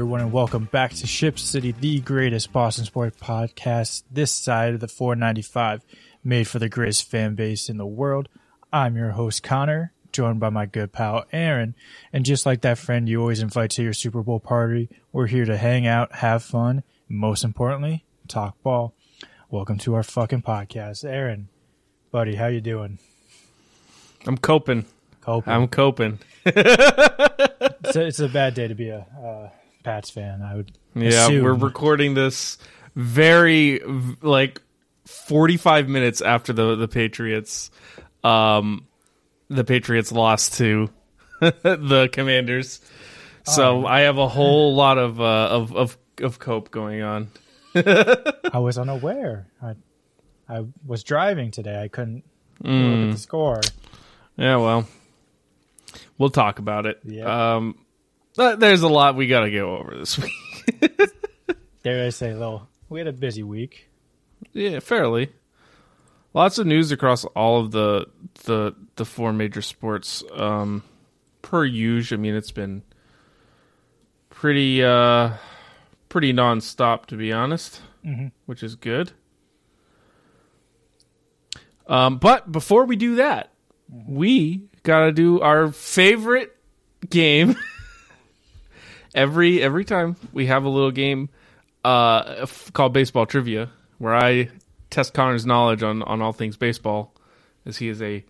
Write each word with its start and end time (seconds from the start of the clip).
Everyone, 0.00 0.22
and 0.22 0.32
welcome 0.32 0.64
back 0.64 0.94
to 0.94 1.06
Ship 1.06 1.38
City, 1.38 1.72
the 1.72 2.00
greatest 2.00 2.54
Boston 2.54 2.86
sports 2.86 3.18
podcast 3.20 4.02
this 4.10 4.32
side 4.32 4.72
of 4.72 4.80
the 4.80 4.88
495, 4.88 5.82
made 6.24 6.48
for 6.48 6.58
the 6.58 6.70
greatest 6.70 7.10
fan 7.10 7.34
base 7.34 7.68
in 7.68 7.76
the 7.76 7.84
world. 7.84 8.30
I'm 8.72 8.96
your 8.96 9.10
host, 9.10 9.42
Connor, 9.42 9.92
joined 10.10 10.40
by 10.40 10.48
my 10.48 10.64
good 10.64 10.90
pal, 10.90 11.26
Aaryn. 11.34 11.74
And 12.14 12.24
just 12.24 12.46
like 12.46 12.62
that 12.62 12.78
friend 12.78 13.10
you 13.10 13.20
always 13.20 13.42
invite 13.42 13.72
to 13.72 13.82
your 13.82 13.92
Super 13.92 14.22
Bowl 14.22 14.40
party, 14.40 14.88
we're 15.12 15.26
here 15.26 15.44
to 15.44 15.58
hang 15.58 15.86
out, 15.86 16.14
have 16.14 16.42
fun, 16.42 16.82
and 17.10 17.18
most 17.18 17.44
importantly, 17.44 18.06
talk 18.26 18.56
ball. 18.62 18.94
Welcome 19.50 19.76
to 19.80 19.92
our 19.96 20.02
fucking 20.02 20.40
podcast. 20.40 21.04
Aaryn, 21.04 21.44
buddy, 22.10 22.36
how 22.36 22.46
you 22.46 22.62
doing? 22.62 23.00
I'm 24.26 24.38
coping. 24.38 24.86
Coping. 25.20 25.52
I'm 25.52 25.68
coping. 25.68 26.20
it's, 26.46 27.96
a, 27.96 28.06
it's 28.06 28.20
a 28.20 28.28
bad 28.28 28.54
day 28.54 28.66
to 28.66 28.74
be 28.74 28.88
a 28.88 29.00
uh, 29.22 29.50
Pats 29.82 30.10
fan, 30.10 30.42
I 30.42 30.56
would 30.56 30.72
Yeah, 30.94 31.26
assume. 31.26 31.42
we're 31.42 31.54
recording 31.54 32.14
this 32.14 32.58
very 32.94 33.80
like 34.22 34.60
45 35.06 35.88
minutes 35.88 36.20
after 36.20 36.52
the 36.52 36.76
the 36.76 36.88
Patriots 36.88 37.70
um 38.22 38.86
the 39.48 39.64
Patriots 39.64 40.12
lost 40.12 40.54
to 40.58 40.90
the 41.40 42.08
Commanders. 42.12 42.80
So 43.44 43.86
I 43.86 44.00
have 44.00 44.18
a 44.18 44.28
whole 44.28 44.74
lot 44.74 44.98
of 44.98 45.20
uh 45.20 45.24
of 45.50 45.74
of 45.74 45.98
of 46.20 46.38
cope 46.38 46.70
going 46.70 47.02
on. 47.02 47.28
I 47.74 48.58
was 48.58 48.76
unaware. 48.78 49.46
I 49.62 49.74
I 50.48 50.66
was 50.84 51.02
driving 51.04 51.50
today. 51.50 51.80
I 51.80 51.88
couldn't 51.88 52.24
look 52.62 53.02
at 53.02 53.12
the 53.12 53.18
score. 53.18 53.60
Yeah, 54.36 54.56
well, 54.56 54.86
we'll 56.18 56.30
talk 56.30 56.58
about 56.58 56.86
it. 56.86 57.00
Yeah. 57.04 57.54
Um 57.56 57.78
but 58.36 58.60
there's 58.60 58.82
a 58.82 58.88
lot 58.88 59.16
we 59.16 59.26
got 59.26 59.40
to 59.40 59.50
go 59.50 59.76
over 59.76 59.96
this 59.96 60.18
week. 60.18 60.32
Dare 61.82 62.06
I 62.06 62.10
say, 62.10 62.32
though, 62.32 62.66
We 62.88 63.00
had 63.00 63.08
a 63.08 63.12
busy 63.12 63.42
week. 63.42 63.88
Yeah, 64.52 64.80
fairly. 64.80 65.30
Lots 66.32 66.58
of 66.58 66.66
news 66.66 66.92
across 66.92 67.24
all 67.24 67.60
of 67.60 67.72
the 67.72 68.06
the 68.44 68.74
the 68.96 69.04
four 69.04 69.32
major 69.32 69.62
sports. 69.62 70.22
Um, 70.32 70.82
per 71.42 71.64
usual, 71.64 72.18
I 72.18 72.22
mean 72.22 72.34
it's 72.36 72.52
been 72.52 72.82
pretty 74.30 74.82
uh 74.84 75.32
pretty 76.08 76.32
nonstop 76.32 77.06
to 77.06 77.16
be 77.16 77.32
honest, 77.32 77.80
which 78.46 78.62
is 78.62 78.76
good. 78.76 79.12
Um, 81.88 82.18
but 82.18 82.50
before 82.50 82.84
we 82.84 82.94
do 82.94 83.16
that, 83.16 83.52
we 83.88 84.62
gotta 84.84 85.10
do 85.10 85.40
our 85.40 85.72
favorite 85.72 86.56
game. 87.08 87.56
every 89.14 89.62
every 89.62 89.84
time 89.84 90.16
we 90.32 90.46
have 90.46 90.64
a 90.64 90.68
little 90.68 90.90
game 90.90 91.28
uh, 91.84 92.36
f- 92.42 92.72
called 92.72 92.92
baseball 92.92 93.26
trivia, 93.26 93.70
where 93.98 94.14
I 94.14 94.50
test 94.90 95.14
Connor's 95.14 95.46
knowledge 95.46 95.82
on 95.82 96.02
on 96.02 96.22
all 96.22 96.32
things 96.32 96.56
baseball, 96.56 97.14
as 97.64 97.76
he 97.76 97.88
is 97.88 98.02
a 98.02 98.24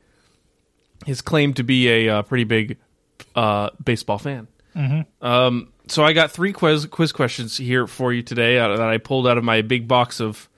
his 1.06 1.22
claim 1.22 1.54
to 1.54 1.62
be 1.62 1.88
a 1.88 2.08
uh, 2.08 2.22
pretty 2.22 2.44
big 2.44 2.78
uh, 3.34 3.70
baseball 3.82 4.18
fan. 4.18 4.48
Um, 5.20 5.72
so 5.88 6.04
I 6.04 6.12
got 6.12 6.30
three 6.30 6.52
quiz 6.52 6.86
quiz 6.86 7.12
questions 7.12 7.56
here 7.56 7.86
for 7.86 8.12
you 8.12 8.22
today 8.22 8.58
uh, 8.58 8.76
that 8.76 8.88
I 8.88 8.98
pulled 8.98 9.26
out 9.26 9.38
of 9.38 9.44
my 9.44 9.62
big 9.62 9.88
box 9.88 10.20
of 10.20 10.48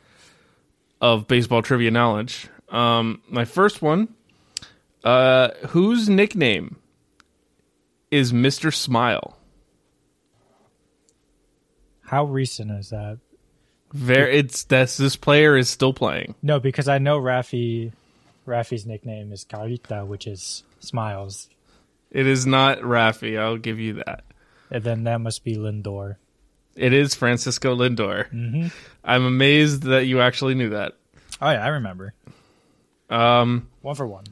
of 1.00 1.26
baseball 1.26 1.62
trivia 1.62 1.90
knowledge. 1.90 2.48
Um, 2.68 3.22
my 3.28 3.44
first 3.44 3.82
one, 3.82 4.08
uh, 5.04 5.48
whose 5.68 6.08
nickname 6.08 6.76
is 8.10 8.32
Mister 8.32 8.70
Smile? 8.70 9.36
How 12.12 12.24
recent 12.26 12.70
is 12.72 12.90
that? 12.90 13.20
Very, 13.94 14.36
it's 14.36 14.64
this 14.64 14.98
this 14.98 15.16
player 15.16 15.56
is 15.56 15.70
still 15.70 15.94
playing. 15.94 16.34
No, 16.42 16.60
because 16.60 16.86
I 16.86 16.98
know 16.98 17.18
Rafi. 17.18 17.90
Rafi's 18.46 18.84
nickname 18.84 19.32
is 19.32 19.44
Carita, 19.44 20.04
which 20.06 20.26
is 20.26 20.62
smiles, 20.80 21.48
It 22.10 22.26
is 22.26 22.44
not 22.46 22.80
Rafi. 22.80 23.38
I'll 23.40 23.56
give 23.56 23.78
you 23.78 23.94
that. 24.04 24.24
and 24.70 24.84
then 24.84 25.04
that 25.04 25.22
must 25.22 25.42
be 25.42 25.56
Lindor. 25.56 26.16
It 26.76 26.92
is 26.92 27.14
Francisco 27.14 27.74
Lindor. 27.74 28.28
Mm-hmm. 28.30 28.66
I'm 29.04 29.24
amazed 29.24 29.84
that 29.84 30.04
you 30.04 30.20
actually 30.20 30.54
knew 30.54 30.68
that. 30.70 30.92
Oh 31.40 31.48
yeah, 31.50 31.64
I 31.64 31.68
remember. 31.68 32.12
Um, 33.08 33.68
One 33.80 33.94
for 33.94 34.06
one. 34.06 34.24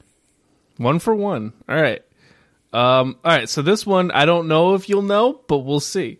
one 0.76 0.98
for 0.98 1.14
one. 1.14 1.54
All 1.66 1.80
right. 1.80 2.02
Um, 2.74 3.16
all 3.24 3.32
right. 3.32 3.48
So 3.48 3.62
this 3.62 3.86
one, 3.86 4.10
I 4.10 4.26
don't 4.26 4.48
know 4.48 4.74
if 4.74 4.88
you'll 4.90 5.00
know, 5.02 5.40
but 5.48 5.58
we'll 5.60 5.80
see. 5.80 6.18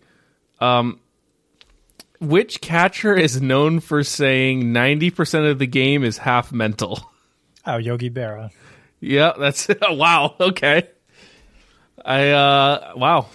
Um, 0.59 0.99
which 2.21 2.61
catcher 2.61 3.13
is 3.15 3.41
known 3.41 3.79
for 3.81 4.03
saying 4.03 4.63
90% 4.73 5.49
of 5.51 5.59
the 5.59 5.67
game 5.67 6.03
is 6.05 6.17
half 6.19 6.51
mental? 6.53 6.99
Oh, 7.63 7.77
Yogi 7.77 8.09
Berra. 8.09 8.49
yeah, 9.01 9.33
that's 9.37 9.67
wow. 9.89 10.33
Okay. 10.39 10.87
I 12.03 12.29
uh 12.29 12.93
wow. 12.95 13.27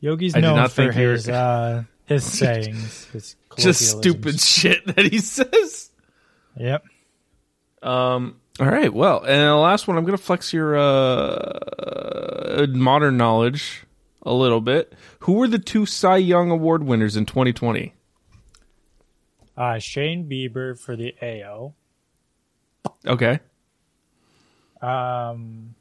Yogi's 0.00 0.34
I 0.34 0.40
known 0.40 0.66
for 0.70 0.86
were- 0.86 0.92
his 0.92 1.28
uh, 1.28 1.82
his 2.06 2.24
sayings, 2.38 3.04
his 3.12 3.36
Just 3.58 3.98
stupid 3.98 4.40
shit 4.40 4.86
that 4.96 5.04
he 5.04 5.18
says. 5.18 5.90
Yep. 6.56 6.84
Um. 7.82 8.40
All 8.58 8.66
right. 8.66 8.90
Well, 8.92 9.18
and 9.24 9.42
the 9.42 9.54
last 9.56 9.86
one, 9.86 9.98
I'm 9.98 10.04
going 10.06 10.16
to 10.16 10.22
flex 10.22 10.54
your 10.54 10.78
uh, 10.78 12.66
modern 12.70 13.18
knowledge 13.18 13.84
a 14.22 14.32
little 14.32 14.60
bit. 14.60 14.92
Who 15.20 15.32
were 15.34 15.48
the 15.48 15.58
two 15.58 15.86
Cy 15.86 16.16
Young 16.18 16.50
Award 16.50 16.82
winners 16.84 17.16
in 17.16 17.26
2020? 17.26 17.94
Uh, 19.56 19.78
Shane 19.78 20.28
Bieber 20.28 20.78
for 20.78 20.96
the 20.96 21.14
AL. 21.20 21.74
Okay. 23.06 23.40
Um, 24.80 25.74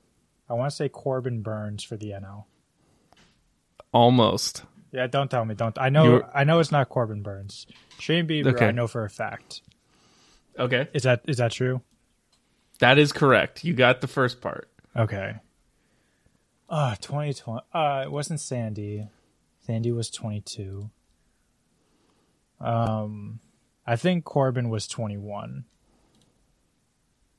I 0.50 0.54
want 0.54 0.70
to 0.72 0.76
say 0.76 0.90
Corbin 0.90 1.42
Burnes 1.42 1.84
for 1.84 1.96
the 1.96 2.12
NL. 2.12 2.46
Almost. 3.94 4.64
Yeah, 4.92 5.08
don't 5.08 5.30
tell 5.32 5.46
me. 5.46 5.56
Don't. 5.56 5.78
I 5.80 5.90
know. 5.90 6.04
You're- 6.04 6.24
I 6.34 6.44
know 6.44 6.60
it's 6.60 6.72
not 6.72 6.90
Corbin 6.90 7.22
Burnes. 7.22 7.68
Shane 8.00 8.28
Bieber. 8.28 8.54
Okay. 8.54 8.68
I 8.68 8.72
know 8.72 8.88
for 8.88 9.04
a 9.06 9.10
fact. 9.10 9.62
Okay. 10.58 10.88
Is 10.94 11.04
that 11.04 11.22
is 11.28 11.38
that 11.38 11.52
true? 11.52 11.82
That 12.80 12.98
is 12.98 13.12
correct. 13.14 13.64
You 13.64 13.74
got 13.74 14.02
the 14.02 14.08
first 14.08 14.42
part. 14.42 14.70
Okay. 14.96 15.36
Uh 16.70 16.96
2020. 16.96 17.62
Uh, 17.74 18.04
it 18.06 18.12
wasn't 18.12 18.40
Sandy. 18.40 19.08
Sandy 19.66 19.92
was 19.92 20.10
22. 20.12 20.90
Um, 22.62 23.40
I 23.88 23.96
think 23.96 24.24
Corbin 24.24 24.70
was 24.70 24.88
21. 24.88 25.66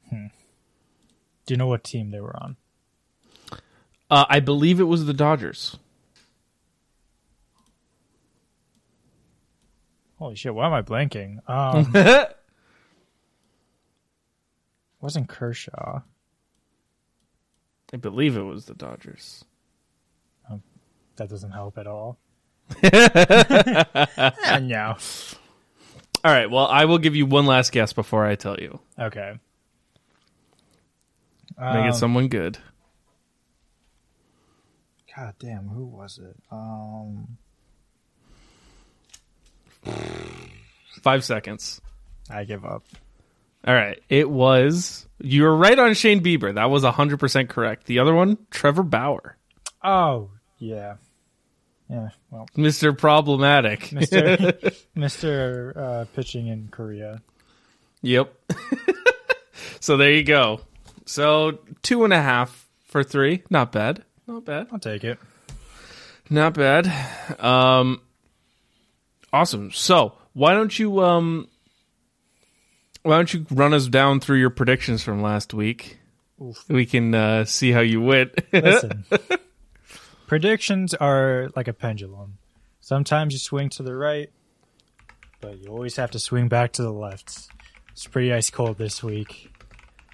Hmm. 0.09 0.27
Do 1.47 1.55
you 1.55 1.59
know 1.59 1.69
what 1.69 1.85
team 1.85 2.11
they 2.11 2.21
were 2.21 2.37
on? 2.37 2.57
Uh, 4.11 4.25
I 4.29 4.41
believe 4.41 4.81
it 4.81 4.85
was 4.85 5.07
the 5.07 5.15
Dodgers. 5.15 5.77
Holy 10.19 10.35
shit! 10.35 10.55
Why 10.55 10.67
am 10.67 10.73
I 10.73 10.83
blanking? 10.83 11.39
Um, 11.49 11.95
wasn't 15.01 15.29
Kershaw? 15.29 16.03
I 17.93 17.97
believe 17.97 18.37
it 18.37 18.43
was 18.43 18.67
the 18.67 18.75
Dodgers. 18.75 19.45
That 21.17 21.29
doesn't 21.29 21.51
help 21.51 21.77
at 21.77 21.87
all. 21.87 22.19
no. 22.83 24.97
All 26.25 26.33
right. 26.33 26.51
Well, 26.51 26.67
I 26.67 26.87
will 26.87 26.99
give 26.99 27.15
you 27.15 27.27
one 27.27 27.45
last 27.47 27.73
guess 27.73 27.93
before 27.93 28.25
I 28.25 28.37
tell 28.37 28.59
you. 28.59 28.79
Okay. 28.99 29.39
Make 31.59 31.85
it 31.87 31.89
Um, 31.89 31.93
someone 31.93 32.29
good. 32.29 32.57
God 35.15 35.35
damn, 35.39 35.69
who 35.69 35.85
was 35.85 36.19
it? 36.19 36.37
Um, 36.51 37.37
Five 41.03 41.25
seconds. 41.25 41.81
I 42.31 42.45
give 42.45 42.65
up. 42.65 42.85
All 43.67 43.75
right. 43.75 44.03
It 44.09 44.29
was. 44.31 45.07
You 45.21 45.43
were 45.43 45.57
right 45.57 45.79
on 45.79 45.95
Shane 45.95 46.23
Bieber. 46.23 46.55
That 46.55 46.71
was 46.71 46.83
100% 46.83 47.49
correct. 47.49 47.87
The 47.87 47.99
other 47.99 48.15
one, 48.15 48.39
Trevor 48.51 48.83
Bauer. 48.83 49.37
Oh, 49.83 50.31
yeah. 50.59 50.97
Yeah, 51.91 52.11
well, 52.31 52.49
Mr. 52.57 52.97
Problematic. 52.97 53.81
Mr. 53.89 54.77
Mr. 54.97 55.77
Uh, 55.77 56.05
pitching 56.15 56.47
in 56.47 56.69
Korea. 56.69 57.21
Yep. 58.03 58.33
so 59.81 59.97
there 59.97 60.13
you 60.13 60.23
go. 60.23 60.61
So 61.05 61.59
two 61.83 62.05
and 62.05 62.13
a 62.13 62.23
half 62.23 62.69
for 62.85 63.03
three. 63.03 63.43
Not 63.51 63.73
bad. 63.73 64.05
Not 64.29 64.45
bad. 64.45 64.69
I'll 64.71 64.79
take 64.79 65.03
it. 65.03 65.19
Not 66.31 66.55
bad. 66.55 66.87
Um, 67.41 68.01
awesome. 69.33 69.73
So 69.73 70.15
why 70.33 70.55
don't 70.55 70.79
you 70.79 71.03
um, 71.03 71.49
why 73.03 73.17
don't 73.17 73.33
you 73.33 73.47
run 73.51 73.73
us 73.75 73.87
down 73.89 74.21
through 74.21 74.39
your 74.39 74.51
predictions 74.51 75.03
from 75.03 75.23
last 75.23 75.53
week? 75.55 75.99
Oof. 76.43 76.65
We 76.69 76.87
can 76.87 77.15
uh, 77.15 77.45
see 77.45 77.73
how 77.73 77.81
you 77.81 78.01
went. 78.01 78.33
Listen. 78.53 79.05
predictions 80.27 80.95
are 80.95 81.51
like 81.57 81.69
a 81.69 81.73
pendulum. 81.73 82.39
Sometimes 82.81 83.33
you 83.33 83.39
swing 83.39 83.69
to 83.71 83.83
the 83.83 83.95
right, 83.95 84.31
but 85.41 85.59
you 85.59 85.69
always 85.69 85.97
have 85.97 86.11
to 86.13 86.19
swing 86.19 86.49
back 86.49 86.73
to 86.73 86.83
the 86.83 86.93
left. 86.93 87.49
It's 87.93 88.07
pretty 88.07 88.33
ice 88.33 88.51
cold 88.51 88.79
this 88.79 89.03
week. 89.03 89.53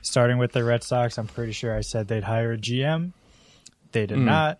Starting 0.03 0.39
with 0.39 0.53
the 0.53 0.65
Red 0.65 0.83
Sox, 0.85 1.19
I'm 1.19 1.27
pretty 1.27 1.53
sure 1.53 1.75
I 1.77 1.81
said 1.81 2.07
they'd 2.09 2.25
hire 2.25 2.53
a 2.53 2.59
GM. 2.59 3.13
They 3.93 4.07
did 4.07 4.19
Mm. 4.19 4.25
not. 4.25 4.59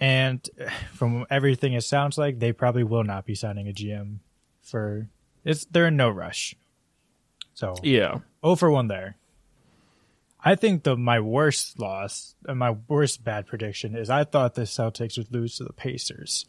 And 0.00 0.48
from 0.94 1.26
everything 1.30 1.72
it 1.74 1.82
sounds 1.84 2.18
like, 2.18 2.38
they 2.38 2.52
probably 2.52 2.84
will 2.84 3.04
not 3.04 3.24
be 3.26 3.34
signing 3.34 3.68
a 3.68 3.72
GM 3.72 4.18
for 4.62 5.08
it's 5.44 5.64
they're 5.66 5.88
in 5.88 5.96
no 5.96 6.08
rush. 6.08 6.54
So 7.54 7.74
Yeah. 7.82 8.18
0 8.44 8.56
for 8.56 8.70
1 8.70 8.88
there. 8.88 9.16
I 10.44 10.54
think 10.56 10.82
the 10.82 10.96
my 10.96 11.20
worst 11.20 11.78
loss 11.78 12.34
and 12.46 12.58
my 12.58 12.72
worst 12.88 13.22
bad 13.22 13.46
prediction 13.46 13.94
is 13.94 14.10
I 14.10 14.24
thought 14.24 14.54
the 14.54 14.62
Celtics 14.62 15.16
would 15.16 15.32
lose 15.32 15.56
to 15.56 15.64
the 15.64 15.72
Pacers. 15.72 16.46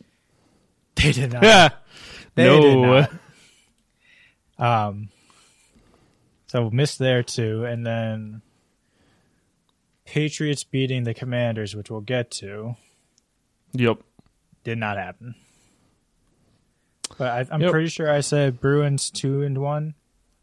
They 0.96 1.12
did 1.12 1.34
not. 1.34 1.44
Yeah. 1.44 1.70
They 2.36 2.46
no. 2.46 2.62
did 2.62 2.78
not. 4.58 4.88
Um, 4.88 5.10
so 6.48 6.70
missed 6.72 6.98
there 6.98 7.22
too, 7.22 7.64
and 7.66 7.86
then 7.86 8.42
Patriots 10.06 10.64
beating 10.64 11.04
the 11.04 11.14
Commanders, 11.14 11.76
which 11.76 11.92
we'll 11.92 12.02
get 12.02 12.32
to, 12.32 12.76
Yep. 13.74 14.00
did 14.64 14.78
not 14.80 14.98
happen. 14.98 15.36
But 17.18 17.28
I, 17.28 17.54
I'm 17.54 17.62
Yep. 17.62 17.72
pretty 17.72 17.90
sure 17.90 18.10
I 18.12 18.22
said 18.22 18.60
Bruins 18.60 19.12
two 19.12 19.44
and 19.44 19.60
one. 19.60 19.94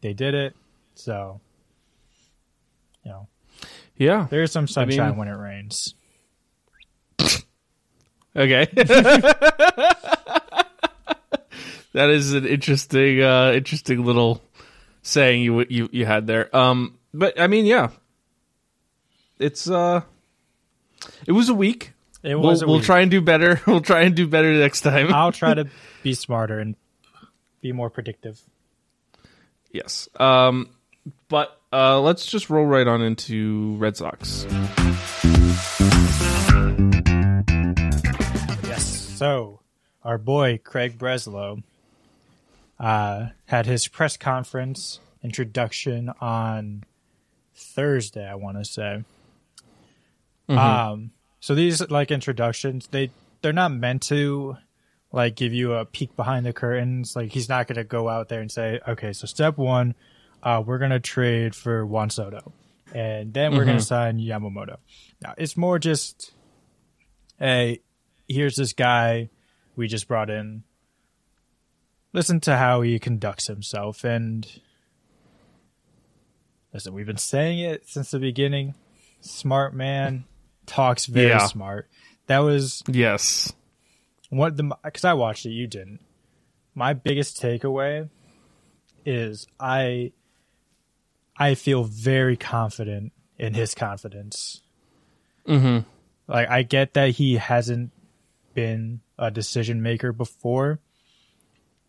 They 0.01 0.13
did 0.13 0.33
it, 0.33 0.55
so 0.95 1.39
you 3.05 3.11
know 3.11 3.27
Yeah. 3.97 4.27
there's 4.29 4.51
some 4.51 4.67
sunshine 4.67 5.09
mean- 5.11 5.17
when 5.17 5.27
it 5.27 5.33
rains. 5.33 5.93
Okay. 8.35 8.65
that 11.93 12.09
is 12.09 12.33
an 12.33 12.45
interesting, 12.45 13.21
uh, 13.21 13.51
interesting 13.53 14.05
little 14.05 14.41
saying 15.01 15.41
you 15.43 15.65
you 15.69 15.89
you 15.91 16.05
had 16.05 16.27
there. 16.27 16.55
Um, 16.55 16.97
but 17.13 17.39
I 17.39 17.47
mean, 17.47 17.65
yeah, 17.65 17.89
it's 19.39 19.69
uh, 19.69 20.01
it 21.27 21.33
was 21.33 21.49
a 21.49 21.53
week. 21.53 21.91
It 22.23 22.35
We'll, 22.35 22.43
was. 22.49 22.61
a 22.61 22.67
we'll 22.67 22.77
week. 22.77 22.85
try 22.85 23.01
and 23.01 23.09
do 23.11 23.19
better. 23.19 23.59
We'll 23.67 23.81
try 23.81 24.01
and 24.03 24.15
do 24.15 24.27
better 24.27 24.53
next 24.53 24.81
time. 24.81 25.13
I'll 25.13 25.31
try 25.31 25.53
to 25.55 25.67
be 26.03 26.13
smarter 26.13 26.59
and 26.59 26.75
be 27.61 27.71
more 27.71 27.89
predictive. 27.89 28.39
Yes. 29.71 30.09
Um, 30.19 30.69
but 31.29 31.59
uh, 31.71 32.01
let's 32.01 32.25
just 32.25 32.49
roll 32.49 32.65
right 32.65 32.87
on 32.87 33.01
into 33.01 33.75
Red 33.77 33.97
Sox. 33.97 34.45
Yes. 38.63 38.85
So, 39.15 39.59
our 40.03 40.17
boy 40.17 40.59
Craig 40.63 40.97
Breslow 40.97 41.63
uh, 42.79 43.27
had 43.45 43.65
his 43.65 43.87
press 43.87 44.17
conference 44.17 44.99
introduction 45.23 46.11
on 46.19 46.83
Thursday. 47.55 48.27
I 48.27 48.35
want 48.35 48.57
to 48.57 48.65
say. 48.65 49.03
Um. 50.49 51.11
So 51.39 51.55
these 51.55 51.89
like 51.89 52.11
introductions, 52.11 52.87
they 52.87 53.09
they're 53.41 53.51
not 53.51 53.71
meant 53.71 54.03
to 54.03 54.57
like 55.11 55.35
give 55.35 55.53
you 55.53 55.73
a 55.73 55.85
peek 55.85 56.15
behind 56.15 56.45
the 56.45 56.53
curtains. 56.53 57.15
Like 57.15 57.31
he's 57.31 57.49
not 57.49 57.67
going 57.67 57.75
to 57.77 57.83
go 57.83 58.07
out 58.09 58.29
there 58.29 58.41
and 58.41 58.51
say, 58.51 58.79
"Okay, 58.87 59.13
so 59.13 59.25
step 59.27 59.57
one, 59.57 59.95
uh, 60.43 60.63
we're 60.65 60.77
going 60.77 60.91
to 60.91 60.99
trade 60.99 61.53
for 61.55 61.85
Juan 61.85 62.09
Soto, 62.09 62.53
and 62.93 63.33
then 63.33 63.55
we're 63.55 63.65
going 63.65 63.77
to 63.77 63.83
sign 63.83 64.19
Yamamoto." 64.19 64.77
Now 65.21 65.33
it's 65.37 65.57
more 65.57 65.79
just, 65.79 66.31
hey, 67.39 67.81
here's 68.27 68.55
this 68.55 68.73
guy 68.73 69.29
we 69.75 69.87
just 69.87 70.07
brought 70.07 70.29
in. 70.29 70.63
Listen 72.13 72.39
to 72.41 72.57
how 72.57 72.81
he 72.81 72.99
conducts 72.99 73.47
himself, 73.47 74.03
and 74.03 74.47
listen, 76.73 76.93
we've 76.93 77.05
been 77.05 77.17
saying 77.17 77.59
it 77.59 77.87
since 77.87 78.11
the 78.11 78.19
beginning. 78.19 78.75
Smart 79.21 79.73
man 79.73 80.25
talks 80.65 81.05
very 81.05 81.27
Yeah. 81.29 81.45
smart. 81.47 81.89
That 82.27 82.39
was 82.39 82.81
Yes. 82.87 83.53
What 84.31 84.57
the 84.57 84.75
because 84.83 85.05
I 85.05 85.13
watched 85.13 85.45
it, 85.45 85.51
you 85.51 85.67
didn't. 85.67 85.99
My 86.73 86.93
biggest 86.93 87.41
takeaway 87.41 88.09
is 89.05 89.45
I 89.59 90.13
I 91.37 91.55
feel 91.55 91.83
very 91.83 92.37
confident 92.37 93.11
in 93.37 93.53
his 93.53 93.75
confidence. 93.75 94.61
Mm-hmm. 95.47 95.87
Like 96.27 96.49
I 96.49 96.63
get 96.63 96.93
that 96.93 97.11
he 97.11 97.35
hasn't 97.35 97.91
been 98.53 99.01
a 99.19 99.29
decision 99.29 99.81
maker 99.81 100.13
before. 100.13 100.79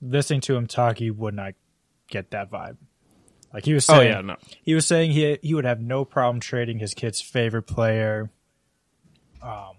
Listening 0.01 0.41
to 0.43 0.57
him 0.57 0.67
talk, 0.67 1.01
you 1.01 1.15
would 1.15 1.35
not 1.35 1.55
get 2.09 2.31
that 2.33 2.51
vibe. 2.51 2.77
Like 3.55 3.65
he 3.65 3.75
was 3.75 3.89
Oh 3.89 3.95
saying, 3.99 4.13
yeah. 4.13 4.21
No. 4.21 4.37
he 4.63 4.75
was 4.75 4.87
saying 4.87 5.13
he 5.13 5.39
he 5.43 5.55
would 5.55 5.65
have 5.65 5.81
no 5.81 6.05
problem 6.05 6.41
trading 6.41 6.81
his 6.81 6.93
kid's 6.93 7.21
favorite 7.21 7.69
player. 7.69 8.31
Um, 9.41 9.77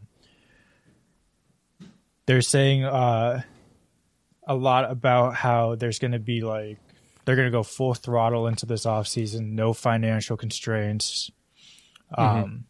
they're 2.25 2.41
saying 2.41 2.83
uh, 2.85 3.41
a 4.47 4.55
lot 4.55 4.89
about 4.89 5.35
how 5.35 5.75
there's 5.75 5.99
going 5.99 6.11
to 6.11 6.19
be 6.19 6.41
like 6.41 6.77
they're 7.25 7.35
going 7.35 7.47
to 7.47 7.51
go 7.51 7.63
full 7.63 7.93
throttle 7.93 8.47
into 8.47 8.65
this 8.65 8.85
off 8.85 9.07
season, 9.07 9.55
no 9.55 9.73
financial 9.73 10.35
constraints. 10.37 11.31
Um, 12.15 12.65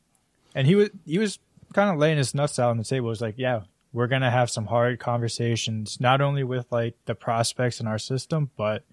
and 0.55 0.67
he 0.67 0.75
was 0.75 0.89
he 1.05 1.17
was 1.17 1.39
kind 1.73 1.89
of 1.89 1.97
laying 1.97 2.17
his 2.17 2.35
nuts 2.35 2.59
out 2.59 2.69
on 2.69 2.77
the 2.77 2.83
table. 2.83 3.07
It 3.07 3.09
was 3.09 3.21
like, 3.21 3.35
yeah, 3.37 3.61
we're 3.91 4.07
going 4.07 4.21
to 4.21 4.29
have 4.29 4.49
some 4.49 4.67
hard 4.67 4.99
conversations, 4.99 5.99
not 5.99 6.21
only 6.21 6.43
with 6.43 6.71
like 6.71 6.95
the 7.05 7.15
prospects 7.15 7.79
in 7.79 7.87
our 7.87 7.97
system, 7.99 8.51
but 8.55 8.83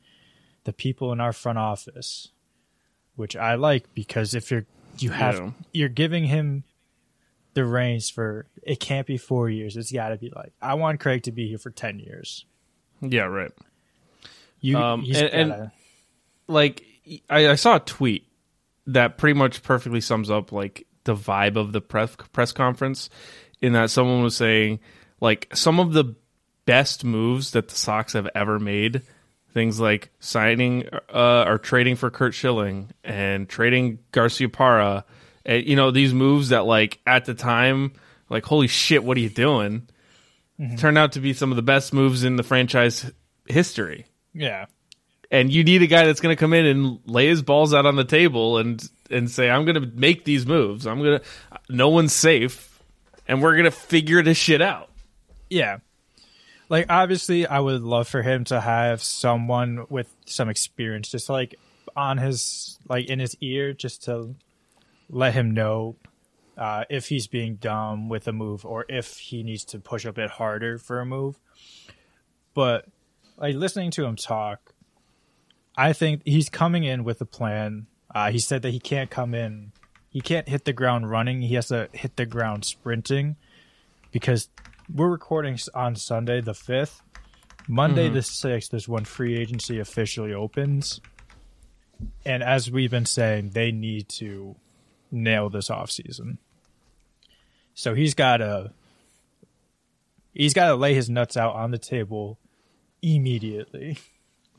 the 0.64 0.73
people 0.73 1.12
in 1.12 1.20
our 1.20 1.32
front 1.32 1.58
office, 1.58 2.28
which 3.16 3.37
I 3.37 3.54
like 3.54 3.92
because 3.94 4.35
if 4.35 4.50
you're 4.50 4.64
you 4.99 5.11
have 5.11 5.37
Yeah. 5.37 5.50
you're 5.73 5.88
giving 5.88 6.25
him 6.25 6.64
the 7.54 7.64
reins 7.64 8.09
for 8.11 8.47
it 8.62 8.80
can't 8.80 9.07
be 9.07 9.16
four 9.16 9.49
years. 9.50 9.76
It's 9.76 9.92
got 9.92 10.11
to 10.11 10.16
be 10.16 10.30
like 10.35 10.52
I 10.62 10.75
want 10.75 11.00
Craig 11.00 11.25
to 11.25 11.33
be 11.33 11.49
here 11.49 11.59
for 11.59 11.71
ten 11.71 11.99
years. 11.99 12.45
Yeah. 13.00 13.23
Right. 13.25 13.52
You 14.61 14.78
Um, 14.78 15.04
and- 15.07 15.16
and- 15.16 15.50
gotta- 15.50 15.73
like 16.47 16.85
I, 17.28 17.49
I 17.50 17.54
saw 17.54 17.76
a 17.76 17.80
tweet 17.80 18.26
that 18.87 19.19
pretty 19.19 19.38
much 19.38 19.62
perfectly 19.62 20.00
sums 20.00 20.30
up 20.30 20.52
like 20.52 20.87
the 21.04 21.14
vibe 21.14 21.57
of 21.57 21.73
the 21.73 21.80
press 21.80 22.14
press 22.33 22.52
conference 22.52 23.09
in 23.62 23.73
that 23.73 23.90
someone 23.90 24.23
was 24.23 24.37
saying 24.37 24.80
like 25.21 25.49
some 25.54 25.78
of 25.80 25.92
the 25.92 26.14
best 26.66 27.04
moves 27.04 27.52
that 27.52 27.69
the 27.69 27.75
Sox 27.75 28.12
have 28.12 28.28
ever 28.35 28.59
made 28.59 29.02
things 29.52 29.80
like 29.80 30.11
signing 30.21 30.87
uh, 31.12 31.45
or 31.47 31.59
trading 31.59 31.97
for 31.97 32.11
Curt 32.11 32.35
Schilling 32.35 32.90
and 33.02 33.49
trading 33.49 33.99
Garciaparra 34.12 35.04
and 35.44 35.66
you 35.66 35.76
know 35.76 35.90
these 35.90 36.14
moves 36.14 36.50
that 36.50 36.64
like 36.66 37.00
at 37.06 37.25
the 37.25 37.35
time 37.35 37.92
like 38.28 38.44
holy 38.44 38.66
shit 38.66 39.04
what 39.04 39.16
are 39.16 39.20
you 39.20 39.30
doing 39.30 39.88
mm-hmm. 40.59 40.76
turned 40.76 40.99
out 40.99 41.12
to 41.12 41.20
be 41.20 41.32
some 41.32 41.50
of 41.50 41.56
the 41.56 41.62
best 41.62 41.92
moves 41.92 42.25
in 42.25 42.37
the 42.37 42.42
franchise 42.42 43.11
history 43.47 44.06
yeah. 44.32 44.66
and 45.30 45.52
you 45.52 45.64
need 45.64 45.82
a 45.82 45.87
guy 45.87 46.06
that's 46.06 46.20
going 46.20 46.35
to 46.35 46.38
come 46.38 46.52
in 46.52 46.66
and 46.66 47.00
lay 47.06 47.26
his 47.26 47.42
balls 47.42 47.75
out 47.75 47.87
on 47.87 47.97
the 47.97 48.04
table 48.04 48.59
and 48.59 48.88
and 49.11 49.30
say 49.30 49.50
I'm 49.50 49.64
going 49.64 49.75
to 49.75 49.87
make 49.87 50.25
these 50.25 50.47
moves. 50.47 50.87
I'm 50.87 51.02
going 51.02 51.18
to 51.18 51.25
no 51.68 51.88
one's 51.88 52.12
safe 52.12 52.80
and 53.26 53.42
we're 53.42 53.52
going 53.52 53.64
to 53.64 53.70
figure 53.70 54.23
this 54.23 54.37
shit 54.37 54.62
out. 54.62 54.90
Yeah. 55.49 55.78
Like 56.68 56.87
obviously 56.88 57.47
I 57.47 57.59
would 57.59 57.82
love 57.82 58.09
for 58.09 58.23
him 58.23 58.44
to 58.44 58.61
have 58.61 59.02
someone 59.02 59.87
with 59.88 60.14
some 60.26 60.49
experience 60.49 61.09
just 61.09 61.28
like 61.28 61.56
on 61.97 62.18
his 62.18 62.78
like 62.88 63.06
in 63.06 63.18
his 63.18 63.37
ear 63.40 63.73
just 63.73 64.04
to 64.04 64.35
let 65.11 65.35
him 65.35 65.50
know 65.50 65.97
uh, 66.57 66.85
if 66.88 67.09
he's 67.09 67.26
being 67.26 67.57
dumb 67.57 68.09
with 68.09 68.29
a 68.29 68.33
move 68.33 68.64
or 68.64 68.85
if 68.88 69.19
he 69.19 69.43
needs 69.43 69.64
to 69.64 69.79
push 69.79 70.05
a 70.05 70.12
bit 70.12 70.31
harder 70.31 70.79
for 70.79 71.00
a 71.00 71.07
move. 71.07 71.38
But 72.55 72.87
like 73.37 73.57
listening 73.57 73.90
to 73.93 74.05
him 74.05 74.17
talk, 74.17 74.75
I 75.76 75.93
think 75.93 76.23
he's 76.25 76.49
coming 76.49 76.85
in 76.85 77.05
with 77.05 77.21
a 77.21 77.26
plan. 77.26 77.87
Uh, 78.14 78.31
he 78.31 78.38
said 78.38 78.62
that 78.62 78.71
he 78.71 78.81
can't 78.81 79.11
come 79.11 79.35
in, 79.35 79.73
he 80.11 80.21
can't 80.21 80.49
hit 80.49 80.64
the 80.64 80.73
ground 80.73 81.09
running. 81.09 81.43
He 81.43 81.55
has 81.55 81.69
to 81.69 81.88
hit 81.93 82.17
the 82.17 82.26
ground 82.26 82.64
sprinting 82.64 83.37
because 84.11 84.49
we're 84.93 85.09
recording 85.09 85.59
on 85.75 85.97
Sunday 85.97 86.40
the 86.40 86.55
fifth. 86.55 87.02
Monday 87.69 88.09
the 88.09 88.23
sixth 88.23 88.75
is 88.75 88.88
when 88.88 89.05
free 89.05 89.38
agency 89.38 89.79
officially 89.79 90.35
opens, 90.35 91.00
and 92.25 92.43
as 92.43 92.71
we've 92.71 92.90
been 92.90 93.07
saying, 93.07 93.50
they 93.50 93.71
need 93.71 94.09
to 94.09 94.57
nail 95.11 95.50
this 95.50 95.69
offseason. 95.69 96.38
So 97.75 97.95
he's 97.95 98.14
got 98.14 98.38
to 98.38 98.73
he's 100.33 100.55
got 100.55 100.69
to 100.69 100.75
lay 100.75 100.95
his 100.95 101.09
nuts 101.11 101.37
out 101.37 101.55
on 101.55 101.71
the 101.71 101.79
table 101.79 102.38
immediately. 103.02 103.99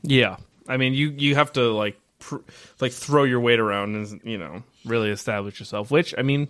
Yeah. 0.02 0.36
I 0.68 0.76
mean, 0.76 0.94
you 0.94 1.10
you 1.10 1.34
have 1.34 1.52
to 1.52 1.72
like 1.72 1.98
pr- 2.18 2.36
like 2.80 2.92
throw 2.92 3.24
your 3.24 3.40
weight 3.40 3.60
around 3.60 3.94
and 3.94 4.20
you 4.24 4.38
know, 4.38 4.62
really 4.84 5.10
establish 5.10 5.58
yourself, 5.58 5.90
which 5.90 6.14
I 6.16 6.22
mean 6.22 6.48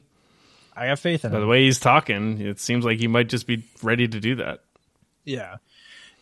I 0.77 0.87
have 0.87 1.01
faith 1.01 1.25
in 1.25 1.33
By 1.33 1.41
the 1.41 1.47
way 1.47 1.65
he's 1.65 1.79
talking, 1.79 2.41
it 2.41 2.59
seems 2.59 2.85
like 2.85 2.99
he 2.99 3.09
might 3.09 3.29
just 3.29 3.47
be 3.47 3.65
ready 3.83 4.09
to 4.09 4.21
do 4.21 4.37
that. 4.37 4.61
Yeah, 5.25 5.57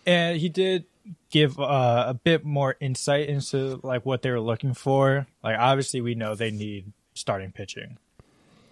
and 0.07 0.39
he 0.39 0.49
did 0.49 0.85
give 1.31 1.59
uh, 1.59 2.05
a 2.09 2.15
bit 2.15 2.45
more 2.45 2.77
insight 2.81 3.29
into 3.29 3.81
like 3.83 4.05
what 4.05 4.23
they 4.23 4.31
were 4.31 4.41
looking 4.41 4.75
for. 4.75 5.27
Like 5.43 5.59
obviously, 5.59 6.01
we 6.01 6.15
know 6.15 6.35
they 6.35 6.51
need 6.51 6.93
starting 7.21 7.53
pitching, 7.53 7.99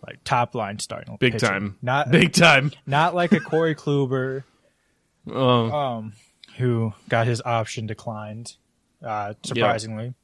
like 0.06 0.18
top 0.24 0.54
line 0.54 0.78
starting 0.78 1.16
Big 1.20 1.34
pitching. 1.34 1.48
time. 1.48 1.78
Not 1.82 2.10
Big 2.12 2.32
time. 2.32 2.72
not 2.86 3.14
like 3.14 3.32
a 3.32 3.40
Corey 3.40 3.74
Kluber 3.74 4.44
Oh, 5.30 5.70
um, 5.70 6.12
who 6.56 6.92
got 7.08 7.26
his 7.26 7.42
option 7.44 7.86
declined. 7.86 8.56
Uh, 9.04 9.34
surprisingly, 9.44 10.14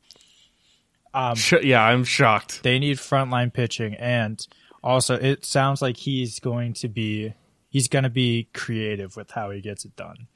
um, 1.13 1.37
sh- 1.37 1.63
yeah, 1.63 1.83
I'm 1.85 2.03
shocked. 2.05 2.63
they 2.65 2.79
need 2.79 2.97
frontline 2.97 3.53
pitching, 3.53 3.95
and 3.95 4.45
also 4.83 5.15
it 5.15 5.45
sounds 5.45 5.81
like 5.83 5.97
he's 5.99 6.41
going 6.41 6.73
to 6.75 6.89
be 6.89 7.35
he's 7.71 7.87
going 7.89 8.03
to 8.05 8.11
be 8.11 8.49
creative 8.55 9.15
with 9.17 9.31
how 9.33 9.51
he 9.51 9.61
gets 9.61 9.85
it 9.85 9.95
done. 9.95 10.27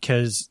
Because 0.00 0.50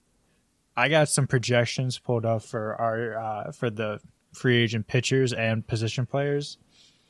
I 0.75 0.89
got 0.89 1.09
some 1.09 1.27
projections 1.27 1.99
pulled 1.99 2.25
up 2.25 2.43
for 2.43 2.75
our 2.81 3.17
uh, 3.17 3.51
for 3.51 3.69
the 3.69 3.99
free 4.37 4.57
agent 4.57 4.87
pitchers 4.87 5.33
and 5.33 5.65
position 5.67 6.05
players. 6.05 6.57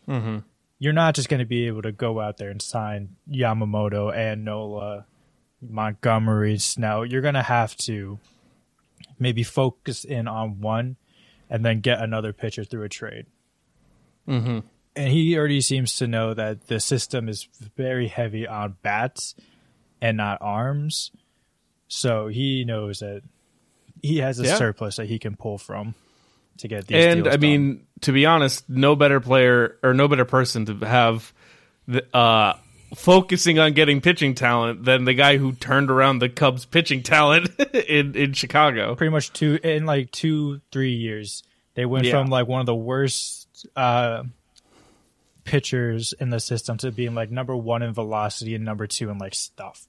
Mm-hmm. 0.08 0.40
You're 0.80 0.94
not 0.94 1.16
just 1.16 1.30
going 1.30 1.40
to 1.40 1.46
be 1.46 1.68
able 1.68 1.82
to 1.82 1.92
go 1.92 2.20
out 2.20 2.38
there 2.38 2.50
and 2.50 2.62
sign 2.62 3.16
Yamamoto 3.30 4.16
and 4.16 4.46
Nola, 4.46 5.06
Montgomery, 5.62 6.58
Snell. 6.60 7.06
You're 7.06 7.22
going 7.22 7.34
to 7.34 7.42
have 7.44 7.76
to 7.78 8.20
maybe 9.20 9.44
focus 9.44 10.04
in 10.04 10.28
on 10.28 10.62
one 10.62 10.96
and 11.50 11.66
then 11.66 11.80
get 11.80 12.00
another 12.00 12.34
pitcher 12.34 12.64
through 12.64 12.84
a 12.84 12.90
trade. 12.90 13.26
Mm-hmm. 14.28 14.60
And 14.96 15.12
he 15.12 15.38
already 15.38 15.62
seems 15.62 15.96
to 15.98 16.08
know 16.08 16.34
that 16.34 16.68
the 16.68 16.80
system 16.80 17.30
is 17.30 17.48
very 17.76 18.08
heavy 18.08 18.48
on 18.48 18.78
bats 18.82 19.36
and 20.02 20.18
not 20.18 20.40
arms. 20.42 21.12
So 21.88 22.28
he 22.28 22.66
knows 22.66 23.00
that 23.00 23.22
he 24.02 24.18
has 24.18 24.40
a 24.40 24.44
Yeah. 24.44 24.58
surplus 24.58 24.98
that 24.98 25.08
he 25.08 25.18
can 25.18 25.36
pull 25.36 25.58
from 25.58 25.96
to 26.60 26.68
get 26.68 26.88
these 26.88 27.06
And 27.06 27.24
deals 27.24 27.36
I 27.36 27.38
mean, 27.38 27.86
to 28.02 28.12
be 28.12 28.26
honest, 28.26 28.70
no 28.70 28.96
better 28.96 29.20
player 29.20 29.78
or 29.84 29.94
no 29.94 30.08
better 30.08 30.26
person 30.26 30.66
to 30.68 30.76
have 30.86 31.34
the, 31.88 32.06
uh, 32.16 32.54
focusing 32.96 33.60
on 33.60 33.74
getting 33.74 34.00
pitching 34.02 34.34
talent 34.34 34.86
than 34.86 35.04
the 35.06 35.14
guy 35.14 35.38
who 35.38 35.52
turned 35.54 35.92
around 35.92 36.20
the 36.20 36.30
Cubs 36.30 36.66
pitching 36.66 37.04
talent 37.04 37.50
in 37.74 38.16
in 38.16 38.34
Chicago. 38.34 38.96
pretty 38.96 39.12
much 39.12 39.34
two 39.34 39.60
in 39.64 39.86
like 39.86 40.10
two 40.12 40.62
three 40.72 40.94
years 40.94 41.44
they 41.76 41.86
went 41.86 42.06
Yeah. 42.06 42.12
from 42.14 42.28
like 42.30 42.48
one 42.48 42.62
of 42.62 42.66
the 42.66 42.76
worst 42.76 43.68
uh 43.76 44.24
pitchers 45.44 46.14
in 46.20 46.30
the 46.30 46.40
system 46.40 46.78
to 46.78 46.92
being 46.92 47.16
like 47.16 47.32
number 47.32 47.56
one 47.56 47.82
in 47.82 47.94
velocity 47.94 48.54
and 48.56 48.66
number 48.66 48.86
two 48.86 49.10
in 49.10 49.18
like 49.18 49.34
stuff 49.34 49.88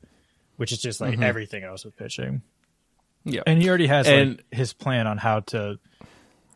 which 0.57 0.71
is 0.73 0.79
just 0.79 1.01
like 1.01 1.21
everything 1.21 1.65
else 1.65 1.85
with 1.85 1.97
pitching 1.97 2.43
Yeah. 3.25 3.43
and 3.47 3.61
he 3.61 3.69
already 3.69 3.87
has 3.89 4.07
And- 4.09 4.37
like 4.37 4.45
his 4.53 4.73
plan 4.73 5.07
on 5.07 5.19
how 5.19 5.41
to 5.41 5.79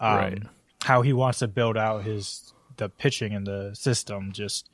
um 0.03 0.17
Right. 0.17 0.43
how 0.85 1.01
he 1.03 1.13
wants 1.15 1.39
to 1.39 1.49
build 1.49 1.77
out 1.79 2.03
his 2.05 2.53
the 2.77 2.89
pitching 2.89 3.33
in 3.33 3.45
the 3.45 3.71
system 3.75 4.33
just 4.33 4.69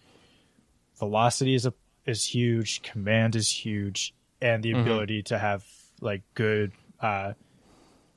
velocity 0.99 1.55
is 1.55 1.67
a 1.67 1.75
is 2.07 2.25
huge 2.25 2.83
command 2.83 3.37
is 3.37 3.49
huge 3.51 4.15
and 4.41 4.65
Mm-hmm. 4.65 4.73
the 4.75 4.81
ability 4.81 5.23
to 5.25 5.39
have 5.39 5.65
like 6.01 6.23
good 6.35 6.73
uh 7.01 7.33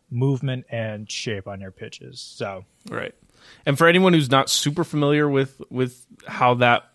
movement 0.10 0.66
and 0.70 1.10
shape 1.10 1.48
on 1.48 1.62
your 1.62 1.72
pitches 1.72 2.20
so 2.20 2.66
Right. 2.90 3.14
And 3.66 3.76
for 3.78 3.88
anyone 3.88 4.14
who's 4.14 4.30
not 4.30 4.50
super 4.50 4.84
familiar 4.84 5.28
with 5.30 5.62
with 5.70 6.06
how 6.28 6.56
that 6.56 6.91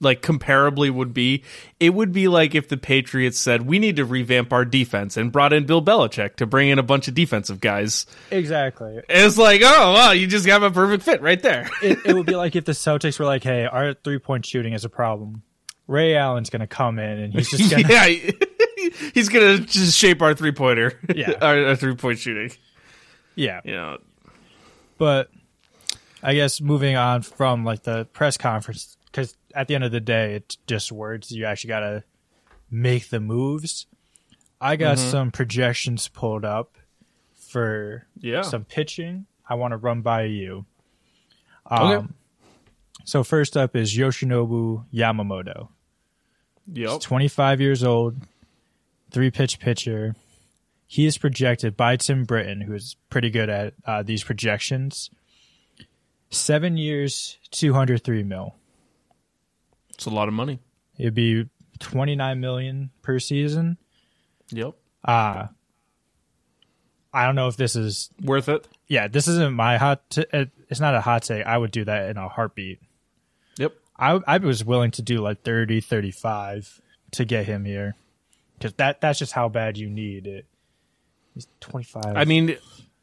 like 0.00 0.20
comparably 0.22 0.90
would 0.90 1.14
be, 1.14 1.42
it 1.80 1.90
would 1.94 2.12
be 2.12 2.28
like 2.28 2.54
if 2.54 2.68
the 2.68 2.76
Patriots 2.76 3.38
said 3.38 3.62
we 3.62 3.78
need 3.78 3.96
to 3.96 4.04
revamp 4.04 4.52
our 4.52 4.64
defense 4.64 5.16
and 5.16 5.30
brought 5.32 5.52
in 5.52 5.64
Bill 5.66 5.80
Belichick 5.82 6.36
to 6.36 6.46
bring 6.46 6.68
in 6.68 6.78
a 6.78 6.82
bunch 6.82 7.08
of 7.08 7.14
defensive 7.14 7.60
guys. 7.60 8.04
exactly 8.30 9.00
It's 9.08 9.38
like, 9.38 9.62
oh 9.64 9.92
wow, 9.94 10.10
you 10.10 10.26
just 10.26 10.46
got 10.46 10.62
a 10.62 10.70
perfect 10.70 11.04
fit 11.04 11.22
right 11.22 11.40
there. 11.40 11.70
it, 11.82 11.98
it 12.04 12.12
would 12.14 12.26
be 12.26 12.34
like 12.36 12.54
if 12.56 12.64
the 12.64 12.72
celtics 12.72 13.18
were 13.18 13.24
like 13.24 13.42
hey 13.44 13.64
our 13.64 13.94
three 13.94 14.18
point 14.18 14.44
shooting 14.44 14.72
is 14.74 14.84
a 14.84 14.88
problem 14.90 15.42
ray 15.86 16.16
allen's 16.16 16.50
gonna 16.50 16.66
come 16.66 16.98
in 16.98 17.18
and 17.18 17.32
he's 17.34 17.50
just 17.50 17.70
gonna 17.70 17.86
yeah, 17.88 18.06
he's 19.14 19.28
gonna 19.28 19.58
just 19.58 19.96
shape 19.96 20.20
our 20.22 20.34
three 20.34 20.52
pointer, 20.52 20.98
Yeah. 21.14 21.32
our, 21.40 21.66
our 21.68 21.76
three 21.76 21.94
point 21.94 22.18
shooting. 22.18 22.50
yeah 23.36 23.60
You 23.64 23.72
know, 23.72 23.98
but 24.98 25.30
I 26.22 26.34
guess 26.34 26.60
moving 26.60 26.96
on 26.96 27.22
from 27.22 27.64
like 27.64 27.82
the 27.82 28.06
press 28.06 28.36
conference, 28.38 28.96
because 29.06 29.36
at 29.54 29.68
the 29.68 29.74
end 29.74 29.84
of 29.84 29.92
the 29.92 30.00
day, 30.00 30.34
it's 30.34 30.56
just 30.66 30.90
words. 30.92 31.30
You 31.30 31.46
actually 31.46 31.68
got 31.68 31.80
to 31.80 32.04
make 32.70 33.08
the 33.08 33.20
moves. 33.20 33.86
I 34.60 34.76
got 34.76 34.98
some 34.98 35.30
projections 35.30 36.08
pulled 36.08 36.44
up 36.44 36.78
for 37.34 38.06
yeah. 38.18 38.42
some 38.42 38.64
pitching. 38.64 39.26
I 39.48 39.54
want 39.54 39.72
to 39.72 39.76
run 39.76 40.00
by 40.00 40.24
you. 40.24 40.64
Um, 41.66 41.92
Okay. 41.92 42.06
So 43.04 43.22
first 43.22 43.56
up 43.56 43.76
is 43.76 43.96
Yoshinobu 43.96 44.86
Yamamoto. 44.92 45.68
yep. 46.72 46.90
He's 46.90 46.98
25 47.00 47.60
years 47.60 47.84
old, 47.84 48.16
three 49.10 49.30
pitch 49.30 49.58
pitcher. 49.58 50.16
He 50.86 51.06
is 51.06 51.18
projected 51.18 51.76
by 51.76 51.96
Tim 51.96 52.24
Britton, 52.24 52.62
who 52.62 52.72
is 52.72 52.96
pretty 53.10 53.30
good 53.30 53.50
at 53.50 53.74
uh, 53.84 54.02
these 54.02 54.24
projections. 54.24 55.10
Seven 56.30 56.76
years, 56.76 57.38
203 57.50 58.22
mil. 58.22 58.54
It's 59.94 60.06
a 60.06 60.10
lot 60.10 60.28
of 60.28 60.34
money. 60.34 60.58
It'd 60.98 61.14
be 61.14 61.48
29 61.80 62.40
million 62.40 62.90
per 63.02 63.18
season. 63.18 63.78
Yep. 64.50 64.74
Uh, 65.04 65.46
I 67.12 67.26
don't 67.26 67.34
know 67.36 67.48
if 67.48 67.56
this 67.56 67.76
is, 67.76 68.10
Worth 68.22 68.48
it. 68.48 68.66
yeah, 68.88 69.06
this 69.08 69.28
isn't 69.28 69.54
my 69.54 69.76
hot, 69.76 70.08
t- 70.10 70.24
it's 70.32 70.80
not 70.80 70.94
a 70.94 71.00
hot 71.00 71.22
take. 71.22 71.46
I 71.46 71.56
would 71.56 71.70
do 71.70 71.84
that 71.84 72.10
in 72.10 72.16
a 72.16 72.28
heartbeat. 72.28 72.80
Yep. 73.58 73.72
I, 73.96 74.20
I 74.26 74.38
was 74.38 74.64
willing 74.64 74.90
to 74.92 75.02
do 75.02 75.18
like 75.18 75.42
30, 75.42 75.80
35 75.80 76.80
to 77.12 77.24
get 77.24 77.46
him 77.46 77.64
here. 77.64 77.94
Because 78.58 78.72
that, 78.74 79.00
that's 79.00 79.18
just 79.18 79.32
how 79.32 79.48
bad 79.48 79.76
you 79.78 79.88
need 79.88 80.26
it. 80.26 80.46
He's 81.34 81.46
25. 81.60 82.16
I 82.16 82.24
mean, 82.24 82.56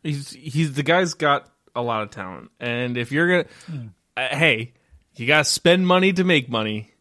he's 0.04 0.32
he's 0.32 0.74
the 0.74 0.84
guy's 0.84 1.14
got 1.14 1.50
a 1.76 1.82
lot 1.82 2.04
of 2.04 2.12
talent, 2.12 2.50
and 2.62 2.96
if 2.98 3.12
you're 3.12 3.28
gonna, 3.44 3.46
Hmm. 3.66 3.88
uh, 4.16 4.28
hey, 4.30 4.72
you 5.16 5.28
gotta 5.28 5.44
spend 5.46 5.86
money 5.88 6.14
to 6.14 6.24
make 6.24 6.50
money. 6.50 6.92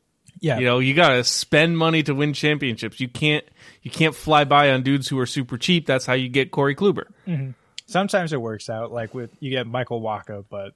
yeah. 0.40 0.58
You 0.58 0.64
know, 0.64 0.78
you 0.78 0.94
gotta 0.94 1.24
spend 1.24 1.76
money 1.78 2.02
to 2.04 2.14
win 2.14 2.32
championships. 2.32 3.00
You 3.00 3.08
can't 3.08 3.44
you 3.82 3.90
can't 3.90 4.14
fly 4.14 4.44
by 4.44 4.70
on 4.72 4.82
dudes 4.82 5.08
who 5.08 5.18
are 5.18 5.26
super 5.26 5.56
cheap. 5.58 5.86
That's 5.86 6.06
how 6.06 6.12
you 6.14 6.28
get 6.28 6.50
Corey 6.50 6.74
Kluber. 6.74 7.04
Mm-hmm. 7.26 7.50
Sometimes 7.86 8.32
it 8.32 8.40
works 8.40 8.68
out. 8.70 8.92
Like 8.92 9.14
with, 9.14 9.30
you 9.40 9.50
get 9.50 9.66
Michael 9.66 10.00
Wacha, 10.00 10.44
but 10.48 10.74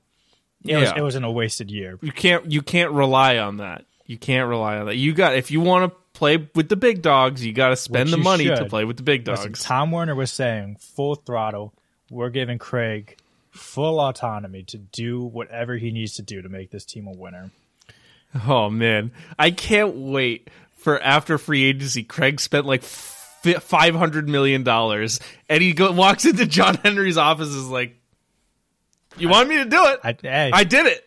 it, 0.67 0.77
was, 0.77 0.89
Yeah. 0.91 0.95
it 0.97 1.03
wasn't 1.03 1.25
a 1.27 1.31
wasted 1.31 1.71
year. 1.71 1.99
You 2.03 2.13
can't 2.13 2.51
you 2.51 2.63
can't 2.63 2.93
rely 2.93 3.39
on 3.39 3.59
that. 3.59 3.85
You 4.07 4.19
can't 4.19 4.49
rely 4.49 4.79
on 4.79 4.87
that. 4.87 4.97
You 4.97 5.13
got 5.15 5.35
if 5.37 5.51
you 5.51 5.61
want 5.61 5.91
to 5.93 5.97
play 6.13 6.49
with 6.55 6.69
the 6.69 6.77
big 6.77 7.03
dogs, 7.03 7.45
you 7.45 7.53
got 7.53 7.69
to 7.71 7.77
spend 7.77 8.11
Which 8.11 8.19
the 8.19 8.23
money 8.23 8.45
to 8.47 8.65
play 8.67 8.85
with 8.85 8.97
the 8.97 9.03
big 9.03 9.27
Listen, 9.27 9.47
dogs. 9.53 9.63
Tom 9.63 9.91
Werner 9.93 10.15
was 10.15 10.31
saying 10.33 10.77
full 10.81 11.15
throttle. 11.15 11.73
We're 12.11 12.29
giving 12.31 12.59
Craig 12.59 13.17
full 13.55 14.01
autonomy 14.01 14.65
to 14.65 14.79
do 14.79 15.23
whatever 15.23 15.77
he 15.77 15.91
needs 15.91 16.15
to 16.17 16.23
do 16.23 16.43
to 16.43 16.49
make 16.49 16.71
this 16.71 16.85
team 16.85 17.07
a 17.07 17.13
winner. 17.13 17.51
Oh 18.47 18.69
man, 18.69 19.13
I 19.39 19.53
can't 19.53 19.95
wait 19.95 20.51
for 20.77 21.01
after 21.01 21.39
free 21.39 21.65
agency. 21.65 22.03
Craig 22.03 22.41
spent 22.41 22.67
like 22.67 22.83
five 22.83 23.95
hundred 23.95 24.29
million 24.29 24.65
dollars, 24.65 25.21
and 25.49 25.63
he 25.63 25.73
go, 25.73 25.93
walks 25.93 26.25
into 26.25 26.45
John 26.47 26.75
Henry's 26.75 27.17
office. 27.17 27.49
Is 27.49 27.69
like, 27.69 27.97
"You 29.17 29.29
want 29.29 29.49
me 29.49 29.59
to 29.59 29.65
do 29.67 29.87
it? 29.87 30.01
I, 30.03 30.17
hey, 30.21 30.51
I 30.53 30.65
did 30.65 30.87
it. 30.87 31.05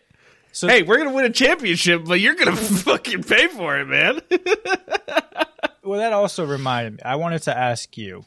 so 0.52 0.68
Hey, 0.68 0.82
we're 0.82 0.96
gonna 0.96 1.12
win 1.12 1.26
a 1.26 1.30
championship, 1.30 2.04
but 2.06 2.18
you're 2.18 2.34
gonna 2.34 2.56
fucking 2.56 3.24
pay 3.24 3.48
for 3.48 3.78
it, 3.78 3.86
man." 3.86 4.20
well, 5.84 6.00
that 6.00 6.14
also 6.14 6.46
reminded 6.46 6.94
me. 6.94 6.98
I 7.04 7.16
wanted 7.16 7.42
to 7.42 7.56
ask 7.56 7.96
you. 7.98 8.24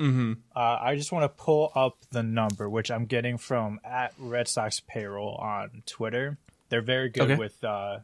Mm-hmm. 0.00 0.32
Uh, 0.56 0.78
I 0.80 0.96
just 0.96 1.12
want 1.12 1.24
to 1.24 1.28
pull 1.28 1.70
up 1.74 1.98
the 2.10 2.22
number, 2.22 2.68
which 2.68 2.90
I'm 2.90 3.04
getting 3.04 3.36
from 3.38 3.78
at 3.84 4.14
Red 4.18 4.48
Sox 4.48 4.80
payroll 4.80 5.34
on 5.36 5.82
Twitter. 5.86 6.38
They're 6.70 6.80
very 6.80 7.10
good 7.10 7.30
Okay. 7.32 7.36
with 7.36 7.62
uh, 7.62 7.98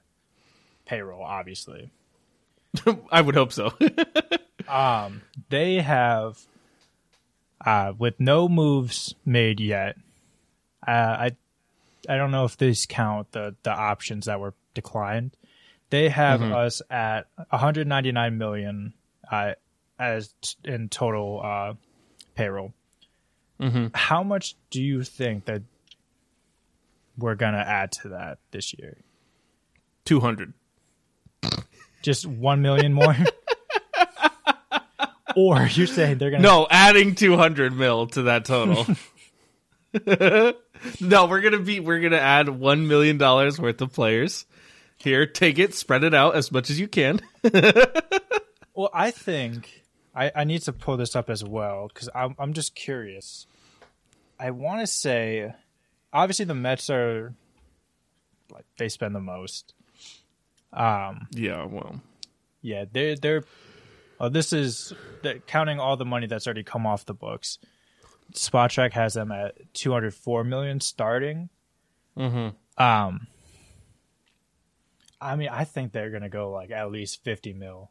payroll, 0.84 1.22
obviously. 1.24 1.90
I 3.10 3.20
would 3.20 3.34
hope 3.34 3.52
so. 3.52 3.72
Um, 4.68 5.22
they 5.48 5.76
have, 5.76 6.40
uh, 7.64 7.92
with 7.96 8.18
no 8.18 8.48
moves 8.48 9.14
made 9.24 9.60
yet. 9.60 9.96
Uh, 10.84 10.90
I, 10.90 11.30
I 12.08 12.16
don't 12.16 12.32
know 12.32 12.46
if 12.46 12.56
these 12.56 12.84
count 12.84 13.30
the 13.30 13.54
the 13.62 13.70
options 13.70 14.26
that 14.26 14.40
were 14.40 14.54
declined. 14.74 15.36
They 15.90 16.08
have 16.08 16.42
us 16.42 16.82
at 16.90 17.28
199 17.50 18.36
million, 18.38 18.92
uh, 19.30 19.52
as 19.98 20.32
t- 20.40 20.56
in 20.64 20.88
total 20.88 21.40
uh, 21.44 21.74
payroll. 22.34 22.72
How 23.94 24.22
much 24.22 24.54
do 24.70 24.82
you 24.82 25.02
think 25.02 25.46
that 25.46 25.62
we're 27.16 27.34
gonna 27.36 27.64
add 27.66 27.92
to 28.02 28.10
that 28.10 28.38
this 28.50 28.74
year? 28.78 28.98
Two 30.04 30.20
hundred. 30.20 30.52
just 32.02 32.26
one 32.26 32.60
million 32.62 32.92
more, 32.92 33.16
or 35.36 35.66
you're 35.72 35.86
saying 35.86 36.18
they're 36.18 36.30
gonna 36.30 36.42
No, 36.42 36.66
adding 36.70 37.14
200 37.14 37.74
mil 37.74 38.06
to 38.08 38.22
that 38.24 38.44
total. 38.44 38.86
no, 41.00 41.26
we're 41.26 41.40
gonna 41.40 41.58
be 41.60 41.80
we're 41.80 42.00
gonna 42.00 42.16
add 42.16 42.48
one 42.50 42.86
million 42.86 43.16
dollars 43.18 43.58
worth 43.58 43.80
of 43.80 43.92
players. 43.92 44.44
Here, 44.98 45.26
take 45.26 45.58
it, 45.58 45.74
spread 45.74 46.04
it 46.04 46.14
out 46.14 46.36
as 46.36 46.50
much 46.52 46.70
as 46.70 46.78
you 46.78 46.88
can. 46.88 47.20
Well, 48.78 48.90
I 48.92 49.10
think 49.10 49.84
I, 50.16 50.32
I 50.34 50.44
need 50.44 50.62
to 50.62 50.72
pull 50.72 50.96
this 50.96 51.14
up 51.14 51.28
as 51.28 51.44
well 51.44 51.88
because 51.92 52.08
I'm 52.14 52.34
I'm 52.38 52.54
just 52.54 52.74
curious. 52.74 53.46
I 54.40 54.50
want 54.50 54.80
to 54.80 54.86
say, 54.86 55.54
obviously, 56.12 56.46
the 56.46 56.54
Mets 56.54 56.88
are 56.88 57.34
like 58.50 58.64
they 58.78 58.88
spend 58.88 59.14
the 59.14 59.20
most. 59.20 59.74
Um, 60.72 61.28
Yeah, 61.32 61.66
well, 61.66 62.00
yeah, 62.62 62.86
they're 62.90 63.16
they're. 63.16 63.44
Oh, 64.18 64.30
this 64.30 64.54
is 64.54 64.94
counting 65.46 65.78
all 65.78 65.98
the 65.98 66.06
money 66.06 66.26
that's 66.26 66.46
already 66.46 66.62
come 66.62 66.86
off 66.86 67.04
the 67.04 67.12
books. 67.12 67.58
Spotrac 68.32 68.92
has 68.92 69.12
them 69.12 69.30
at 69.30 69.74
204 69.74 70.42
million 70.42 70.80
starting. 70.80 71.50
mm-hmm. 72.16 72.82
Um, 72.82 73.26
I 75.20 75.36
mean, 75.36 75.50
I 75.50 75.64
think 75.64 75.92
they're 75.92 76.10
gonna 76.10 76.30
go 76.30 76.50
like 76.50 76.70
at 76.70 76.90
least 76.90 77.22
50 77.24 77.52
mil. 77.52 77.90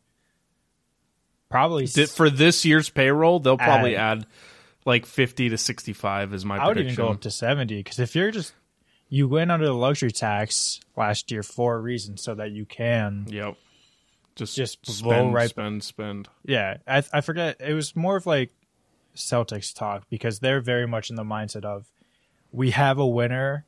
Probably 1.49 1.85
for 1.87 2.29
this 2.29 2.65
year's 2.65 2.89
payroll, 2.89 3.39
they'll 3.39 3.57
probably 3.57 3.95
Add- 3.95 4.19
add 4.19 4.27
like 4.85 5.05
50 5.05 5.49
to 5.49 5.57
65 5.57 6.33
is 6.33 6.45
my 6.45 6.57
I 6.57 6.67
would 6.67 6.77
even 6.77 6.93
go 6.95 7.09
up 7.09 7.21
to 7.21 7.31
70 7.31 7.77
because 7.77 7.97
if 7.99 8.15
you're 8.15 8.31
just 8.31 8.53
you 9.09 9.27
went 9.27 9.51
under 9.51 9.65
the 9.65 9.73
luxury 9.73 10.11
tax 10.11 10.79
last 10.95 11.31
year 11.31 11.41
for 11.43 11.75
a 11.75 11.79
reason 11.79 12.17
so 12.17 12.35
that 12.35 12.51
you 12.51 12.65
can 12.65 13.25
Yep. 13.29 13.55
Just 14.35 14.55
Just 14.55 14.85
spend, 14.85 15.33
right- 15.33 15.49
spend, 15.49 15.83
spend. 15.83 16.27
yeah 16.43 16.77
I 16.87 17.03
I 17.13 17.21
forget 17.21 17.57
it 17.61 17.73
was 17.73 17.95
more 17.95 18.15
of 18.17 18.25
like 18.25 18.51
Celtics 19.15 19.73
talk 19.73 20.03
because 20.09 20.39
they're 20.39 20.61
very 20.61 20.87
much 20.87 21.09
in 21.09 21.15
the 21.15 21.23
mindset 21.23 21.63
of 21.63 21.87
we 22.51 22.71
have 22.71 22.97
a 22.99 23.07
winner 23.07 23.65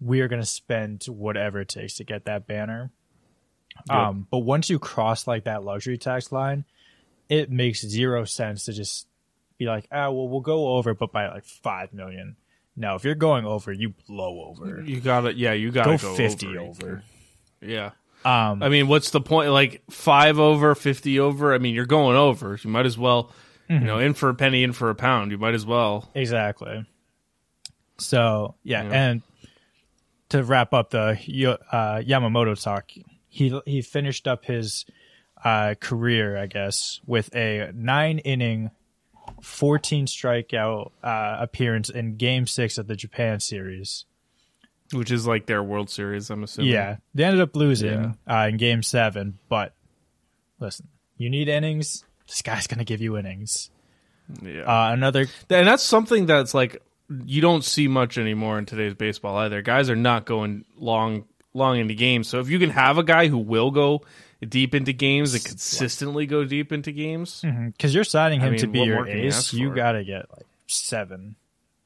we 0.00 0.20
are 0.20 0.28
going 0.28 0.42
to 0.42 0.46
spend 0.46 1.04
whatever 1.04 1.60
it 1.60 1.68
takes 1.68 1.94
to 1.94 2.04
get 2.04 2.26
that 2.26 2.46
banner 2.46 2.90
Yep. 3.88 3.96
um 3.96 4.26
but 4.30 4.38
once 4.38 4.68
you 4.70 4.78
cross 4.78 5.26
like 5.26 5.44
that 5.44 5.64
luxury 5.64 5.98
tax 5.98 6.30
line 6.30 6.64
it 7.28 7.50
makes 7.50 7.80
zero 7.86 8.24
sense 8.24 8.64
to 8.66 8.72
just 8.72 9.06
be 9.58 9.66
like 9.66 9.86
ah 9.92 10.10
well 10.10 10.28
we'll 10.28 10.40
go 10.40 10.74
over 10.74 10.94
but 10.94 11.12
by 11.12 11.28
like 11.28 11.44
5 11.44 11.92
million 11.94 12.36
no 12.76 12.96
if 12.96 13.04
you're 13.04 13.14
going 13.14 13.44
over 13.44 13.72
you 13.72 13.94
blow 14.08 14.44
over 14.48 14.82
You 14.82 15.00
gotta, 15.00 15.32
yeah, 15.34 15.52
you 15.52 15.70
gotta 15.70 15.96
go, 15.96 16.08
go, 16.10 16.14
50 16.16 16.46
over. 16.58 16.62
over. 16.66 17.02
Yeah. 17.60 17.90
Um, 18.24 18.62
I 18.62 18.68
mean, 18.70 18.88
what's 18.88 19.10
the 19.10 19.20
point? 19.20 19.50
Like 19.50 19.82
five 19.90 20.38
over, 20.38 20.74
fifty 20.74 21.20
over. 21.20 21.52
I 21.54 21.58
mean, 21.58 21.74
you're 21.74 21.84
going 21.84 22.16
over. 22.16 22.58
You 22.62 22.70
might 22.70 22.86
as 22.86 22.96
well, 22.96 23.30
you 23.68 23.78
know, 23.80 23.98
in 23.98 24.14
for 24.14 24.30
a 24.30 24.34
penny, 24.34 24.62
in 24.62 24.72
for 24.72 24.88
a 24.88 24.94
pound. 24.94 25.30
You 25.30 25.36
might 25.36 25.52
as 25.54 25.66
well. 25.66 26.10
exactly. 26.14 26.86
So 27.98 28.54
yeah, 28.62 28.82
Yeah. 28.84 28.90
and 29.10 29.22
to 30.30 30.42
wrap 30.42 30.72
up 30.72 30.90
the 30.90 31.10
uh, 31.70 32.00
Yamamoto 32.00 32.60
talk, 32.60 32.90
he 33.28 33.60
he 33.66 33.82
finished 33.82 34.26
up 34.26 34.44
his 34.46 34.84
uh, 35.44 35.74
career, 35.78 36.38
I 36.38 36.46
guess, 36.46 37.00
with 37.06 37.34
a 37.36 37.70
nine 37.74 38.18
inning, 38.18 38.70
fourteen 39.42 40.06
strikeout 40.06 40.90
uh, 41.02 41.36
appearance 41.38 41.90
in 41.90 42.16
Game 42.16 42.46
Six 42.46 42.78
of 42.78 42.86
the 42.86 42.96
Japan 42.96 43.40
series. 43.40 44.06
Which 44.92 45.10
is 45.10 45.26
like 45.26 45.46
their 45.46 45.62
World 45.62 45.90
Series. 45.90 46.30
I'm 46.30 46.44
assuming. 46.44 46.72
Yeah, 46.72 46.96
they 47.14 47.24
ended 47.24 47.40
up 47.40 47.54
losing 47.56 48.16
uh, 48.28 48.46
in 48.48 48.56
Game 48.56 48.82
Seven, 48.82 49.38
but 49.48 49.74
listen, 50.60 50.88
you 51.16 51.30
need 51.30 51.48
innings. 51.48 52.04
This 52.26 52.42
guy's 52.42 52.66
gonna 52.66 52.84
give 52.84 53.00
you 53.00 53.16
innings. 53.16 53.70
Yeah. 54.42 54.62
Uh, 54.62 54.92
another 54.92 55.26
and 55.50 55.68
that's 55.68 55.82
something 55.82 56.26
that's 56.26 56.54
like 56.54 56.82
you 57.26 57.42
don't 57.42 57.64
see 57.64 57.88
much 57.88 58.16
anymore 58.16 58.58
in 58.58 58.66
today's 58.66 58.94
baseball 58.94 59.36
either. 59.36 59.60
Guys 59.62 59.90
are 59.90 59.96
not 59.96 60.24
going 60.24 60.64
long 60.78 61.24
long 61.52 61.78
into 61.78 61.94
games. 61.94 62.28
So 62.28 62.40
if 62.40 62.48
you 62.48 62.58
can 62.58 62.70
have 62.70 62.98
a 62.98 63.04
guy 63.04 63.28
who 63.28 63.38
will 63.38 63.70
go 63.70 64.02
deep 64.48 64.74
into 64.74 64.92
games 64.92 65.34
and 65.34 65.44
consistently 65.44 66.26
go 66.26 66.44
deep 66.44 66.72
into 66.72 66.92
games, 66.92 67.42
because 67.42 67.94
you're 67.94 68.04
signing 68.04 68.40
I 68.40 68.48
him 68.48 68.56
to 68.58 68.66
be 68.66 68.80
your 68.80 69.04
can 69.04 69.18
you 69.18 69.24
ace, 69.26 69.52
you 69.52 69.74
gotta 69.74 70.04
get 70.04 70.30
like 70.30 70.46
seven, 70.66 71.36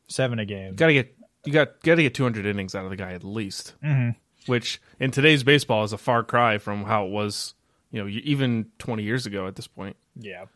seven 0.09 0.39
a 0.39 0.45
game. 0.45 0.75
gotta 0.75 0.93
get 0.93 1.15
you 1.45 1.53
got 1.53 1.81
gotta 1.83 2.03
get 2.03 2.15
200 2.15 2.47
innings 2.47 2.75
out 2.75 2.85
of 2.85 2.91
the 2.91 2.97
guy 2.97 3.13
at 3.13 3.25
least. 3.25 3.75
Mm-hmm. 3.83 4.11
Which 4.51 4.81
in 4.99 5.11
today's 5.11 5.43
baseball 5.43 5.85
is 5.85 5.93
a 5.93 5.99
far 5.99 6.23
cry 6.23 6.59
from 6.59 6.85
how 6.85 7.07
it 7.07 7.11
was, 7.11 7.55
you 7.91 8.03
know, 8.03 8.09
even 8.09 8.71
20 8.79 9.03
years 9.03 9.27
ago 9.27 9.47
at 9.47 9.57
this 9.57 9.67
point. 9.67 9.97
Yeah. 10.17 10.47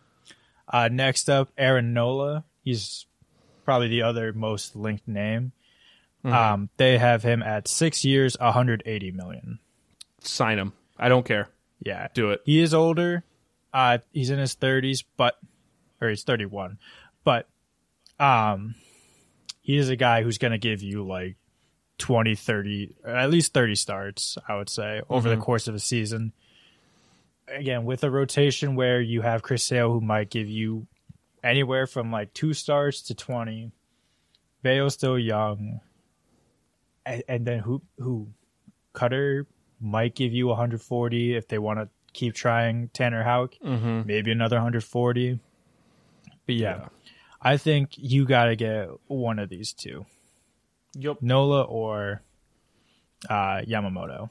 Uh, 0.66 0.88
next 0.90 1.28
up, 1.28 1.50
Aaron 1.58 1.92
Nola. 1.92 2.44
He's 2.62 3.06
probably 3.64 3.88
the 3.88 4.02
other 4.02 4.32
most 4.32 4.74
linked 4.74 5.06
name. 5.06 5.52
Mm-hmm. 6.24 6.34
Um, 6.34 6.70
they 6.76 6.98
have 6.98 7.22
him 7.22 7.42
at 7.42 7.68
six 7.68 8.04
years, 8.04 8.36
180 8.38 9.10
million. 9.10 9.58
Sign 10.20 10.58
him. 10.58 10.72
I 10.98 11.08
don't 11.08 11.26
care. 11.26 11.48
Yeah, 11.84 12.08
Do 12.14 12.30
it. 12.30 12.40
he 12.44 12.60
is 12.60 12.74
older. 12.74 13.24
Uh, 13.72 13.98
he's 14.12 14.30
in 14.30 14.38
his 14.38 14.54
30s, 14.54 15.02
but 15.16 15.36
or 16.00 16.08
he's 16.10 16.22
31, 16.24 16.78
but 17.24 17.48
um, 18.18 18.74
he 19.62 19.76
is 19.76 19.88
a 19.88 19.96
guy 19.96 20.22
who's 20.22 20.38
going 20.38 20.50
to 20.52 20.58
give 20.58 20.82
you 20.82 21.06
like 21.06 21.36
20, 21.98 22.34
30, 22.34 22.94
or 23.04 23.10
at 23.16 23.30
least 23.30 23.54
30 23.54 23.74
starts. 23.76 24.36
I 24.48 24.56
would 24.56 24.68
say 24.68 25.02
over 25.08 25.28
the 25.28 25.36
course 25.36 25.68
of 25.68 25.74
a 25.74 25.78
season. 25.78 26.32
Again, 27.48 27.84
with 27.84 28.04
a 28.04 28.10
rotation 28.10 28.76
where 28.76 29.00
you 29.00 29.22
have 29.22 29.42
Chris 29.42 29.64
Sale, 29.64 29.92
who 29.92 30.00
might 30.00 30.30
give 30.30 30.48
you 30.48 30.86
anywhere 31.42 31.86
from 31.86 32.10
like 32.12 32.32
two 32.34 32.54
starts 32.54 33.02
to 33.02 33.14
20. 33.14 33.72
Bello's 34.62 34.94
still 34.94 35.18
young, 35.18 35.80
and, 37.04 37.22
and 37.28 37.46
then 37.46 37.58
who 37.58 37.82
who 37.98 38.28
Kutter 38.94 39.46
might 39.82 40.14
give 40.14 40.32
you 40.32 40.46
140 40.46 41.34
if 41.36 41.48
they 41.48 41.58
want 41.58 41.80
to 41.80 41.88
keep 42.12 42.34
trying 42.34 42.88
Tanner 42.94 43.22
Houck, 43.24 43.54
Mm-hmm. 43.64 44.06
maybe 44.06 44.30
another 44.32 44.56
140. 44.56 45.38
But 46.46 46.54
yeah, 46.54 46.76
Yeah. 46.76 46.88
I 47.40 47.56
think 47.56 47.90
you 47.96 48.24
got 48.24 48.44
to 48.46 48.56
get 48.56 48.88
one 49.08 49.38
of 49.40 49.48
these 49.48 49.72
two, 49.72 50.06
Yep. 50.94 51.18
Nola 51.22 51.62
or 51.62 52.22
uh, 53.28 53.62
Yamamoto. 53.66 54.30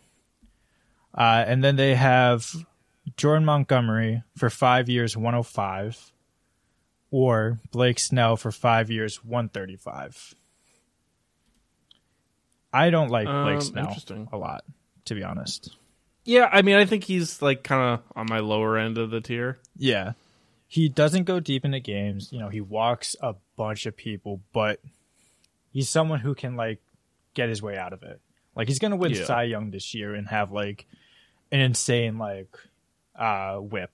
Uh, 1.13 1.43
and 1.45 1.61
then 1.63 1.75
they 1.75 1.95
have 1.95 2.53
Jordan 3.17 3.43
Montgomery 3.43 4.23
for 4.37 4.49
five 4.49 4.87
years, 4.87 5.17
105, 5.17 6.13
or 7.09 7.59
Blake 7.71 7.99
Snell 7.99 8.37
for 8.37 8.51
five 8.51 8.89
years, 8.89 9.23
135. 9.25 10.35
I 12.73 12.89
don't 12.89 13.09
like 13.09 13.27
Blake 13.27 13.55
Um, 13.55 13.61
Snell 13.61 14.27
a 14.31 14.37
lot, 14.37 14.63
to 15.11 15.15
be 15.15 15.23
honest. 15.25 15.75
Yeah, 16.23 16.49
I 16.49 16.61
mean, 16.61 16.75
I 16.75 16.85
think 16.85 17.03
he's 17.03 17.41
like 17.41 17.65
kind 17.65 17.81
of 17.99 17.99
on 18.15 18.27
my 18.29 18.39
lower 18.39 18.77
end 18.77 18.97
of 18.97 19.11
the 19.11 19.19
tier. 19.19 19.59
Yeah. 19.75 20.13
He 20.69 20.87
doesn't 20.87 21.25
go 21.25 21.41
deep 21.41 21.65
into 21.65 21.81
games. 21.81 22.31
You 22.31 22.39
know, 22.39 22.47
he 22.47 22.61
walks 22.61 23.17
a 23.21 23.35
bunch 23.57 23.85
of 23.85 23.97
people, 23.97 24.39
but 24.53 24.79
he's 25.73 25.89
someone 25.89 26.21
who 26.21 26.33
can 26.33 26.55
like 26.55 26.79
get 27.33 27.49
his 27.49 27.61
way 27.61 27.75
out 27.75 27.91
of 27.91 28.03
it. 28.03 28.21
Like 28.55 28.69
he's 28.69 28.79
gonna 28.79 28.95
win 28.95 29.11
Yeah. 29.11 29.25
Cy 29.25 29.43
Young 29.43 29.71
this 29.71 29.93
year 29.93 30.15
and 30.15 30.29
have 30.29 30.53
like 30.53 30.85
an 31.51 31.59
insane 31.59 32.17
like 32.17 32.55
uh 33.13 33.55
whip. 33.57 33.91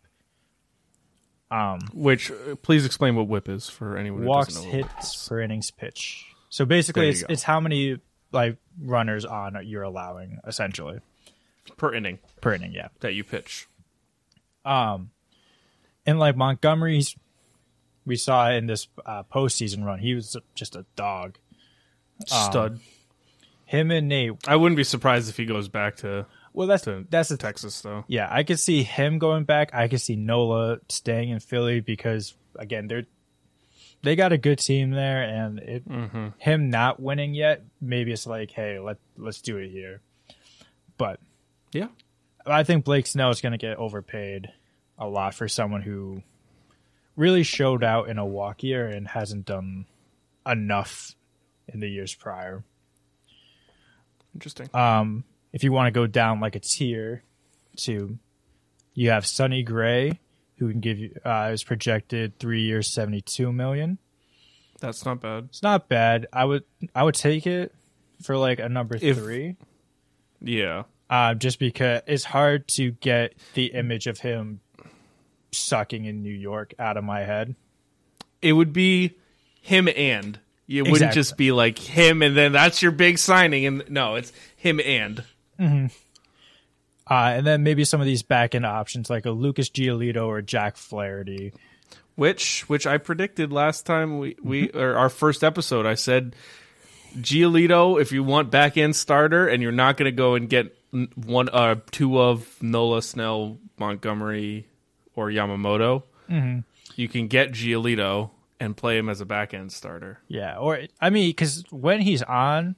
Um 1.50 1.80
Which, 1.96 2.30
uh, 2.30 2.56
please 2.62 2.86
explain 2.86 3.16
what 3.16 3.28
whip 3.28 3.50
is 3.50 3.68
for 3.70 3.98
anyone 3.98 4.22
who 4.22 4.28
walks 4.28 4.54
doesn't 4.54 4.70
know. 4.72 4.78
what 4.82 4.92
hits 4.92 5.28
per 5.28 5.42
innings 5.42 5.72
pitch. 5.72 6.26
So 6.50 6.64
basically 6.66 7.10
it's 7.10 7.22
go. 7.22 7.28
it's 7.30 7.42
how 7.44 7.60
many 7.60 7.98
like 8.32 8.58
runners 8.82 9.26
on 9.26 9.58
you're 9.66 9.84
allowing 9.84 10.40
essentially 10.46 11.00
per 11.76 11.94
inning 11.94 12.20
per 12.42 12.54
inning, 12.54 12.74
yeah. 12.74 12.88
that 13.02 13.14
you 13.14 13.24
pitch. 13.24 13.68
Um, 14.64 15.12
and 16.06 16.20
like 16.20 16.36
Montgomery's, 16.36 17.16
we 18.06 18.16
saw 18.16 18.50
in 18.52 18.68
this 18.68 18.88
uh, 19.06 19.24
postseason 19.24 19.84
run, 19.86 20.00
he 20.00 20.14
was 20.14 20.38
just 20.56 20.76
a 20.76 20.86
dog. 20.96 21.38
Um, 22.32 22.52
Stud. 22.52 22.80
Him 23.66 23.92
and 23.92 24.08
Nate. 24.08 24.48
I 24.48 24.56
wouldn't 24.56 24.78
be 24.78 24.86
surprised 24.86 25.30
if 25.30 25.36
he 25.36 25.46
goes 25.46 25.68
back 25.68 25.98
to 25.98 26.26
Well, 26.54 26.68
that's 26.68 26.86
to 26.86 27.06
that's 27.10 27.30
the 27.30 27.38
Texas 27.38 27.82
though. 27.82 28.06
yeah. 28.08 28.28
I 28.32 28.44
could 28.44 28.60
see 28.60 28.84
him 28.84 29.20
going 29.20 29.44
back. 29.44 29.74
I 29.74 29.90
could 29.90 30.00
see 30.02 30.16
Nola 30.16 30.80
staying 30.88 31.30
in 31.30 31.40
Philly 31.42 31.82
because 31.82 32.34
again, 32.56 32.88
they're 32.88 33.06
they 34.08 34.16
got 34.16 34.32
a 34.32 34.38
good 34.38 34.60
team 34.60 34.92
there, 34.92 35.22
and 35.24 35.60
it 35.60 35.88
Mm-hmm. 35.88 36.28
him 36.38 36.70
not 36.70 37.00
winning 37.02 37.34
yet. 37.34 37.64
Maybe 37.82 38.14
it's 38.14 38.26
like, 38.26 38.52
hey, 38.52 38.80
let 38.80 38.98
let's 39.18 39.42
do 39.42 39.58
it 39.58 39.70
here. 39.70 40.00
But 40.98 41.20
Yeah. 41.74 41.90
I 42.46 42.64
think 42.64 42.86
Blake 42.86 43.06
Snell 43.06 43.30
is 43.32 43.42
going 43.42 43.52
to 43.52 43.58
get 43.58 43.76
overpaid 43.78 44.48
a 44.98 45.08
lot 45.08 45.34
for 45.36 45.50
someone 45.50 45.82
who 45.82 46.24
really 47.18 47.44
showed 47.44 47.84
out 47.84 48.08
in 48.08 48.18
a 48.18 48.26
walk 48.26 48.64
year 48.64 48.88
and 48.88 49.06
hasn't 49.10 49.46
done 49.46 49.86
enough 50.46 51.14
in 51.68 51.82
the 51.82 51.90
years 51.90 52.16
prior. 52.16 52.64
Interesting. 54.34 54.70
Um, 54.74 55.24
if 55.52 55.64
you 55.64 55.72
want 55.74 55.88
to 55.88 55.92
go 55.92 56.08
down 56.08 56.40
like 56.40 56.56
a 56.56 56.60
tier 56.60 57.24
to 57.78 58.18
You 58.94 59.10
have 59.10 59.26
Sonny 59.26 59.62
Gray, 59.64 60.20
who 60.58 60.70
can 60.72 60.80
give 60.80 60.98
you 61.00 61.14
uh, 61.26 61.50
is 61.54 61.64
projected 61.64 62.40
three 62.40 62.62
years, 62.62 62.88
seventy 62.88 63.22
two 63.22 63.52
million. 63.52 63.98
That's 64.80 65.06
not 65.06 65.22
bad. 65.22 65.46
It's 65.46 65.64
not 65.64 65.90
bad. 65.90 66.28
I 66.32 66.46
would 66.46 66.64
I 66.96 67.04
would 67.04 67.16
take 67.16 67.48
it 67.48 67.74
for 68.22 68.38
like 68.38 68.60
a 68.60 68.70
number 68.70 68.98
If- 69.02 69.18
three. 69.18 69.56
Yeah. 70.40 70.84
uh, 71.10 71.34
just 71.34 71.58
because 71.58 72.02
it's 72.06 72.24
hard 72.24 72.68
to 72.70 72.92
get 72.92 73.34
the 73.56 73.68
image 73.68 74.06
of 74.08 74.20
him 74.20 74.60
sucking 75.52 76.06
in 76.06 76.22
New 76.22 76.34
York 76.34 76.74
out 76.78 76.98
of 76.98 77.04
my 77.04 77.22
head. 77.22 77.56
It 78.42 78.54
would 78.54 78.72
be 78.74 79.16
him 79.62 79.88
and. 79.96 80.40
It 80.68 80.88
wouldn't 80.88 81.14
just 81.14 81.38
be 81.38 81.52
like 81.54 81.80
him 81.80 82.22
and 82.22 82.36
then 82.36 82.52
that's 82.52 82.82
your 82.82 82.92
big 82.92 83.18
signing. 83.18 83.66
And 83.66 83.90
no, 83.90 84.16
it's 84.16 84.32
him 84.58 84.80
and. 84.80 85.24
Uh, 87.10 87.34
and 87.36 87.48
then 87.48 87.64
maybe 87.64 87.86
some 87.86 88.02
of 88.02 88.06
these 88.06 88.24
back 88.24 88.54
end 88.54 88.66
options 88.66 89.10
like 89.10 89.26
a 89.26 89.32
Lucas 89.32 89.70
Giolito 89.70 90.26
or 90.26 90.42
Jack 90.42 90.78
Flaherty. 90.78 91.54
Which 92.16 92.68
which 92.68 92.88
I 92.88 92.98
predicted 92.98 93.54
last 93.54 93.86
time 93.86 94.18
we, 94.18 94.36
we 94.42 94.70
or 94.72 94.96
our 94.96 95.10
first 95.10 95.44
episode. 95.44 95.86
I 95.86 95.94
said 95.94 96.36
Giolito, 97.16 98.02
if 98.02 98.12
you 98.12 98.24
want 98.24 98.50
back 98.50 98.76
end 98.76 98.96
starter 98.96 99.48
and 99.48 99.62
you're 99.62 99.72
not 99.72 99.98
going 99.98 100.08
to 100.08 100.12
go 100.12 100.34
and 100.36 100.50
get 100.50 100.76
one 101.16 101.48
uh 101.50 101.76
two 101.92 102.20
of 102.20 102.62
Nola, 102.62 103.02
Snell, 103.02 103.60
Montgomery, 103.78 104.68
or 105.16 105.30
Yamamoto, 105.30 106.04
you 106.96 107.08
can 107.08 107.28
get 107.28 107.52
Giolito 107.52 108.32
and 108.60 108.76
play 108.76 108.98
him 108.98 109.10
as 109.10 109.22
a 109.22 109.26
back 109.26 109.54
end 109.54 109.72
starter. 109.72 110.20
Yeah, 110.28 110.58
or 110.58 110.80
I 111.00 111.12
mean, 111.12 111.30
because 111.30 111.64
when 111.70 112.02
he's 112.02 112.24
on, 112.24 112.76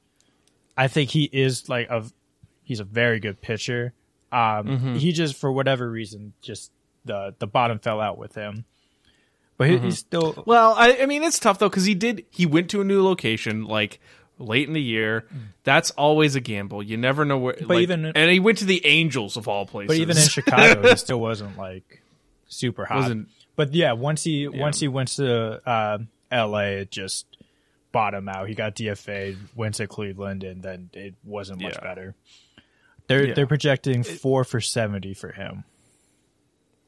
I 0.78 0.88
think 0.90 1.12
he 1.12 1.24
is 1.32 1.70
like 1.70 1.90
a 1.90 2.04
he's 2.64 2.82
a 2.82 2.86
very 2.86 3.20
good 3.20 3.42
pitcher. 3.42 3.94
Um, 4.32 4.96
he 4.96 5.12
just 5.12 5.36
for 5.36 5.52
whatever 5.52 5.90
reason 5.90 6.34
just 6.42 6.72
the 7.06 7.34
the 7.40 7.48
bottom 7.48 7.80
fell 7.80 8.00
out 8.00 8.18
with 8.18 8.36
him, 8.36 8.66
but 9.58 9.70
he, 9.70 9.78
he's 9.80 9.98
still 10.00 10.44
Well, 10.46 10.74
I, 10.78 10.98
I 11.02 11.06
mean, 11.06 11.24
it's 11.24 11.40
tough 11.40 11.60
though 11.60 11.70
because 11.70 11.86
he 11.86 11.96
did. 11.96 12.26
He 12.30 12.46
went 12.46 12.70
to 12.72 12.82
a 12.82 12.84
new 12.84 13.04
location 13.04 13.66
like 13.66 14.00
late 14.38 14.68
in 14.68 14.74
the 14.74 14.82
year. 14.82 15.26
That's 15.64 15.92
always 15.92 16.36
a 16.36 16.40
gamble. 16.40 16.84
You 16.84 16.96
never 16.98 17.26
know 17.26 17.38
where. 17.40 17.56
But 17.68 17.80
even- 17.82 18.06
and 18.06 18.32
he 18.32 18.40
went 18.40 18.60
to 18.60 18.66
the 18.66 18.86
Angels 18.86 19.36
of 19.38 19.48
all 19.48 19.66
places. 19.66 19.88
but 19.88 20.02
even 20.02 20.16
in 20.18 20.24
Chicago, 20.28 20.88
he 20.90 20.96
still 20.98 21.20
wasn't 21.20 21.58
like 21.58 22.02
super 22.48 22.86
hot. 22.86 22.98
Wasn't- 22.98 23.30
but 23.56 23.74
yeah, 23.74 23.94
once 23.94 24.24
he 24.24 24.48
once 24.48 24.80
he 24.80 24.88
went 24.88 25.10
to 25.10 25.68
uh, 25.68 25.98
L.A., 26.32 26.82
it 26.82 26.92
just 26.92 27.26
bottomed 27.92 28.30
out. 28.30 28.48
He 28.48 28.54
got 28.56 28.76
DFA'd, 28.76 29.38
went 29.56 29.76
to 29.76 29.88
Cleveland, 29.88 30.44
and 30.44 30.62
then 30.64 30.90
it 30.94 31.16
wasn't 31.26 31.60
much 31.62 31.74
Yeah. 31.74 31.82
better. 31.84 32.16
They're 33.10 33.28
Yeah. 33.28 33.34
they're 33.34 33.48
projecting 33.48 34.04
four 34.04 34.46
for 34.46 34.62
seventy 34.62 35.14
for 35.14 35.34
him. 35.34 35.66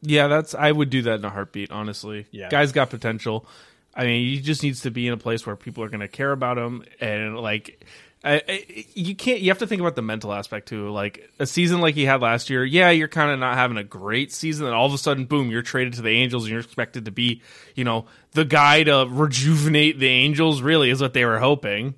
yeah, 0.01 0.27
that's. 0.27 0.55
I 0.55 0.71
would 0.71 0.89
do 0.89 1.01
that 1.03 1.19
in 1.19 1.25
a 1.25 1.29
heartbeat. 1.29 1.71
Honestly, 1.71 2.27
Yeah. 2.31 2.47
guy's 2.49 2.71
got 2.71 2.89
potential. 2.89 3.45
I 3.93 4.05
mean, 4.05 4.25
he 4.29 4.39
just 4.39 4.63
needs 4.63 4.81
to 4.83 4.91
be 4.91 5.05
in 5.07 5.13
a 5.13 5.17
place 5.17 5.45
where 5.45 5.55
people 5.57 5.83
are 5.83 5.89
going 5.89 5.99
to 5.99 6.07
care 6.07 6.31
about 6.31 6.57
him 6.57 6.83
and 7.01 7.37
like. 7.37 7.85
I, 8.23 8.35
I, 8.47 8.85
you 8.93 9.15
can't. 9.15 9.41
You 9.41 9.49
have 9.49 9.57
to 9.57 9.67
think 9.67 9.81
about 9.81 9.95
the 9.95 10.03
mental 10.03 10.31
aspect 10.31 10.67
too. 10.67 10.91
Like 10.91 11.27
a 11.39 11.47
season 11.47 11.81
like 11.81 11.95
he 11.95 12.05
had 12.05 12.21
last 12.21 12.51
year. 12.51 12.63
Yeah, 12.63 12.91
you're 12.91 13.07
kind 13.07 13.31
of 13.31 13.39
not 13.39 13.55
having 13.55 13.77
a 13.77 13.83
great 13.83 14.31
season, 14.31 14.67
and 14.67 14.75
all 14.75 14.85
of 14.85 14.93
a 14.93 14.99
sudden, 14.99 15.25
boom, 15.25 15.49
you're 15.49 15.63
traded 15.63 15.93
to 15.93 16.03
the 16.03 16.09
Angels, 16.11 16.43
and 16.43 16.51
you're 16.51 16.59
expected 16.61 17.05
to 17.05 17.11
be, 17.11 17.41
you 17.73 17.83
know, 17.83 18.05
the 18.33 18.45
guy 18.45 18.83
to 18.83 19.07
rejuvenate 19.09 19.97
the 19.97 20.07
Angels. 20.07 20.61
Really, 20.61 20.91
is 20.91 21.01
what 21.01 21.15
they 21.15 21.25
were 21.25 21.39
hoping. 21.39 21.95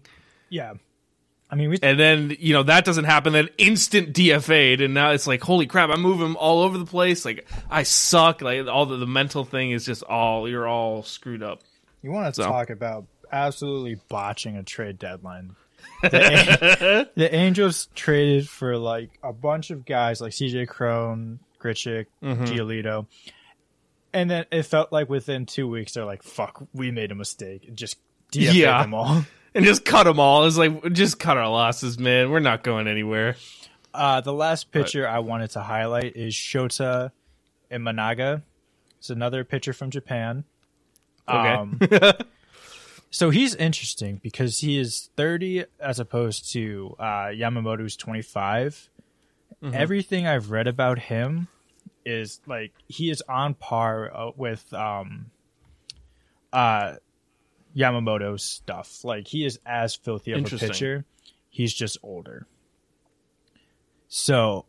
Yeah, 0.50 0.76
I 1.54 1.56
mean 1.56 1.70
we 1.70 1.78
And 1.84 2.00
then 2.00 2.36
you 2.40 2.52
know 2.52 2.64
that 2.64 2.84
doesn't 2.84 3.04
happen. 3.04 3.34
Then 3.34 3.48
instant 3.60 4.12
DFA'd, 4.12 4.82
and 4.82 4.96
now 4.96 5.12
it's 5.12 5.28
like, 5.28 5.44
holy 5.44 5.68
crap! 5.68 5.92
I'm 5.92 6.02
moving 6.02 6.34
all 6.34 6.64
over 6.64 6.80
the 6.80 6.86
place. 6.86 7.26
Like 7.26 7.48
I 7.70 7.84
suck. 7.84 8.42
Like 8.42 8.66
all 8.66 8.88
the, 8.88 8.98
the 8.98 9.06
mental 9.06 9.46
thing 9.46 9.70
is 9.70 9.86
just 9.86 10.02
all 10.02 10.50
you're 10.50 10.68
all 10.68 11.04
screwed 11.04 11.44
up. 11.44 11.62
You 12.02 12.10
want 12.10 12.34
to 12.34 12.42
So. 12.42 12.48
talk 12.50 12.72
about 12.72 13.06
absolutely 13.32 14.00
botching 14.10 14.58
a 14.58 14.64
trade 14.64 14.98
deadline. 14.98 15.56
The, 16.02 17.10
the 17.16 17.34
Angels 17.34 17.88
traded 17.94 18.50
for 18.50 18.78
like 18.78 19.12
a 19.22 19.32
bunch 19.32 19.70
of 19.70 19.86
guys 19.86 20.20
like 20.22 20.32
CJ 20.32 20.68
Cron, 20.68 21.40
Grichuk, 21.62 22.08
mm-hmm. 22.22 22.44
Giolito. 22.46 23.06
And 24.12 24.30
then 24.30 24.46
it 24.52 24.64
felt 24.64 24.92
like 24.92 25.08
within 25.10 25.46
two 25.46 25.68
weeks 25.68 25.94
they're 25.94 26.04
like, 26.06 26.24
fuck, 26.24 26.66
we 26.74 26.92
made 26.92 27.12
a 27.12 27.16
mistake. 27.16 27.66
And 27.68 27.78
just 27.78 27.98
DFA 28.34 28.54
Yeah. 28.54 28.82
them 28.82 28.94
all. 28.94 29.24
And 29.56 29.66
just 29.66 29.86
cut 29.86 30.04
them 30.06 30.20
all. 30.20 30.46
It's 30.46 30.58
like 30.58 30.94
just 30.94 31.20
cut 31.20 31.38
our 31.38 31.50
losses, 31.50 32.00
man. 32.00 32.32
We're 32.32 32.40
not 32.40 32.64
going 32.64 32.88
anywhere. 32.88 33.36
Uh, 33.94 34.22
the 34.22 34.34
last 34.34 34.72
pitcher 34.72 35.08
I 35.08 35.20
wanted 35.20 35.52
to 35.52 35.62
highlight 35.62 36.16
is 36.16 36.34
Shota 36.34 37.12
Imanaga. 37.72 38.42
It's 38.98 39.12
another 39.12 39.44
pitcher 39.44 39.74
from 39.74 39.92
Japan. 39.92 40.46
Okay. 41.28 41.54
Um, 41.54 41.80
so 43.12 43.30
he's 43.30 43.54
interesting 43.54 44.20
because 44.24 44.60
he 44.60 44.80
is 44.80 45.10
30 45.16 45.66
as 45.80 46.00
opposed 46.00 46.52
to 46.54 46.96
uh, 46.98 47.28
Yamamoto's 47.28 47.96
25. 47.96 48.90
Everything 49.72 50.28
I've 50.28 50.52
read 50.52 50.68
about 50.68 51.00
him 51.00 51.48
is 52.06 52.42
like 52.46 52.74
he 52.88 53.10
is 53.10 53.24
on 53.30 53.54
par 53.54 54.12
uh, 54.14 54.32
with 54.36 54.74
um, 54.74 55.28
uh, 56.52 56.96
Yamamoto's 57.76 58.44
stuff. 58.44 59.04
Like 59.04 59.28
he 59.28 59.46
is 59.46 59.60
as 59.66 59.96
filthy 59.96 60.34
of 60.34 60.52
a 60.52 60.58
pitcher. 60.58 61.06
He's 61.50 61.74
just 61.74 61.98
older. 62.04 62.48
So 64.08 64.66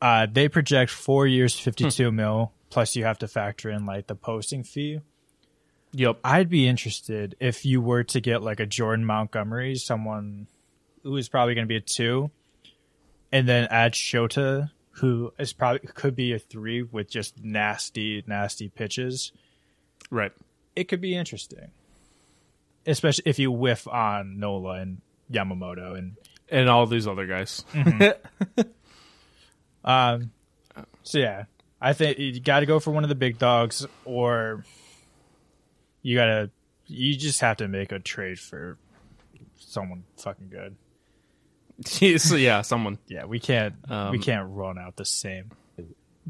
uh, 0.00 0.26
they 0.30 0.48
project 0.48 0.90
four 0.90 1.26
years, 1.26 1.58
52 1.58 2.12
mil, 2.12 2.52
plus 2.70 2.96
you 2.96 3.04
have 3.04 3.18
to 3.18 3.28
factor 3.28 3.70
in 3.70 3.86
like 3.86 4.06
the 4.06 4.14
posting 4.14 4.62
fee. 4.62 5.00
Yep. 5.92 6.18
I'd 6.22 6.50
be 6.50 6.68
interested 6.68 7.36
if 7.40 7.64
you 7.64 7.80
were 7.80 8.04
to 8.04 8.20
get 8.20 8.42
like 8.42 8.60
a 8.60 8.66
Jordan 8.66 9.04
Montgomery, 9.04 9.76
someone 9.76 10.46
who 11.02 11.16
is 11.16 11.28
probably 11.28 11.54
going 11.54 11.66
to 11.66 11.68
be 11.68 11.76
a 11.76 11.80
two, 11.80 12.30
and 13.32 13.48
then 13.48 13.68
add 13.70 13.94
Shota, 13.94 14.70
who 14.92 15.32
is 15.38 15.52
probably 15.52 15.80
could 15.94 16.14
be 16.14 16.32
a 16.32 16.38
three 16.38 16.82
with 16.82 17.08
just 17.08 17.42
nasty, 17.42 18.22
nasty 18.26 18.68
pitches. 18.68 19.32
Right. 20.10 20.32
It 20.76 20.84
could 20.84 21.00
be 21.00 21.16
interesting, 21.16 21.70
especially 22.88 23.24
if 23.26 23.38
you 23.38 23.50
whiff 23.52 23.86
on 23.88 24.38
Nola 24.38 24.80
and 24.80 25.00
Yamamoto 25.30 25.96
and 25.98 26.16
And 26.48 26.68
all 26.68 26.86
these 26.86 27.06
other 27.06 27.26
guys. 27.26 27.64
Um, 29.84 30.32
so 31.02 31.18
yeah, 31.18 31.44
I 31.80 31.92
think 31.92 32.18
you 32.18 32.40
got 32.40 32.60
to 32.60 32.66
go 32.66 32.78
for 32.80 32.90
one 32.90 33.04
of 33.04 33.08
the 33.08 33.14
big 33.14 33.38
dogs, 33.38 33.86
or 34.04 34.64
you 36.02 36.16
gotta, 36.16 36.50
you 36.86 37.16
just 37.16 37.40
have 37.40 37.58
to 37.58 37.68
make 37.68 37.92
a 37.92 37.98
trade 37.98 38.38
for 38.38 38.76
someone 39.56 40.04
fucking 40.18 40.48
good. 40.50 40.76
so 42.20 42.36
yeah, 42.36 42.62
someone. 42.62 42.98
Yeah, 43.06 43.24
we 43.24 43.38
can't, 43.40 43.74
we 43.88 43.94
Um, 43.94 44.18
can't 44.20 44.48
run 44.50 44.78
out 44.78 44.96
the 44.96 45.04
same 45.04 45.50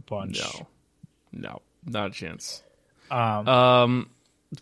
bunch. 0.07 0.41
No. 0.41 0.67
No. 1.33 1.63
Not 1.85 2.09
a 2.11 2.13
chance. 2.13 2.63
Um, 3.11 3.49
Um, 3.49 4.11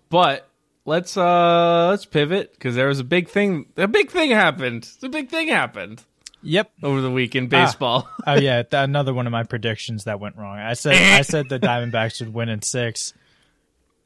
but 0.08 0.48
let's 0.86 1.16
uh 1.16 1.88
let's 1.90 2.06
pivot 2.06 2.52
because 2.52 2.74
there 2.74 2.88
was 2.88 3.00
a 3.00 3.04
big 3.04 3.28
thing. 3.28 3.66
A 3.76 3.86
big 3.88 4.10
thing 4.10 4.30
happened. 4.30 4.88
A 5.02 5.08
big 5.08 5.28
thing 5.28 5.48
happened 5.48 6.02
yep. 6.42 6.70
over 6.82 7.00
the 7.00 7.10
week 7.10 7.34
in 7.34 7.48
baseball. 7.48 8.08
Oh 8.26 8.34
yeah, 8.34 8.62
th- 8.62 8.84
another 8.84 9.12
one 9.12 9.26
of 9.26 9.32
my 9.32 9.42
predictions 9.42 10.04
that 10.04 10.20
went 10.20 10.36
wrong. 10.36 10.58
I 10.58 10.72
said 10.74 10.94
I 10.94 11.22
said 11.22 11.48
the 11.48 11.58
Diamondbacks 11.60 12.20
would 12.20 12.32
win 12.32 12.48
in 12.48 12.62
six. 12.62 13.12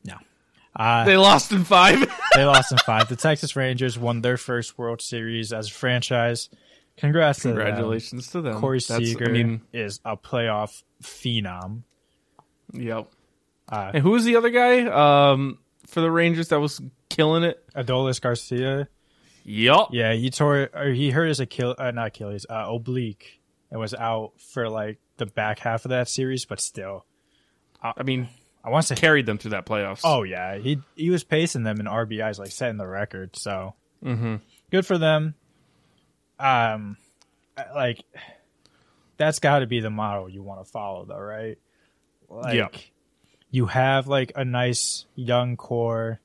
No, 0.04 0.16
uh, 0.74 1.04
they 1.04 1.16
lost 1.16 1.52
in 1.52 1.64
five. 1.64 2.10
they 2.34 2.44
lost 2.44 2.72
in 2.72 2.78
five. 2.78 3.08
The 3.08 3.16
Texas 3.16 3.54
Rangers 3.54 3.98
won 3.98 4.22
their 4.22 4.36
first 4.36 4.76
World 4.78 5.00
Series 5.02 5.52
as 5.52 5.68
a 5.68 5.72
franchise. 5.72 6.48
Congrats 6.96 7.40
to 7.40 7.48
them. 7.48 7.56
Congratulations 7.56 8.28
to 8.28 8.42
them. 8.42 8.60
Corey 8.60 8.80
That's- 8.80 9.08
Seager 9.08 9.30
I 9.30 9.32
mean, 9.32 9.62
is 9.72 10.00
a 10.04 10.16
playoff 10.16 10.82
phenom. 11.02 11.82
yep. 12.74 13.10
Uh, 13.66 13.92
And 13.94 14.02
who 14.02 14.10
was 14.10 14.24
the 14.24 14.36
other 14.36 14.50
guy? 14.50 14.82
Um, 15.30 15.59
for 15.90 16.00
the 16.00 16.10
Rangers 16.10 16.48
that 16.48 16.60
was 16.60 16.80
killing 17.08 17.42
it. 17.42 17.62
Adolis 17.74 18.20
Garcia, 18.20 18.88
Yup. 19.44 19.88
yeah, 19.92 20.12
he 20.12 20.30
tore 20.30 20.70
or 20.74 20.88
he 20.88 21.10
hurt 21.10 21.26
his 21.26 21.40
Achilles, 21.40 21.76
uh, 21.78 21.90
not 21.90 22.08
Achilles, 22.08 22.46
uh, 22.48 22.66
oblique, 22.68 23.40
and 23.70 23.80
was 23.80 23.94
out 23.94 24.32
for 24.38 24.68
like 24.68 24.98
the 25.16 25.26
back 25.26 25.58
half 25.58 25.84
of 25.84 25.90
that 25.90 26.08
series. 26.08 26.44
But 26.44 26.60
still, 26.60 27.04
I 27.82 28.02
mean, 28.02 28.28
I 28.64 28.70
want 28.70 28.86
to 28.86 28.94
carried 28.94 29.26
them 29.26 29.38
through 29.38 29.52
that 29.52 29.66
playoffs. 29.66 30.00
oh 30.04 30.22
yeah, 30.22 30.58
he 30.58 30.80
he 30.96 31.10
was 31.10 31.24
pacing 31.24 31.62
them 31.62 31.80
in 31.80 31.86
RBIs, 31.86 32.38
like 32.38 32.52
setting 32.52 32.78
the 32.78 32.86
record. 32.86 33.36
So 33.36 33.74
mm-hmm. 34.04 34.36
good 34.70 34.86
for 34.86 34.98
them. 34.98 35.34
Um, 36.38 36.96
like 37.74 38.02
that's 39.20 39.38
got 39.38 39.58
to 39.58 39.66
be 39.66 39.80
the 39.80 39.90
model 39.90 40.28
you 40.28 40.42
want 40.42 40.64
to 40.64 40.70
follow, 40.70 41.04
though, 41.04 41.18
right? 41.18 41.58
Like, 42.28 42.54
Yeah. 42.54 42.68
You 43.50 43.66
have 43.66 44.06
like 44.06 44.32
a 44.36 44.44
nice 44.44 45.06
young 45.14 45.56
core 45.56 46.20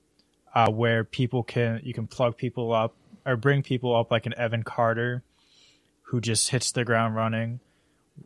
uh, 0.53 0.71
where 0.71 1.03
people 1.03 1.43
can 1.43 1.81
you 1.83 1.93
can 1.93 2.07
plug 2.07 2.37
people 2.37 2.71
up 2.71 2.95
or 3.25 3.35
bring 3.35 3.63
people 3.63 3.95
up 3.95 4.11
like 4.11 4.25
an 4.25 4.33
Evan 4.37 4.63
Carter, 4.63 5.23
who 6.03 6.21
just 6.21 6.49
hits 6.51 6.71
the 6.71 6.85
ground 6.85 7.15
running, 7.15 7.59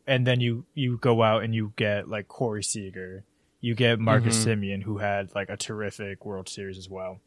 and 0.06 0.28
then 0.28 0.40
you 0.42 0.66
you 0.74 0.98
go 0.98 1.24
out 1.24 1.44
and 1.44 1.56
you 1.56 1.74
get 1.76 2.10
like 2.10 2.28
Corey 2.28 2.64
Seager, 2.64 3.24
you 3.62 3.74
get 3.76 4.00
Marcus 4.00 4.38
Mm-hmm. 4.46 4.62
Semien, 4.62 4.84
who 4.84 4.98
had 4.98 5.34
like 5.34 5.50
a 5.50 5.58
terrific 5.58 6.26
World 6.26 6.50
Series 6.50 6.78
as 6.78 6.90
well. 6.90 7.20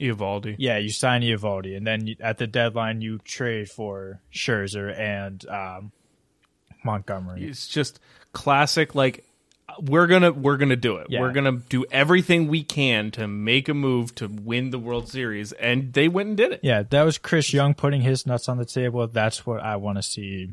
Eovaldi. 0.00 0.54
Yeah, 0.58 0.78
you 0.78 0.90
sign 0.90 1.22
Eovaldi, 1.22 1.76
and 1.76 1.86
then 1.86 2.06
you, 2.06 2.16
at 2.20 2.38
the 2.38 2.46
deadline 2.46 3.00
you 3.00 3.18
trade 3.18 3.68
for 3.68 4.20
Scherzer 4.32 4.96
and 4.96 5.44
um, 5.48 5.92
Montgomery. 6.84 7.44
It's 7.44 7.66
just 7.66 7.98
classic. 8.32 8.94
Like 8.94 9.24
we're 9.80 10.06
gonna 10.06 10.32
we're 10.32 10.56
gonna 10.56 10.76
do 10.76 10.96
it. 10.96 11.06
Yeah. 11.10 11.20
We're 11.20 11.32
gonna 11.32 11.58
do 11.68 11.84
everything 11.90 12.48
we 12.48 12.62
can 12.64 13.10
to 13.12 13.26
make 13.28 13.68
a 13.68 13.74
move 13.74 14.14
to 14.16 14.26
win 14.28 14.70
the 14.70 14.78
World 14.78 15.08
Series, 15.08 15.52
and 15.52 15.92
they 15.92 16.08
went 16.08 16.28
and 16.28 16.36
did 16.36 16.52
it. 16.52 16.60
Yeah, 16.62 16.82
that 16.82 17.02
was 17.02 17.18
Chris 17.18 17.52
Young 17.52 17.74
putting 17.74 18.02
his 18.02 18.26
nuts 18.26 18.48
on 18.48 18.58
the 18.58 18.64
table. 18.64 19.06
That's 19.06 19.46
what 19.46 19.60
I 19.60 19.76
want 19.76 19.98
to 19.98 20.02
see 20.02 20.52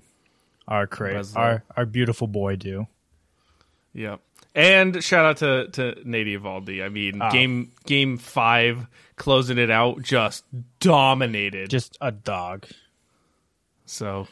our 0.68 0.88
cra- 0.88 1.24
our 1.36 1.64
our 1.76 1.86
beautiful 1.86 2.28
boy 2.28 2.56
do. 2.56 2.88
Yeah. 3.94 4.18
And 4.54 5.04
shout 5.04 5.26
out 5.26 5.38
to 5.38 5.68
to 5.72 6.02
Nate 6.10 6.28
Eovaldi. 6.28 6.84
I 6.84 6.90
mean, 6.90 7.22
Ah. 7.22 7.30
game 7.32 7.72
game 7.86 8.18
five, 8.18 8.88
closing 9.18 9.58
it 9.58 9.70
out, 9.70 10.02
just 10.02 10.46
dominated. 10.80 11.70
Just 11.70 11.98
a 12.00 12.12
dog. 12.12 12.66
so, 13.86 14.28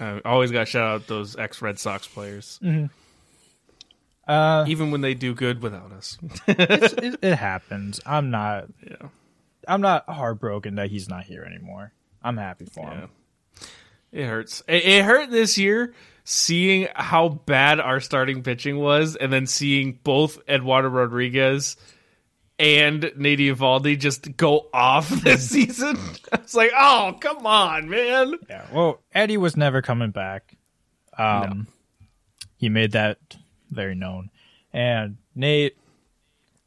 uh, 0.00 0.20
always 0.24 0.50
got 0.50 0.60
to 0.60 0.66
shout 0.66 0.82
out 0.84 1.06
those 1.08 1.36
ex 1.36 1.60
Red 1.60 1.78
Sox 1.78 2.06
players, 2.06 2.58
Uh, 4.26 4.64
even 4.68 4.90
when 4.90 5.00
they 5.00 5.14
do 5.14 5.34
good 5.34 5.62
without 5.62 5.92
us. 5.92 6.18
it, 6.46 7.18
it 7.22 7.34
happens. 7.36 8.00
I'm 8.06 8.30
not. 8.30 8.66
yeah. 8.82 9.08
I'm 9.66 9.80
not 9.80 10.08
heartbroken 10.08 10.76
that 10.76 10.90
he's 10.90 11.08
not 11.08 11.24
here 11.24 11.42
anymore. 11.42 11.92
I'm 12.22 12.36
happy 12.36 12.66
for 12.66 12.90
him. 12.90 13.10
It 14.12 14.26
hurts. 14.26 14.62
It, 14.68 14.84
it 14.84 15.04
hurt 15.04 15.30
this 15.30 15.58
year 15.58 15.94
seeing 16.24 16.88
how 16.94 17.28
bad 17.28 17.80
our 17.80 18.00
starting 18.00 18.42
pitching 18.42 18.78
was, 18.78 19.16
and 19.16 19.32
then 19.32 19.46
seeing 19.46 19.98
both 20.02 20.38
Eduardo 20.48 20.88
Rodriguez 20.88 21.76
and 22.58 23.12
Nate 23.16 23.40
Eovaldi 23.40 23.98
just 23.98 24.36
go 24.36 24.68
off 24.72 25.08
this 25.22 25.50
season. 25.50 25.98
It's 26.32 26.54
like, 26.54 26.72
oh, 26.76 27.16
come 27.20 27.46
on, 27.46 27.88
man. 27.88 28.34
Yeah. 28.48 28.66
Well, 28.72 29.02
Eddie 29.12 29.36
was 29.36 29.56
never 29.56 29.82
coming 29.82 30.10
back. 30.10 30.56
Um, 31.16 31.68
he 32.56 32.68
made 32.68 32.92
that 32.92 33.18
very 33.74 33.94
known. 33.94 34.30
And 34.72 35.16
Nate, 35.34 35.76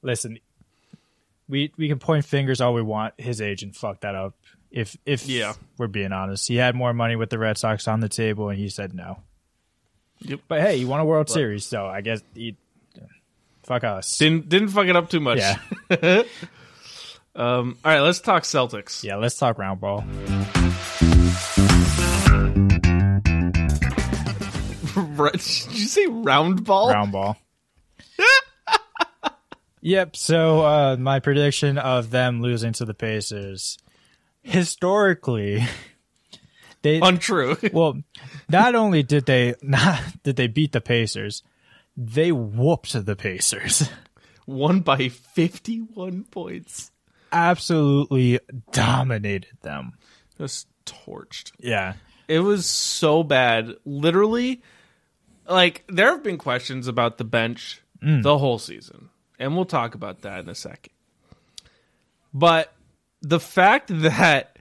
listen, 0.01 0.39
we 1.49 1.71
we 1.77 1.87
can 1.87 1.99
point 1.99 2.25
fingers 2.25 2.61
all 2.61 2.73
we 2.73 2.81
want. 2.81 3.13
His 3.17 3.41
agent 3.41 3.75
fucked 3.75 4.01
that 4.01 4.15
up. 4.15 4.35
If 4.71 4.97
if 5.05 5.27
Yeah. 5.27 5.53
we're 5.77 5.87
being 5.87 6.11
honest, 6.11 6.47
he 6.47 6.55
had 6.57 6.75
more 6.75 6.93
money 6.93 7.15
with 7.15 7.29
the 7.29 7.39
Red 7.39 7.57
Sox 7.57 7.87
on 7.87 7.99
the 8.01 8.09
table, 8.09 8.49
and 8.49 8.57
he 8.59 8.69
said 8.69 8.93
no. 8.93 9.19
Yep. 10.19 10.41
But 10.47 10.61
hey, 10.61 10.77
he 10.79 10.85
won 10.85 10.99
a 10.99 11.05
World 11.05 11.29
Series, 11.29 11.65
so 11.65 11.85
I 11.85 12.01
guess 12.01 12.21
he 12.33 12.55
fuck 13.63 13.83
us. 13.83 14.17
Didn't 14.17 14.49
didn't 14.49 14.69
fuck 14.69 14.87
it 14.87 14.95
up 14.95 15.09
too 15.09 15.19
much. 15.19 15.39
yeah, 15.39 15.57
Um. 17.35 17.77
All 17.85 17.91
right, 17.91 17.99
let's 18.01 18.19
talk 18.19 18.43
Celtics. 18.43 19.03
yeah. 19.03 19.15
Let's 19.17 19.37
talk 19.37 19.57
round 19.57 19.79
ball. 19.79 20.03
Did 25.31 25.79
you 25.79 25.87
say 25.87 26.05
round 26.07 26.63
ball? 26.65 26.91
round 26.91 27.11
ball. 27.11 27.37
yep. 29.81 30.15
So 30.15 30.61
uh, 30.61 30.95
my 30.97 31.19
prediction 31.19 31.77
of 31.77 32.09
them 32.11 32.41
losing 32.41 32.73
to 32.73 32.85
the 32.85 32.93
Pacers, 32.93 33.77
historically, 34.41 35.65
they 36.81 36.99
Untrue. 36.99 37.57
well, 37.73 38.01
not 38.49 38.75
only 38.75 39.03
did 39.03 39.25
they 39.25 39.55
not 39.61 40.01
did 40.23 40.35
they 40.35 40.47
beat 40.47 40.71
the 40.71 40.81
Pacers, 40.81 41.43
they 41.95 42.31
whooped 42.31 43.05
the 43.05 43.15
Pacers. 43.15 43.89
Won 44.45 44.79
by 44.79 45.09
fifty-one 45.09 46.23
points. 46.31 46.91
Absolutely 47.33 48.39
dominated 48.71 49.57
them. 49.61 49.97
Just 50.37 50.67
torched. 50.85 51.51
Yeah. 51.59 51.95
It 52.29 52.39
was 52.39 52.65
so 52.65 53.23
bad. 53.23 53.73
Literally, 53.85 54.61
like 55.47 55.83
there 55.87 56.11
have 56.11 56.23
been 56.23 56.37
questions 56.37 56.87
about 56.87 57.17
the 57.17 57.23
bench 57.23 57.81
mm. 58.03 58.23
the 58.23 58.37
whole 58.37 58.59
season, 58.59 59.09
and 59.39 59.55
we'll 59.55 59.65
talk 59.65 59.95
about 59.95 60.21
that 60.21 60.41
in 60.41 60.49
a 60.49 60.55
second. 60.55 60.93
But 62.33 62.73
the 63.21 63.39
fact 63.39 63.87
that 64.01 64.57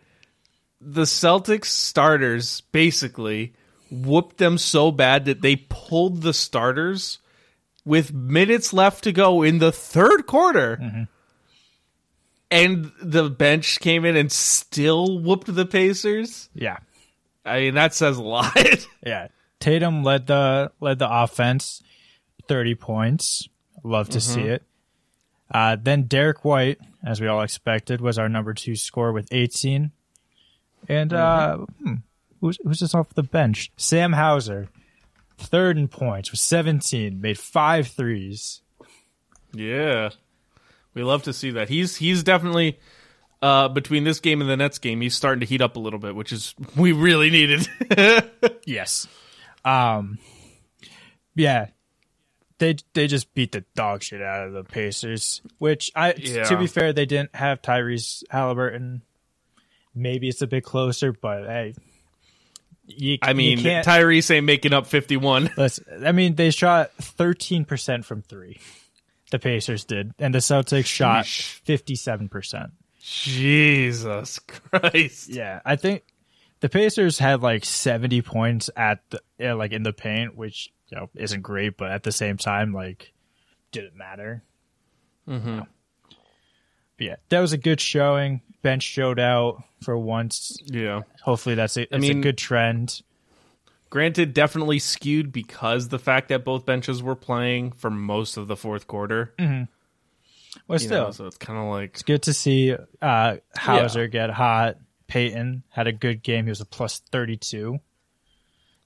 the 0.81 1.03
Celtics 1.03 1.66
starters 1.66 2.61
basically 2.72 3.55
whooped 3.90 4.38
them 4.38 4.59
so 4.59 4.90
bad 4.90 5.27
that 5.27 5.42
they 5.42 5.57
pulled 5.57 6.22
the 6.22 6.35
starters 6.35 7.18
with 7.85 8.12
minutes 8.12 8.72
left 8.72 9.05
to 9.05 9.12
go 9.12 9.42
in 9.42 9.59
the 9.59 9.72
third 9.72 10.27
quarter. 10.27 10.77
Mm-hmm. 10.77 11.03
And 12.51 12.92
the 13.03 13.29
bench 13.29 13.81
came 13.81 14.05
in 14.05 14.16
and 14.16 14.31
still 14.31 15.18
whooped 15.18 15.53
the 15.53 15.66
Pacers. 15.66 16.49
Yeah. 16.55 16.79
I 17.44 17.61
mean, 17.61 17.75
that 17.75 17.94
says 17.94 18.16
a 18.16 18.22
lot. 18.22 18.57
Yeah. 19.07 19.29
Tatum 19.61 20.03
led 20.05 20.27
the 20.27 20.73
led 20.81 20.99
the 20.99 21.09
offense, 21.11 21.83
thirty 22.49 22.75
points. 22.75 23.49
Love 23.83 24.09
to 24.11 24.21
see 24.21 24.42
it. 24.42 24.62
Uh, 25.51 25.77
then 25.81 26.05
Derrick 26.05 26.45
White, 26.45 26.79
as 27.05 27.21
we 27.21 27.29
all 27.29 27.42
expected, 27.42 28.01
was 28.01 28.19
our 28.19 28.29
number 28.29 28.53
two 28.53 28.75
scorer 28.77 29.12
with 29.12 29.29
eighteen. 29.33 29.92
And 30.88 31.12
uh, 31.12 31.59
hmm, 31.83 31.95
who's 32.40 32.59
who's 32.64 32.81
just 32.81 32.95
off 32.95 33.14
the 33.14 33.23
bench? 33.23 33.71
Sam 33.77 34.12
Hauser, 34.12 34.69
third 35.38 35.79
in 35.79 35.88
points 35.88 36.31
with 36.31 36.40
seventeen, 36.40 37.21
made 37.21 37.38
five 37.38 37.88
threes. 37.88 38.61
yeah, 39.53 40.11
we 40.95 41.03
love 41.03 41.23
to 41.25 41.33
see 41.33 41.53
that. 41.53 41.69
He's 41.69 41.97
he's 41.97 42.23
definitely 42.23 42.79
uh, 43.42 43.69
between 43.69 44.05
this 44.05 44.21
game 44.21 44.40
and 44.40 44.49
the 44.51 44.57
Nets 44.57 44.79
game, 44.79 45.01
he's 45.01 45.14
starting 45.14 45.40
to 45.40 45.47
heat 45.47 45.61
up 45.61 45.77
a 45.77 45.81
little 45.81 45.99
bit, 45.99 46.14
which 46.14 46.33
is 46.33 46.55
we 46.77 46.92
really 46.92 47.31
needed. 47.31 47.69
Yes. 48.69 49.07
Um. 49.66 50.18
Yeah. 51.35 51.66
They 52.59 52.76
they 52.94 53.07
just 53.07 53.35
beat 53.35 53.52
the 53.52 53.64
dog 53.74 54.02
shit 54.02 54.22
out 54.22 54.46
of 54.46 54.55
the 54.55 54.64
Pacers, 54.64 55.42
which 55.59 55.90
I 55.94 56.14
Yeah. 56.16 56.44
to 56.44 56.57
be 56.57 56.66
fair 56.66 56.92
they 56.94 57.05
didn't 57.05 57.35
have 57.37 57.61
Tyrese 57.61 58.22
Halliburton. 58.31 59.02
Maybe 59.94 60.29
it's 60.29 60.40
a 60.40 60.46
bit 60.46 60.64
closer, 60.64 61.12
but 61.12 61.44
hey, 61.44 61.74
you, 62.87 63.18
I 63.20 63.33
mean. 63.35 63.59
Tyrese 63.59 64.31
ain't 64.31 64.46
making 64.46 64.72
up 64.72 64.87
fifty 64.87 65.16
one. 65.16 65.50
listen, 65.57 65.85
I 66.07 66.12
mean, 66.12 66.35
they 66.35 66.50
shot 66.50 66.92
thirteen 66.94 67.64
percent 67.66 68.05
from 68.07 68.22
three. 68.22 68.59
The 69.33 69.38
Pacers 69.38 69.85
did, 69.85 70.14
and 70.18 70.33
the 70.35 70.38
Celtics 70.38 70.87
shot 70.87 71.26
fifty-seven 71.26 72.29
percent. 72.29 72.70
Jesus 73.02 74.38
Christ! 74.46 75.29
Yeah, 75.29 75.61
I 75.64 75.76
think 75.76 76.05
the 76.61 76.69
Pacers 76.69 77.19
had 77.19 77.42
like 77.42 77.64
70 77.64 78.23
points 78.23 78.71
at 78.77 79.01
the, 79.11 79.21
yeah, 79.38 79.55
like 79.55 79.73
in 79.73 79.83
the 79.83 79.92
paint, 79.92 80.37
which 80.37 80.73
you 80.88 80.97
know 80.97 81.11
isn't 81.14 81.42
great, 81.42 81.77
but 81.77 81.90
at 81.90 82.03
the 82.03 82.12
same 82.12 82.37
time, 82.37 82.73
like, 82.73 83.12
did 83.73 83.85
it 83.85 83.95
matter? 83.95 84.42
Mm-hmm. 85.29 85.61
yeah, 86.99 87.16
that 87.29 87.40
was 87.40 87.53
a 87.53 87.59
good 87.59 87.81
showing. 87.81 88.42
Bench 88.62 88.83
showed 88.83 89.21
out 89.21 89.62
for 89.83 89.97
once. 89.99 90.57
Yeah. 90.64 91.03
Hopefully, 91.23 91.55
that's 91.55 91.77
a, 91.77 91.83
it's 91.83 92.01
mean- 92.01 92.19
a 92.19 92.23
good 92.23 92.38
trend. 92.38 93.03
Granted, 93.88 94.35
definitely 94.35 94.81
skewed 94.81 95.31
because 95.31 95.88
the 95.88 95.99
fact 95.99 96.29
that 96.29 96.45
both 96.45 96.66
benches 96.66 97.03
were 97.05 97.14
playing 97.14 97.71
for 97.71 97.88
most 97.88 98.37
of 98.37 98.49
the 98.49 98.57
fourth 98.57 98.88
quarter. 98.88 99.33
Well, 100.66 100.79
still, 100.79 101.05
know, 101.05 101.11
so 101.12 101.27
it's 101.27 101.37
kind 101.37 101.59
of 101.59 101.66
like 101.66 101.90
it's 101.90 102.03
good 102.03 102.23
to 102.25 102.35
see 102.35 102.75
uh, 103.01 103.37
Hauser 103.57 104.09
get 104.09 104.31
hot. 104.31 104.79
Payton 105.09 105.62
had 105.71 105.87
a 105.87 105.92
good 105.92 106.23
game. 106.23 106.45
He 106.47 106.51
was 106.51 106.61
a 106.61 106.64
plus 106.66 107.01
32. 107.12 107.79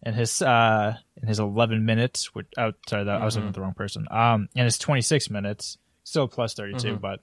In 0.03 0.15
his 0.15 0.41
uh 0.41 0.95
in 1.21 1.29
his 1.29 1.39
11 1.39 1.85
minutes, 1.85 2.35
which 2.35 2.47
oh, 2.57 2.73
sorry, 2.89 3.05
that, 3.05 3.21
I 3.21 3.25
was 3.25 3.37
looking 3.37 3.49
at 3.49 3.55
the 3.55 3.61
wrong 3.61 3.75
person. 3.75 4.07
Um, 4.11 4.49
in 4.55 4.65
his 4.65 4.79
26 4.79 5.29
minutes, 5.29 5.77
still 6.05 6.27
plus 6.27 6.55
32, 6.55 6.97
but 6.97 7.21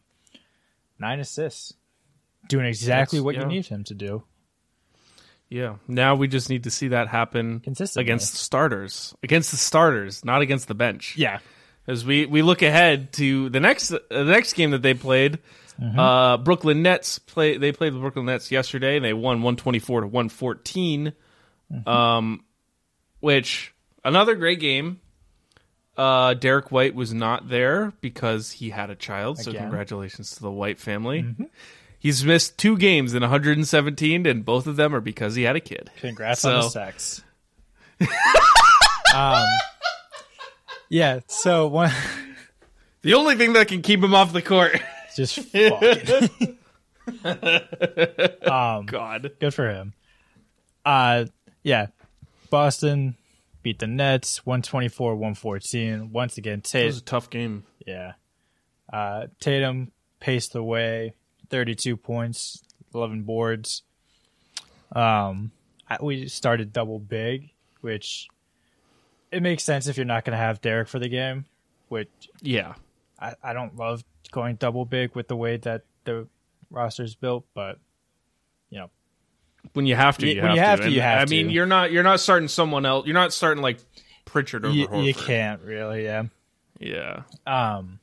nine 0.99 1.19
assists, 1.19 1.73
doing 2.47 2.67
exactly 2.67 3.17
That's- 3.17 3.25
what 3.25 3.33
yeah. 3.36 3.41
you 3.41 3.47
need 3.47 3.65
him 3.65 3.83
to 3.86 3.95
do. 3.95 4.23
Yeah. 5.49 5.77
Now 5.88 6.15
we 6.15 6.27
just 6.27 6.49
need 6.49 6.65
to 6.65 6.71
see 6.71 6.89
that 6.89 7.07
happen 7.07 7.62
Consistently. 7.62 8.05
against 8.05 8.36
starters, 8.36 9.15
against 9.23 9.51
the 9.51 9.57
starters, 9.57 10.23
not 10.25 10.41
against 10.41 10.67
the 10.67 10.75
bench. 10.75 11.15
Yeah, 11.17 11.39
As 11.88 12.05
we 12.05 12.25
we 12.25 12.41
look 12.41 12.62
ahead 12.62 13.13
to 13.13 13.49
the 13.49 13.60
next 13.62 13.91
uh, 13.91 13.99
the 14.10 14.25
next 14.25 14.53
game 14.53 14.71
that 14.71 14.81
they 14.81 14.93
played, 14.93 15.39
uh, 15.97 16.37
Brooklyn 16.37 16.81
Nets 16.81 17.19
play. 17.19 17.57
They 17.57 17.71
played 17.71 17.93
the 17.93 17.99
Brooklyn 17.99 18.25
Nets 18.25 18.51
yesterday, 18.51 18.95
and 18.95 19.05
they 19.05 19.13
won 19.13 19.41
one 19.41 19.55
twenty 19.55 19.79
four 19.79 20.01
to 20.01 20.07
one 20.07 20.29
Um, 21.85 22.43
which 23.19 23.73
another 24.03 24.35
great 24.35 24.59
game. 24.59 25.01
Uh, 25.95 26.35
Derrick 26.35 26.71
White 26.71 26.93
was 26.93 27.11
not 27.13 27.49
there 27.49 27.91
because 28.01 28.51
he 28.51 28.69
had 28.69 28.89
a 28.91 28.95
child. 28.95 29.39
So 29.39 29.49
Again. 29.49 29.63
congratulations 29.63 30.35
to 30.35 30.41
the 30.41 30.51
White 30.51 30.77
family. 30.77 31.25
He's 31.99 32.23
missed 32.23 32.59
two 32.59 32.77
games 32.77 33.15
in 33.15 33.21
117, 33.21 34.25
and 34.27 34.45
both 34.45 34.67
of 34.67 34.75
them 34.75 34.93
are 34.93 35.01
because 35.01 35.33
he 35.33 35.41
had 35.43 35.55
a 35.55 35.59
kid. 35.59 35.89
congrats 35.99 36.45
on 36.45 36.53
the 36.53 36.61
So- 36.61 36.69
sex. 36.69 37.23
um, 39.15 39.47
yeah. 40.89 41.21
So 41.27 41.67
one, 41.67 41.91
The 43.01 43.13
only 43.15 43.35
thing 43.35 43.53
that 43.53 43.67
can 43.67 43.81
keep 43.81 44.03
him 44.03 44.13
off 44.13 44.33
the 44.33 44.41
court. 44.41 44.79
just 45.17 45.39
fucking. 45.51 46.58
um, 48.49 48.86
God. 48.86 49.32
good 49.39 49.53
for 49.53 49.69
him. 49.69 49.93
Uh, 50.86 51.25
yeah. 51.63 51.88
Boston 52.49 53.15
beat 53.63 53.80
the 53.80 53.88
Nets 53.88 54.45
124 54.45 55.15
114. 55.15 56.12
Once 56.12 56.38
again, 56.38 56.62
It 56.73 56.86
was 56.86 56.97
a 56.99 57.01
tough 57.01 57.30
game. 57.30 57.63
yeah. 57.86 58.13
Uh, 58.91 59.27
Tatum 59.41 59.91
paced 60.21 60.53
the 60.53 60.63
way 60.63 61.13
32 61.49 61.97
points, 61.97 62.63
11 62.93 63.23
boards. 63.23 63.84
Um, 64.93 65.51
I, 65.89 65.97
we 66.01 66.27
started 66.30 66.71
double 66.71 66.99
big, 66.99 67.49
which 67.82 68.27
it 69.32 69.43
makes 69.43 69.63
sense 69.65 69.88
if 69.88 69.97
you're 69.97 70.06
not 70.06 70.23
going 70.23 70.32
to 70.32 70.38
have 70.41 70.62
Derrick 70.62 70.88
for 70.88 70.99
the 70.99 71.10
game, 71.10 71.45
which 71.89 72.10
Yeah. 72.41 72.75
I, 73.19 73.34
I 73.43 73.51
don't 73.53 73.75
love 73.75 74.03
going 74.31 74.55
double 74.55 74.85
big 74.85 75.15
with 75.15 75.27
the 75.27 75.35
way 75.35 75.57
that 75.57 75.83
the 76.03 76.27
roster's 76.69 77.15
built, 77.15 77.45
but 77.53 77.79
you 78.69 78.79
know, 78.79 78.89
When 79.73 79.85
you 79.85 79.95
have 79.95 80.17
to, 80.19 80.27
you 80.27 80.41
when 80.41 80.55
have 80.55 80.55
you 80.55 80.61
to. 80.61 80.67
have 80.67 80.79
to, 80.79 80.85
And, 80.85 80.93
you 80.93 81.01
have 81.01 81.27
I 81.27 81.31
mean, 81.31 81.49
you're 81.49 81.65
not 81.65 81.91
you're 81.91 82.03
not 82.03 82.19
starting 82.19 82.47
someone 82.47 82.85
else. 82.85 83.05
You're 83.05 83.13
not 83.13 83.33
starting 83.33 83.61
like 83.61 83.79
Pritchard 84.25 84.65
over 84.65 84.73
you, 84.73 84.87
Horford. 84.87 85.05
you 85.05 85.13
can't 85.13 85.61
really, 85.61 86.03
yeah. 86.03 86.23
Yeah. 86.79 87.23
Um, 87.45 87.99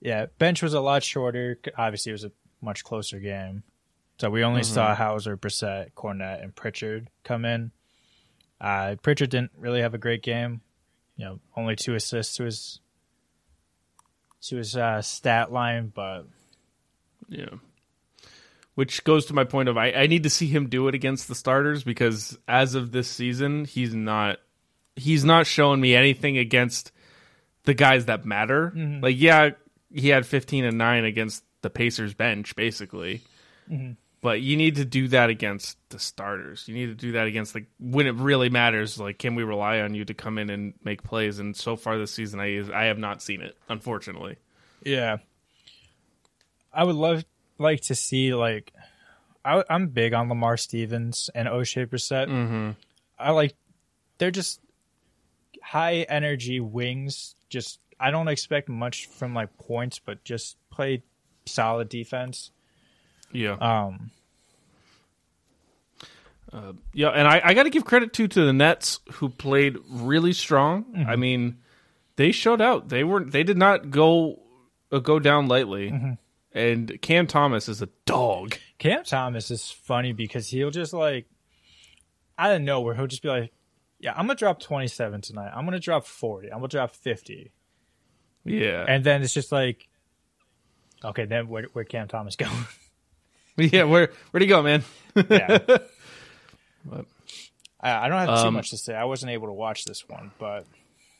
yeah, 0.00 0.26
bench 0.38 0.62
was 0.62 0.74
a 0.74 0.80
lot 0.80 1.02
shorter. 1.02 1.58
Obviously, 1.76 2.10
it 2.10 2.14
was 2.14 2.24
a 2.24 2.32
much 2.60 2.82
closer 2.84 3.18
game. 3.20 3.62
So 4.18 4.30
we 4.30 4.44
only 4.44 4.62
saw 4.62 4.94
Hauser, 4.94 5.36
Brissett, 5.36 5.92
Kornet, 5.94 6.42
and 6.42 6.54
Pritchard 6.54 7.08
come 7.24 7.44
in. 7.44 7.72
Uh, 8.60 8.96
Pritchard 9.02 9.30
didn't 9.30 9.50
really 9.58 9.80
have 9.80 9.92
a 9.94 9.98
great 9.98 10.22
game. 10.22 10.60
You 11.16 11.24
know, 11.24 11.40
only 11.56 11.74
two 11.76 11.94
assists 11.94 12.36
to 12.36 12.44
his 12.44 12.80
to 14.48 14.56
his 14.56 14.76
uh, 14.76 15.02
stat 15.02 15.52
line, 15.52 15.92
but 15.94 16.26
Yeah. 17.28 17.46
Which 18.74 19.04
goes 19.04 19.26
to 19.26 19.34
my 19.34 19.44
point 19.44 19.68
of 19.68 19.76
I, 19.76 19.92
I 19.92 20.06
need 20.08 20.24
to 20.24 20.30
see 20.30 20.46
him 20.46 20.68
do 20.68 20.88
it 20.88 20.94
against 20.94 21.28
the 21.28 21.34
starters 21.34 21.84
because 21.84 22.36
as 22.48 22.74
of 22.74 22.90
this 22.90 23.08
season, 23.08 23.64
he's 23.66 23.94
not 23.94 24.38
he's 24.96 25.24
not 25.24 25.46
showing 25.46 25.80
me 25.80 25.94
anything 25.94 26.38
against 26.38 26.90
the 27.64 27.74
guys 27.74 28.06
that 28.06 28.24
matter. 28.24 28.72
Like 29.00 29.20
yeah, 29.20 29.50
he 29.92 30.08
had 30.08 30.26
15 30.26 30.64
and 30.64 30.76
9 30.78 31.04
against 31.04 31.44
the 31.62 31.70
Pacers 31.70 32.14
bench 32.14 32.56
basically. 32.56 33.22
But 34.24 34.40
you 34.40 34.56
need 34.56 34.76
to 34.76 34.86
do 34.86 35.08
that 35.08 35.28
against 35.28 35.76
the 35.90 35.98
starters. 35.98 36.66
You 36.66 36.72
need 36.72 36.86
to 36.86 36.94
do 36.94 37.12
that 37.12 37.26
against 37.26 37.54
like 37.54 37.66
when 37.78 38.06
it 38.06 38.14
really 38.14 38.48
matters. 38.48 38.98
Like, 38.98 39.18
can 39.18 39.34
we 39.34 39.42
rely 39.42 39.80
on 39.80 39.94
you 39.94 40.06
to 40.06 40.14
come 40.14 40.38
in 40.38 40.48
and 40.48 40.72
make 40.82 41.02
plays? 41.02 41.40
And 41.40 41.54
so 41.54 41.76
far 41.76 41.98
this 41.98 42.12
season, 42.12 42.40
I 42.40 42.64
I 42.72 42.84
have 42.84 42.96
not 42.96 43.20
seen 43.20 43.42
it, 43.42 43.54
unfortunately. 43.68 44.36
Yeah. 44.82 45.18
I 46.72 46.84
would 46.84 46.96
love 46.96 47.26
like 47.58 47.82
to 47.82 47.94
see 47.94 48.32
like 48.32 48.72
I, 49.44 49.62
I'm 49.68 49.88
big 49.88 50.14
on 50.14 50.30
Lamar 50.30 50.56
Stevens 50.56 51.28
and 51.34 51.46
Oshae 51.46 51.86
Brissett. 51.86 52.28
Mm-hmm. 52.28 52.70
I 53.18 53.30
like 53.32 53.54
they're 54.16 54.30
just 54.30 54.58
high 55.62 56.06
energy 56.08 56.60
wings. 56.60 57.34
Just 57.50 57.78
I 58.00 58.10
don't 58.10 58.28
expect 58.28 58.70
much 58.70 59.04
from 59.04 59.34
like 59.34 59.54
points, 59.58 59.98
but 59.98 60.24
just 60.24 60.56
play 60.70 61.02
solid 61.44 61.90
defense. 61.90 62.52
Yeah. 63.34 63.52
Um, 63.60 64.10
Yeah, 66.92 67.08
and 67.08 67.26
I, 67.26 67.40
I 67.44 67.54
got 67.54 67.64
to 67.64 67.70
give 67.70 67.84
credit 67.84 68.12
too 68.12 68.28
to 68.28 68.44
the 68.44 68.52
Nets 68.52 69.00
who 69.14 69.28
played 69.28 69.76
really 69.90 70.32
strong. 70.32 71.04
I 71.08 71.16
mean, 71.16 71.58
they 72.16 72.30
showed 72.30 72.60
out. 72.60 72.88
They 72.88 73.02
were 73.02 73.24
they 73.24 73.42
did 73.42 73.58
not 73.58 73.90
go 73.90 74.40
uh, 74.92 75.00
go 75.00 75.18
down 75.18 75.48
lightly. 75.48 76.16
And 76.52 77.02
Cam 77.02 77.26
Thomas 77.26 77.68
is 77.68 77.82
a 77.82 77.88
dog. 78.06 78.56
Cam 78.78 79.02
Thomas 79.02 79.50
is 79.50 79.68
funny 79.72 80.12
because 80.12 80.46
he'll 80.48 80.70
just 80.70 80.92
like 80.92 81.26
out 82.38 82.52
of 82.54 82.62
nowhere 82.62 82.94
he'll 82.94 83.08
just 83.08 83.22
be 83.22 83.28
like, 83.28 83.52
"Yeah, 83.98 84.12
I'm 84.12 84.26
gonna 84.28 84.36
drop 84.36 84.60
27 84.60 85.20
tonight. 85.22 85.50
I'm 85.52 85.64
gonna 85.64 85.80
drop 85.80 86.06
40. 86.06 86.48
I'm 86.52 86.58
gonna 86.58 86.68
drop 86.68 86.94
50." 86.94 87.50
Yeah, 88.44 88.84
And 88.86 89.02
then 89.02 89.22
it's 89.22 89.32
just 89.34 89.50
like, 89.50 89.88
okay, 91.02 91.24
then 91.24 91.48
where 91.48 91.64
where 91.72 91.84
Cam 91.84 92.06
Thomas 92.06 92.36
go? 92.36 92.46
yeah. 93.72 93.84
Where 93.84 94.10
where'd 94.30 94.42
he 94.42 94.48
go, 94.48 94.62
man? 94.62 94.82
yeah. 95.14 95.58
But- 96.84 97.06
I, 97.80 98.06
I 98.06 98.08
don't 98.08 98.18
have 98.18 98.40
too 98.40 98.48
Um, 98.48 98.54
much 98.54 98.70
to 98.70 98.76
say. 98.78 98.94
I 98.94 99.04
wasn't 99.04 99.32
able 99.32 99.46
to 99.48 99.52
watch 99.52 99.84
this 99.84 100.08
one, 100.08 100.32
but 100.38 100.66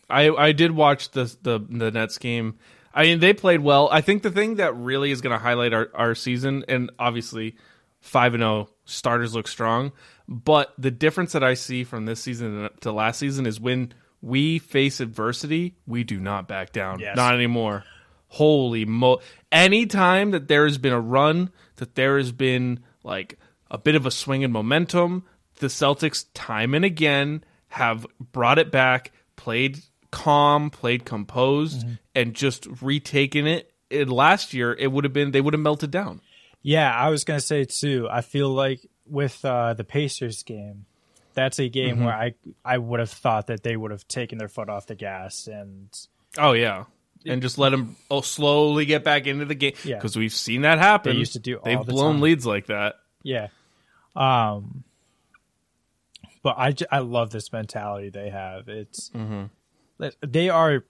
I 0.08 0.28
I 0.30 0.52
did 0.52 0.70
watch 0.72 1.10
the 1.10 1.24
the 1.42 1.58
the 1.68 1.90
Nets 1.90 2.18
game. 2.18 2.58
I 2.94 3.02
mean, 3.04 3.18
they 3.20 3.32
played 3.34 3.60
well. 3.60 3.88
I 3.90 4.00
think 4.02 4.22
the 4.22 4.30
thing 4.30 4.56
that 4.56 4.74
really 4.76 5.10
is 5.10 5.20
going 5.20 5.32
to 5.36 5.42
highlight 5.42 5.72
our 5.74 5.90
our 5.94 6.14
season, 6.14 6.64
and 6.68 6.90
obviously 6.98 7.56
five 8.00 8.34
and 8.34 8.40
zero 8.42 8.68
starters 8.86 9.34
look 9.34 9.48
strong, 9.48 9.92
but 10.28 10.72
the 10.78 10.90
difference 10.90 11.32
that 11.32 11.42
I 11.44 11.54
see 11.54 11.84
from 11.84 12.04
this 12.06 12.20
season 12.20 12.68
to 12.82 12.92
last 12.92 13.18
season 13.18 13.46
is 13.46 13.58
when 13.60 13.92
we 14.22 14.58
face 14.58 15.00
adversity, 15.00 15.74
we 15.86 16.04
do 16.04 16.18
not 16.20 16.48
back 16.48 16.72
down. 16.72 16.98
Yes. 17.00 17.16
Not 17.16 17.34
anymore. 17.34 17.84
Holy 18.34 18.84
mo! 18.84 19.20
Anytime 19.52 20.32
that 20.32 20.48
there 20.48 20.64
has 20.64 20.78
been 20.78 20.92
a 20.92 21.00
run, 21.00 21.50
that 21.76 21.94
there 21.94 22.16
has 22.18 22.32
been 22.32 22.80
like 23.02 23.38
a 23.70 23.78
bit 23.78 23.94
of 23.94 24.06
a 24.06 24.10
swing 24.10 24.42
in 24.42 24.50
momentum, 24.52 25.24
the 25.60 25.68
Celtics 25.68 26.26
time 26.34 26.74
and 26.74 26.84
again 26.84 27.44
have 27.68 28.06
brought 28.32 28.58
it 28.58 28.70
back, 28.70 29.12
played 29.36 29.78
calm, 30.10 30.70
played 30.70 31.04
composed, 31.04 31.84
and 32.14 32.34
just 32.34 32.66
retaken 32.82 33.46
it. 33.46 33.72
And 33.90 34.12
last 34.12 34.52
year, 34.54 34.72
it 34.72 34.90
would 34.90 35.04
have 35.04 35.12
been 35.12 35.30
they 35.30 35.40
would 35.40 35.54
have 35.54 35.60
melted 35.60 35.90
down. 35.90 36.20
yeah, 36.62 36.92
I 36.92 37.10
was 37.10 37.24
gonna 37.24 37.40
say 37.40 37.64
too. 37.64 38.08
I 38.10 38.20
feel 38.22 38.48
like 38.48 38.80
with 39.06 39.44
uh, 39.44 39.74
the 39.74 39.84
Pacers 39.84 40.42
game, 40.42 40.86
that's 41.34 41.58
a 41.58 41.68
game 41.68 41.96
Mm-hmm. 41.96 42.04
where 42.06 42.14
I 42.14 42.34
I 42.64 42.78
would 42.78 43.00
have 43.00 43.10
thought 43.10 43.46
that 43.48 43.62
they 43.62 43.76
would 43.76 43.90
have 43.92 44.08
taken 44.08 44.38
their 44.38 44.48
foot 44.48 44.68
off 44.68 44.86
the 44.86 44.94
gas 44.96 45.46
and 45.46 45.88
Oh 46.38 46.52
yeah, 46.52 46.84
and 47.26 47.40
just 47.42 47.58
let 47.58 47.70
them 47.70 47.96
oh, 48.10 48.20
slowly 48.20 48.84
get 48.86 49.04
back 49.04 49.26
into 49.26 49.44
the 49.44 49.54
game 49.54 49.72
Yeah. 49.84 49.96
because 49.96 50.16
we've 50.16 50.32
seen 50.34 50.62
that 50.62 50.78
happen. 50.78 51.12
They 51.14 51.18
used 51.18 51.32
to 51.34 51.38
do 51.40 51.56
all 51.56 51.64
They've 51.64 51.84
the 51.86 51.92
blown 51.92 52.14
time. 52.14 52.20
leads 52.22 52.46
like 52.46 52.66
that. 52.66 52.96
yeah. 53.22 53.48
Um, 54.16 54.84
but 56.42 56.56
I, 56.58 56.74
I 56.92 56.98
love 57.00 57.30
this 57.30 57.52
mentality 57.52 58.10
they 58.10 58.30
have. 58.30 58.68
It's 58.68 59.10
Mm-hmm. 59.10 60.06
they 60.20 60.48
are 60.50 60.84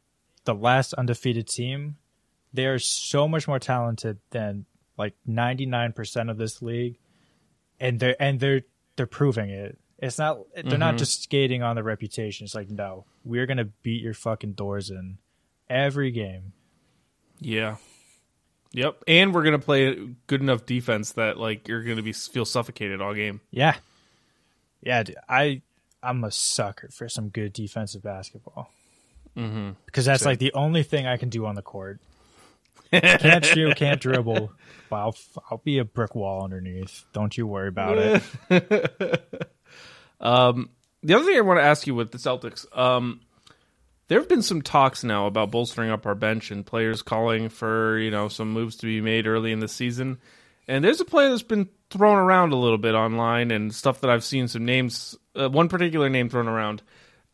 the 0.44 0.54
last 0.54 0.94
undefeated 0.94 1.46
team. 1.48 1.96
They 2.52 2.66
are 2.66 2.78
so 2.78 3.26
much 3.28 3.48
more 3.48 3.58
talented 3.58 4.18
than 4.30 4.66
like 4.98 5.14
99% 5.28 6.30
of 6.30 6.38
this 6.38 6.60
league 6.62 6.98
and 7.80 7.98
they're 7.98 8.16
and 8.20 8.38
they're 8.40 8.62
they're 8.96 9.06
proving 9.06 9.50
it. 9.50 9.78
It's 9.98 10.18
not 10.18 10.38
they're 10.54 10.78
not 10.78 10.98
just 10.98 11.22
skating 11.22 11.62
on 11.62 11.74
their 11.76 11.85
reputation. 11.85 12.44
It's 12.44 12.54
like 12.54 12.70
no, 12.70 13.06
we're 13.24 13.46
going 13.46 13.56
to 13.56 13.64
beat 13.64 14.02
your 14.02 14.14
fucking 14.14 14.52
doors 14.52 14.90
in 14.90 15.18
every 15.69 16.10
game. 16.10 16.52
Yeah. 17.40 17.77
Yep, 18.73 19.04
and 19.06 19.33
we're 19.33 19.44
gonna 19.44 19.58
play 19.58 19.96
good 20.27 20.40
enough 20.40 20.67
defense 20.67 21.12
that 21.12 21.38
like 21.38 21.69
you're 21.69 21.83
gonna 21.83 22.02
be 22.02 22.12
feel 22.12 22.44
suffocated 22.44 23.00
all 23.00 23.15
game. 23.15 23.40
Yeah. 23.50 23.77
Yeah, 24.83 25.02
dude, 25.04 25.17
I 25.29 25.62
I'm 26.02 26.25
a 26.25 26.31
sucker 26.31 26.88
for 26.90 27.08
some 27.08 27.29
good 27.29 27.52
defensive 27.52 28.02
basketball. 28.02 28.71
Mm-hmm. 29.37 29.71
Because 29.87 30.04
that's 30.04 30.23
Same. 30.23 30.33
like 30.33 30.38
the 30.38 30.52
only 30.54 30.83
thing 30.83 31.06
I 31.06 31.17
can 31.17 31.29
do 31.29 31.46
on 31.46 31.54
the 31.54 31.62
court. 31.62 32.00
can't 32.92 33.44
shoot, 33.44 33.77
can't 33.77 34.00
dribble. 34.00 34.52
But 34.90 34.96
I'll, 34.96 35.17
I'll 35.50 35.62
be 35.65 35.79
a 35.79 35.85
brick 35.85 36.15
wall 36.15 36.44
underneath. 36.44 37.04
Don't 37.12 37.37
you 37.37 37.46
worry 37.46 37.69
about 37.69 38.23
it. 38.50 39.48
Um, 40.21 40.71
the 41.02 41.15
other 41.15 41.25
thing 41.25 41.37
I 41.37 41.42
want 41.42 41.60
to 41.60 41.65
ask 41.65 41.87
you 41.87 41.94
with 41.94 42.10
the 42.10 42.19
Celtics, 42.19 42.67
um, 42.77 43.21
there 44.09 44.19
have 44.19 44.29
been 44.29 44.42
some 44.42 44.63
talks 44.63 45.02
now 45.05 45.27
about 45.27 45.50
bolstering 45.50 45.90
up 45.90 46.07
our 46.07 46.15
bench 46.15 46.50
and 46.50 46.65
players 46.65 47.02
calling 47.02 47.48
for 47.48 47.98
you 47.98 48.11
know 48.11 48.29
some 48.29 48.50
moves 48.52 48.77
to 48.77 48.87
be 48.87 49.00
made 49.00 49.27
early 49.27 49.52
in 49.52 49.61
the 49.61 49.69
season. 49.69 50.19
And 50.67 50.83
there's 50.83 51.00
a 51.00 51.05
player 51.05 51.29
that's 51.29 51.42
been 51.42 51.69
thrown 51.90 52.17
around 52.17 52.52
a 52.52 52.57
little 52.57 52.79
bit 52.79 52.94
online 52.94 53.50
and 53.50 53.75
stuff 53.75 54.00
that 54.00 54.09
I've 54.09 54.25
seen 54.25 54.48
some 54.48 54.65
names, 54.65 55.15
uh, 55.37 55.48
one 55.50 55.69
particular 55.69 56.09
name 56.09 56.31
thrown 56.31 56.48
around, 56.48 56.83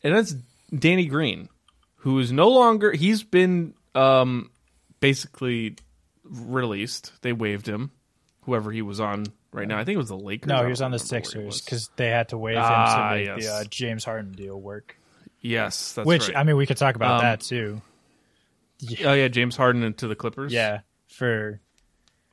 and 0.03 0.13
that's 0.15 0.35
Danny 0.77 1.05
Green, 1.05 1.47
who 1.97 2.19
is 2.19 2.31
no 2.31 2.49
longer. 2.49 2.91
He's 2.91 3.23
been 3.23 3.73
um, 3.95 4.51
basically 4.99 5.75
released. 6.23 7.11
They 7.21 7.33
waived 7.33 7.67
him. 7.67 7.91
Whoever 8.45 8.71
he 8.71 8.81
was 8.81 8.99
on 8.99 9.25
right 9.53 9.67
now, 9.67 9.77
I 9.77 9.83
think 9.85 9.95
it 9.95 9.99
was 9.99 10.09
the 10.09 10.17
Lakers. 10.17 10.47
No, 10.49 10.63
he 10.63 10.69
was 10.69 10.81
on 10.81 10.91
the 10.91 10.97
remember 10.97 11.11
where 11.13 11.43
he 11.45 11.51
Sixers 11.51 11.61
because 11.61 11.89
they 11.95 12.07
had 12.09 12.29
to 12.29 12.37
waive 12.37 12.57
him 12.57 12.63
Ah, 12.65 13.09
to 13.11 13.15
make 13.15 13.27
yes. 13.27 13.45
the 13.45 13.53
uh, 13.53 13.63
James 13.65 14.03
Harden 14.03 14.31
deal 14.31 14.59
work. 14.59 14.97
Yes, 15.41 15.93
that's 15.93 16.05
Which 16.05 16.27
right. 16.27 16.37
I 16.37 16.43
mean, 16.43 16.55
we 16.57 16.65
could 16.65 16.77
talk 16.77 16.95
about 16.95 17.15
Um, 17.17 17.21
that 17.23 17.41
too. 17.41 17.81
Oh 19.05 19.13
yeah, 19.13 19.27
James 19.27 19.55
Harden 19.55 19.83
into 19.83 20.07
the 20.07 20.15
Clippers. 20.15 20.51
Yeah, 20.51 20.79
for 21.07 21.59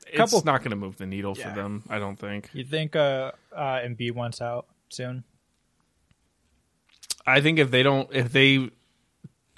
it's 0.07 0.17
couple- 0.17 0.43
not 0.45 0.61
going 0.61 0.71
to 0.71 0.77
move 0.77 0.97
the 0.97 1.05
needle 1.07 1.35
Yeah. 1.37 1.51
for 1.51 1.55
them. 1.61 1.83
I 1.91 1.99
don't 1.99 2.17
think. 2.19 2.49
you 2.55 2.65
think 2.65 2.97
uh, 2.97 3.33
uh 3.55 3.81
Embiid 3.81 4.13
wants 4.13 4.41
out 4.41 4.67
soon? 4.89 5.25
I 7.27 7.41
think 7.43 7.59
if 7.59 7.71
they 7.71 7.83
don't, 7.83 8.09
if 8.15 8.33
they 8.33 8.71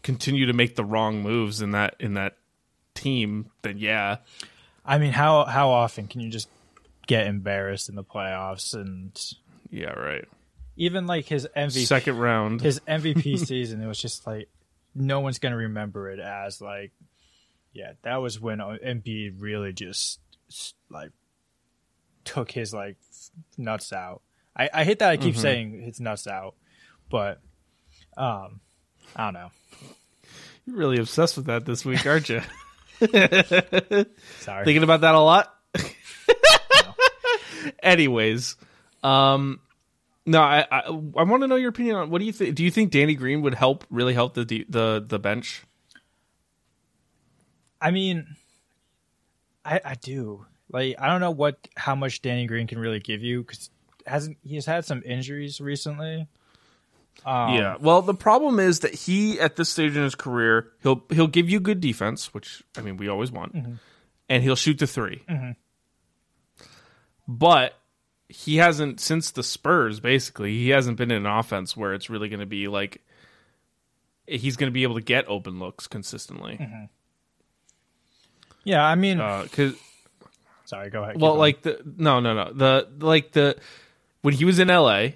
continue 0.02 0.46
to 0.46 0.52
make 0.52 0.74
the 0.74 0.84
wrong 0.84 1.22
moves 1.22 1.62
in 1.62 1.70
that 1.72 1.94
in 2.00 2.14
that 2.14 2.36
team, 2.94 3.50
then 3.62 3.78
yeah, 3.78 4.16
I 4.84 4.98
mean, 4.98 5.12
how 5.12 5.44
how 5.44 5.70
often 5.70 6.08
can 6.08 6.20
you 6.20 6.30
just 6.30 6.48
get 7.06 7.26
embarrassed 7.28 7.88
in 7.88 7.94
the 7.94 8.04
playoffs 8.04 8.74
and 8.74 9.16
yeah, 9.70 9.90
right. 9.92 10.24
Even 10.76 11.06
like 11.06 11.26
his 11.26 11.46
MVP 11.56 11.86
Second 11.86 12.18
round. 12.18 12.60
his 12.60 12.80
MVP 12.80 13.38
season, 13.46 13.82
it 13.82 13.86
was 13.86 13.98
just 13.98 14.26
like 14.26 14.48
no 14.94 15.20
one's 15.20 15.38
gonna 15.38 15.56
remember 15.56 16.10
it 16.10 16.18
as 16.18 16.60
like, 16.60 16.92
yeah, 17.72 17.92
that 18.02 18.16
was 18.16 18.40
when 18.40 18.58
Embiid 18.58 19.34
really 19.38 19.72
just 19.72 20.20
like 20.90 21.10
took 22.24 22.50
his 22.50 22.74
like 22.74 22.96
nuts 23.56 23.92
out. 23.92 24.22
I, 24.56 24.68
I 24.72 24.84
hate 24.84 24.98
that 24.98 25.10
I 25.10 25.16
keep 25.16 25.36
saying 25.36 25.80
his 25.82 26.00
nuts 26.00 26.26
out, 26.26 26.54
but 27.08 27.40
um, 28.16 28.60
I 29.16 29.24
don't 29.24 29.34
know. 29.34 29.50
You're 30.66 30.76
really 30.76 30.98
obsessed 30.98 31.36
with 31.36 31.46
that 31.46 31.64
this 31.64 31.84
week, 31.84 32.04
aren't 32.04 32.28
you? 32.28 32.42
Sorry. 34.40 34.64
Thinking 34.64 34.82
about 34.82 35.02
that 35.02 35.14
a 35.14 35.20
lot. 35.20 35.54
Anyways, 37.82 38.56
um, 39.02 39.60
no, 40.30 40.40
I 40.40 40.64
I, 40.70 40.80
I 40.86 41.22
want 41.24 41.42
to 41.42 41.48
know 41.48 41.56
your 41.56 41.70
opinion 41.70 41.96
on 41.96 42.10
what 42.10 42.20
do 42.20 42.24
you 42.24 42.32
think? 42.32 42.54
Do 42.54 42.62
you 42.62 42.70
think 42.70 42.92
Danny 42.92 43.14
Green 43.14 43.42
would 43.42 43.54
help 43.54 43.84
really 43.90 44.14
help 44.14 44.34
the 44.34 44.44
the 44.44 45.04
the 45.06 45.18
bench? 45.18 45.64
I 47.80 47.90
mean, 47.90 48.36
I 49.64 49.80
I 49.84 49.94
do 49.94 50.46
like 50.70 50.96
I 51.00 51.08
don't 51.08 51.20
know 51.20 51.32
what 51.32 51.68
how 51.76 51.96
much 51.96 52.22
Danny 52.22 52.46
Green 52.46 52.68
can 52.68 52.78
really 52.78 53.00
give 53.00 53.22
you 53.22 53.42
because 53.42 53.70
hasn't 54.06 54.38
he's 54.44 54.66
had 54.66 54.84
some 54.84 55.02
injuries 55.04 55.60
recently. 55.60 56.28
Um, 57.26 57.54
yeah. 57.54 57.76
Well, 57.80 58.00
the 58.02 58.14
problem 58.14 58.60
is 58.60 58.80
that 58.80 58.94
he 58.94 59.40
at 59.40 59.56
this 59.56 59.68
stage 59.68 59.96
in 59.96 60.02
his 60.02 60.14
career, 60.14 60.70
he'll 60.82 61.04
he'll 61.10 61.26
give 61.26 61.50
you 61.50 61.58
good 61.58 61.80
defense, 61.80 62.32
which 62.32 62.62
I 62.78 62.82
mean 62.82 62.96
we 62.98 63.08
always 63.08 63.32
want, 63.32 63.54
and 64.28 64.42
he'll 64.44 64.56
shoot 64.56 64.78
the 64.78 64.86
3 64.86 65.22
But 67.26 67.74
he 68.30 68.56
hasn't 68.56 69.00
since 69.00 69.30
the 69.30 69.42
Spurs. 69.42 70.00
Basically, 70.00 70.52
he 70.52 70.70
hasn't 70.70 70.96
been 70.96 71.10
in 71.10 71.26
an 71.26 71.32
offense 71.32 71.76
where 71.76 71.92
it's 71.92 72.08
really 72.08 72.28
going 72.28 72.40
to 72.40 72.46
be 72.46 72.68
like 72.68 73.02
he's 74.26 74.56
going 74.56 74.70
to 74.70 74.74
be 74.74 74.84
able 74.84 74.94
to 74.94 75.00
get 75.02 75.24
open 75.28 75.58
looks 75.58 75.86
consistently. 75.86 76.56
Mm-hmm. 76.60 76.84
yeah. 78.64 78.84
I 78.84 78.94
mean, 78.94 79.20
uh, 79.20 79.42
Because 79.42 79.74
sorry, 80.64 80.90
go 80.90 81.02
ahead. 81.02 81.20
well, 81.20 81.34
like 81.34 81.62
the 81.62 81.80
no, 81.96 82.20
no, 82.20 82.34
no. 82.34 82.52
The 82.52 82.88
like 83.04 83.32
the 83.32 83.56
when 84.22 84.34
he 84.34 84.44
was 84.44 84.58
in 84.58 84.68
LA, 84.68 85.08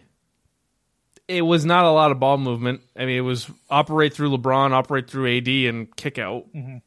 it 1.29 1.43
was 1.43 1.65
not 1.65 1.85
a 1.85 1.91
lot 1.91 2.11
of 2.11 2.19
ball 2.19 2.39
movement. 2.39 2.81
I 2.97 3.07
mean, 3.07 3.17
it 3.17 3.21
was 3.21 3.51
operate 3.71 4.13
through 4.15 4.37
LeBron, 4.37 4.73
operate 4.73 5.09
through 5.09 5.39
AD, 5.39 5.49
and 5.49 5.95
kick 5.97 6.19
out. 6.19 6.47
Mm-hmm. 6.55 6.79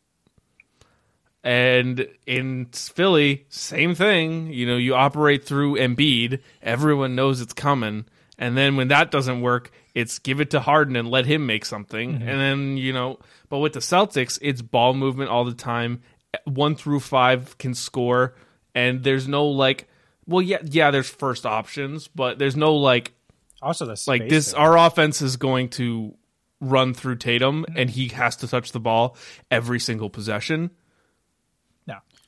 And 1.47 2.09
in 2.25 2.65
Philly, 2.73 3.45
same 3.47 3.95
thing. 3.95 4.51
You 4.51 4.65
know, 4.65 4.75
you 4.75 4.95
operate 4.95 5.45
through 5.45 5.75
Embiid. 5.75 6.41
Everyone 6.61 7.15
knows 7.15 7.39
it's 7.39 7.53
coming. 7.53 8.03
And 8.37 8.57
then 8.57 8.75
when 8.75 8.89
that 8.89 9.11
doesn't 9.11 9.39
work, 9.39 9.71
it's 9.95 10.19
give 10.19 10.41
it 10.41 10.49
to 10.49 10.59
Harden 10.59 10.97
and 10.97 11.09
let 11.09 11.25
him 11.25 11.45
make 11.45 11.63
something. 11.63 12.15
Mm-hmm. 12.15 12.27
And 12.27 12.41
then, 12.41 12.77
you 12.77 12.91
know, 12.91 13.19
but 13.47 13.59
with 13.59 13.71
the 13.71 13.79
Celtics, 13.79 14.37
it's 14.41 14.61
ball 14.61 14.93
movement 14.93 15.29
all 15.29 15.45
the 15.45 15.53
time. 15.53 16.01
One 16.43 16.75
through 16.75 16.99
five 16.99 17.57
can 17.57 17.73
score. 17.73 18.35
And 18.75 19.05
there's 19.05 19.29
no 19.29 19.45
like, 19.45 19.87
well, 20.25 20.41
yeah, 20.41 20.59
yeah, 20.65 20.91
there's 20.91 21.09
first 21.09 21.45
options, 21.45 22.09
but 22.09 22.39
there's 22.39 22.57
no 22.57 22.75
like, 22.75 23.13
also 23.61 23.85
the 23.85 24.03
like 24.05 24.27
this, 24.27 24.53
our 24.53 24.77
offense 24.77 25.21
is 25.21 25.37
going 25.37 25.69
to 25.69 26.13
run 26.59 26.93
through 26.93 27.15
Tatum 27.15 27.65
and 27.77 27.89
mm. 27.89 27.93
he 27.93 28.09
has 28.09 28.35
to 28.35 28.49
touch 28.49 28.73
the 28.73 28.81
ball 28.81 29.15
every 29.49 29.79
single 29.79 30.09
possession. 30.09 30.71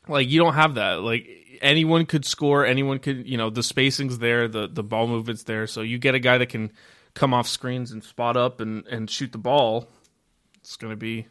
Like 0.07 0.29
you 0.29 0.39
don't 0.39 0.53
have 0.55 0.75
that. 0.75 1.01
Like 1.01 1.27
anyone 1.61 2.05
could 2.05 2.25
score, 2.25 2.65
anyone 2.65 2.99
could, 2.99 3.27
you 3.27 3.37
know, 3.37 3.49
the 3.49 3.63
spacing's 3.63 4.19
there, 4.19 4.47
the 4.47 4.67
the 4.67 4.83
ball 4.83 5.07
movement's 5.07 5.43
there. 5.43 5.67
So 5.67 5.81
you 5.81 5.97
get 5.97 6.15
a 6.15 6.19
guy 6.19 6.37
that 6.37 6.49
can 6.49 6.71
come 7.13 7.33
off 7.33 7.47
screens 7.47 7.91
and 7.91 8.03
spot 8.03 8.37
up 8.37 8.59
and 8.61 8.85
and 8.87 9.09
shoot 9.09 9.31
the 9.31 9.37
ball. 9.37 9.87
It's 10.61 10.75
going 10.77 10.91
to 10.91 10.97
be 10.97 11.27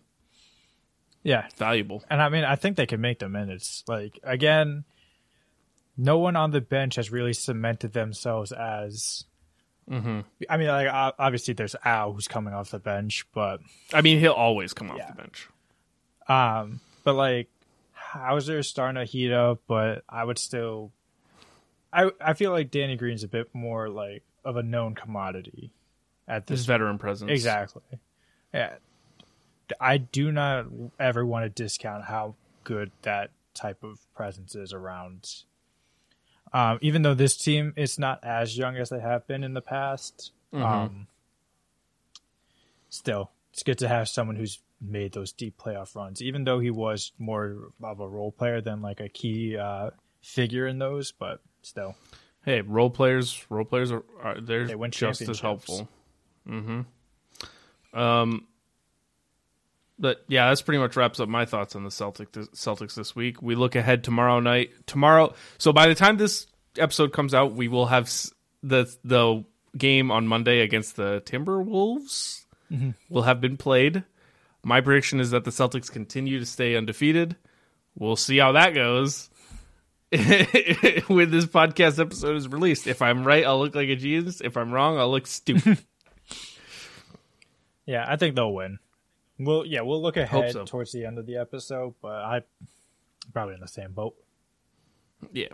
Yeah, 1.22 1.46
valuable. 1.56 2.02
and 2.10 2.20
I 2.22 2.28
mean, 2.28 2.44
I 2.44 2.56
think 2.56 2.76
they 2.76 2.86
can 2.86 3.00
make 3.00 3.18
the 3.18 3.28
minutes. 3.28 3.84
Like 3.88 4.18
again, 4.22 4.84
no 5.96 6.18
one 6.18 6.36
on 6.36 6.50
the 6.52 6.60
bench 6.60 6.96
has 6.96 7.10
really 7.10 7.32
cemented 7.32 7.92
themselves 7.92 8.52
as. 8.52 9.24
Mm-hmm. 9.90 10.20
I 10.50 10.56
mean, 10.58 10.68
like 10.68 10.88
obviously 11.18 11.54
there's 11.54 11.74
Al 11.82 12.12
who's 12.12 12.28
coming 12.28 12.52
off 12.52 12.70
the 12.70 12.78
bench, 12.78 13.24
but 13.32 13.60
I 13.94 14.02
mean, 14.02 14.20
he'll 14.20 14.32
always 14.32 14.74
come 14.74 14.90
off 14.90 14.98
Yeah. 14.98 15.06
the 15.10 15.14
bench. 15.22 15.48
um, 16.28 16.80
but 17.04 17.14
like 17.14 17.48
Hauser 18.08 18.58
is 18.58 18.68
starting 18.68 18.98
to 18.98 19.04
heat 19.04 19.32
up, 19.32 19.60
but 19.66 20.02
I 20.08 20.24
would 20.24 20.38
still. 20.38 20.92
I 21.92 22.10
I 22.20 22.34
feel 22.34 22.50
like 22.50 22.70
Danny 22.70 22.96
Green's 22.96 23.24
a 23.24 23.28
bit 23.28 23.54
more 23.54 23.88
like 23.88 24.22
of 24.44 24.56
a 24.56 24.62
known 24.62 24.94
commodity 24.94 25.72
at 26.26 26.48
His 26.48 26.60
this 26.60 26.66
veteran 26.66 26.98
presence. 26.98 27.30
Exactly. 27.30 27.82
Yeah. 28.52 28.74
I 29.78 29.98
do 29.98 30.32
not 30.32 30.66
ever 30.98 31.26
want 31.26 31.44
to 31.44 31.50
discount 31.50 32.04
how 32.04 32.34
good 32.64 32.90
that 33.02 33.30
type 33.52 33.82
of 33.82 33.98
presence 34.14 34.54
is 34.54 34.72
around. 34.72 35.28
Um, 36.52 36.78
even 36.80 37.02
though 37.02 37.12
this 37.12 37.36
team 37.36 37.74
is 37.76 37.98
not 37.98 38.24
as 38.24 38.56
young 38.56 38.76
as 38.76 38.88
they 38.88 39.00
have 39.00 39.26
been 39.26 39.44
in 39.44 39.52
the 39.52 39.60
past, 39.60 40.32
um, 40.54 41.06
still, 42.88 43.30
it's 43.52 43.62
good 43.62 43.76
to 43.78 43.88
have 43.88 44.08
someone 44.08 44.36
who's 44.36 44.60
made 44.80 45.12
those 45.12 45.32
deep 45.32 45.58
playoff 45.58 45.94
runs. 45.94 46.22
Even 46.22 46.44
though 46.44 46.58
he 46.58 46.70
was 46.70 47.12
more 47.18 47.70
of 47.82 48.00
a 48.00 48.08
role 48.08 48.32
player 48.32 48.60
than 48.60 48.82
like 48.82 49.00
a 49.00 49.08
key 49.08 49.56
uh, 49.56 49.90
figure 50.22 50.66
in 50.66 50.78
those, 50.78 51.12
but 51.12 51.40
still, 51.62 51.96
Hey, 52.48 52.62
role 52.62 52.88
players, 52.88 53.44
role 53.50 53.66
players 53.66 53.92
are, 53.92 54.04
are 54.22 54.40
they're 54.40 54.66
They 54.66 54.88
just 54.88 55.20
as 55.20 55.38
helpful. 55.38 55.86
Mm-hmm. 56.48 57.98
Um, 57.98 58.46
but 59.98 60.24
yeah, 60.28 60.48
that's 60.48 60.62
pretty 60.62 60.78
much 60.78 60.96
wraps 60.96 61.20
up 61.20 61.28
my 61.28 61.44
thoughts 61.44 61.76
on 61.76 61.84
the 61.84 61.90
Celtic 61.90 62.32
Celtics 62.32 62.94
this 62.94 63.14
week. 63.14 63.42
We 63.42 63.54
look 63.54 63.74
ahead 63.74 64.02
tomorrow 64.02 64.40
night. 64.40 64.70
Tomorrow, 64.86 65.34
so 65.58 65.74
by 65.74 65.88
the 65.88 65.94
time 65.94 66.16
this 66.16 66.46
episode 66.78 67.12
comes 67.12 67.34
out, 67.34 67.52
we 67.52 67.68
will 67.68 67.84
have 67.84 68.10
the 68.62 68.90
the 69.04 69.44
game 69.76 70.10
on 70.10 70.26
Monday 70.26 70.60
against 70.60 70.96
the 70.96 71.22
Timberwolves 71.26 72.46
will 73.10 73.22
have 73.22 73.42
been 73.42 73.58
played. 73.58 74.04
My 74.64 74.80
prediction 74.80 75.20
is 75.20 75.30
that 75.30 75.44
the 75.44 75.50
Celtics 75.50 75.90
continue 75.90 76.38
to 76.38 76.46
stay 76.46 76.76
undefeated. 76.76 77.36
We'll 77.96 78.16
see 78.16 78.38
how 78.38 78.52
that 78.52 78.74
goes 78.74 79.30
when 80.10 81.30
this 81.30 81.46
podcast 81.46 81.98
episode 81.98 82.36
is 82.36 82.48
released. 82.48 82.86
If 82.86 83.02
I'm 83.02 83.24
right, 83.24 83.44
I'll 83.44 83.58
look 83.58 83.74
like 83.74 83.88
a 83.88 83.96
genius. 83.96 84.40
If 84.40 84.56
I'm 84.56 84.72
wrong, 84.72 84.98
I'll 84.98 85.10
look 85.10 85.26
stupid. 85.26 85.78
yeah, 87.86 88.04
I 88.06 88.16
think 88.16 88.36
they'll 88.36 88.52
win. 88.52 88.78
We'll 89.38 89.64
yeah, 89.64 89.82
we'll 89.82 90.02
look 90.02 90.16
ahead 90.16 90.52
so. 90.52 90.64
towards 90.64 90.92
the 90.92 91.04
end 91.04 91.18
of 91.18 91.26
the 91.26 91.36
episode, 91.36 91.94
but 92.02 92.12
I 92.12 92.42
probably 93.32 93.54
in 93.54 93.60
the 93.60 93.68
same 93.68 93.92
boat. 93.92 94.16
yeah. 95.32 95.48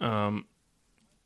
Um, 0.00 0.46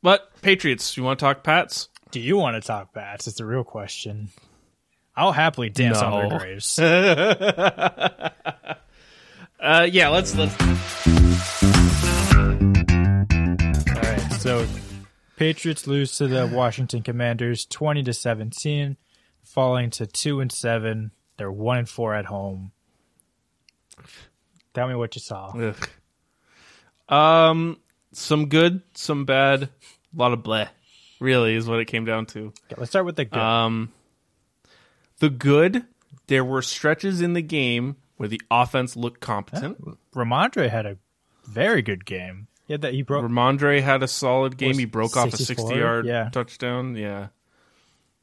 but 0.01 0.29
Patriots, 0.41 0.97
you 0.97 1.03
want 1.03 1.19
to 1.19 1.25
talk 1.25 1.43
Pats? 1.43 1.89
Do 2.13 2.19
you 2.19 2.37
want 2.37 2.61
to 2.61 2.67
talk 2.67 2.93
bats? 2.93 3.25
It's 3.25 3.39
a 3.39 3.45
real 3.45 3.63
question. 3.63 4.29
I'll 5.15 5.31
happily 5.31 5.69
dance 5.69 5.99
on 5.99 6.11
No. 6.11 6.29
their 6.29 6.39
graves. 6.39 6.79
Uh, 9.59 9.87
yeah, 9.89 10.09
let's 10.09 10.35
let's. 10.35 10.53
All 10.59 10.67
right, 14.01 14.33
so 14.39 14.65
Patriots 15.37 15.87
lose 15.87 16.17
to 16.17 16.27
the 16.27 16.47
Washington 16.47 17.01
Commanders, 17.01 17.65
twenty 17.65 18.03
to 18.03 18.11
seventeen, 18.11 18.97
falling 19.41 19.89
to 19.91 20.05
two 20.05 20.41
and 20.41 20.51
seven. 20.51 21.11
They're 21.37 21.49
one 21.49 21.77
and 21.77 21.87
four 21.87 22.13
at 22.13 22.25
home. 22.25 22.73
Tell 24.73 24.89
me 24.89 24.95
what 24.95 25.15
you 25.15 25.21
saw. 25.21 25.53
Ugh. 25.57 25.89
Um, 27.07 27.77
some 28.11 28.49
good, 28.49 28.81
some 28.95 29.23
bad, 29.23 29.63
a 29.63 29.69
lot 30.13 30.33
of 30.33 30.39
bleh. 30.39 30.67
Really 31.21 31.55
is 31.55 31.69
what 31.69 31.79
it 31.79 31.85
came 31.85 32.03
down 32.03 32.25
to. 32.27 32.47
Okay, 32.47 32.75
let's 32.77 32.91
start 32.91 33.05
with 33.05 33.15
the 33.15 33.23
good. 33.25 33.39
Um, 33.39 33.93
the 35.19 35.29
good, 35.29 35.85
there 36.27 36.43
were 36.43 36.61
stretches 36.61 37.21
in 37.21 37.33
the 37.33 37.41
game 37.41 37.95
where 38.17 38.29
the 38.29 38.41
offense 38.51 38.95
looked 38.95 39.19
competent. 39.21 39.77
Rhamondre 40.13 40.69
had 40.69 40.85
a 40.85 40.97
very 41.45 41.81
good 41.81 42.05
game. 42.05 42.47
Had 42.69 42.81
that 42.81 42.93
he 42.93 43.01
broke. 43.01 43.25
Rhamondre 43.25 43.81
had 43.81 44.03
a 44.03 44.07
solid 44.07 44.57
game. 44.57 44.77
He 44.77 44.85
broke 44.85 45.17
off 45.17 45.33
a 45.33 45.37
60 45.37 45.75
yard 45.75 46.05
Yeah. 46.05 46.29
touchdown. 46.29 46.95
Yeah. 46.95 47.27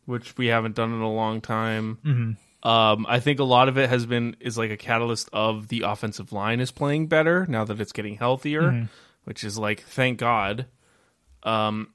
Which 0.07 0.37
we 0.39 0.47
haven't 0.47 0.75
done 0.75 0.93
in 0.95 1.01
a 1.03 1.13
long 1.13 1.41
time. 1.41 1.99
Mm-hmm. 2.05 2.69
Um, 2.69 3.07
I 3.09 3.21
think 3.21 3.39
a 3.41 3.45
lot 3.45 3.69
of 3.69 3.79
it 3.79 3.89
has 3.91 4.07
been 4.07 4.37
is 4.41 4.59
like 4.59 4.71
a 4.71 4.77
catalyst 4.77 5.29
of 5.33 5.69
the 5.69 5.83
offensive 5.83 6.33
line 6.33 6.61
is 6.61 6.71
playing 6.71 7.07
better 7.07 7.47
now 7.47 7.65
that 7.65 7.81
it's 7.81 7.93
getting 7.93 8.17
healthier, 8.17 8.63
Mm-hmm. 8.63 8.85
which 9.25 9.45
is 9.45 9.57
like 9.59 9.81
thank 9.83 10.19
God. 10.19 10.67
Um, 11.43 11.95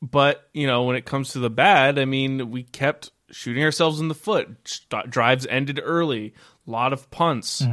but 0.00 0.48
you 0.52 0.66
know 0.66 0.84
when 0.84 0.96
it 0.96 1.04
comes 1.04 1.30
to 1.32 1.38
the 1.38 1.50
bad, 1.50 1.98
I 1.98 2.04
mean 2.04 2.50
we 2.50 2.62
kept 2.64 3.10
shooting 3.32 3.64
ourselves 3.64 3.98
in 4.00 4.08
the 4.08 4.14
foot. 4.14 4.48
St- 4.64 5.10
drives 5.10 5.46
ended 5.48 5.80
early. 5.82 6.34
A 6.66 6.70
lot 6.70 6.92
of 6.92 7.10
punts. 7.10 7.64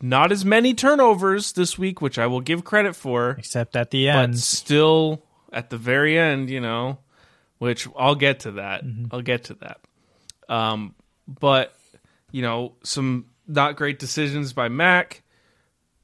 Not 0.00 0.30
as 0.30 0.44
many 0.44 0.74
turnovers 0.74 1.52
this 1.52 1.76
week, 1.76 2.00
which 2.00 2.18
I 2.20 2.26
will 2.28 2.40
give 2.40 2.62
credit 2.64 2.94
for, 2.94 3.30
Except 3.38 3.74
at 3.74 3.90
the 3.90 4.08
end. 4.08 4.32
but 4.34 4.38
still 4.38 5.24
at 5.52 5.70
the 5.70 5.76
very 5.76 6.16
end, 6.16 6.50
you 6.50 6.60
know, 6.60 6.98
which 7.58 7.88
I'll 7.98 8.14
get 8.14 8.40
to 8.40 8.52
that. 8.52 8.84
I'll 9.10 9.22
get 9.22 9.44
to 9.44 9.54
that. 9.54 9.80
Um, 10.48 10.94
but 11.26 11.74
you 12.30 12.42
know, 12.42 12.74
some 12.84 13.26
not 13.48 13.74
great 13.76 13.98
decisions 13.98 14.52
by 14.52 14.68
Mac. 14.68 15.22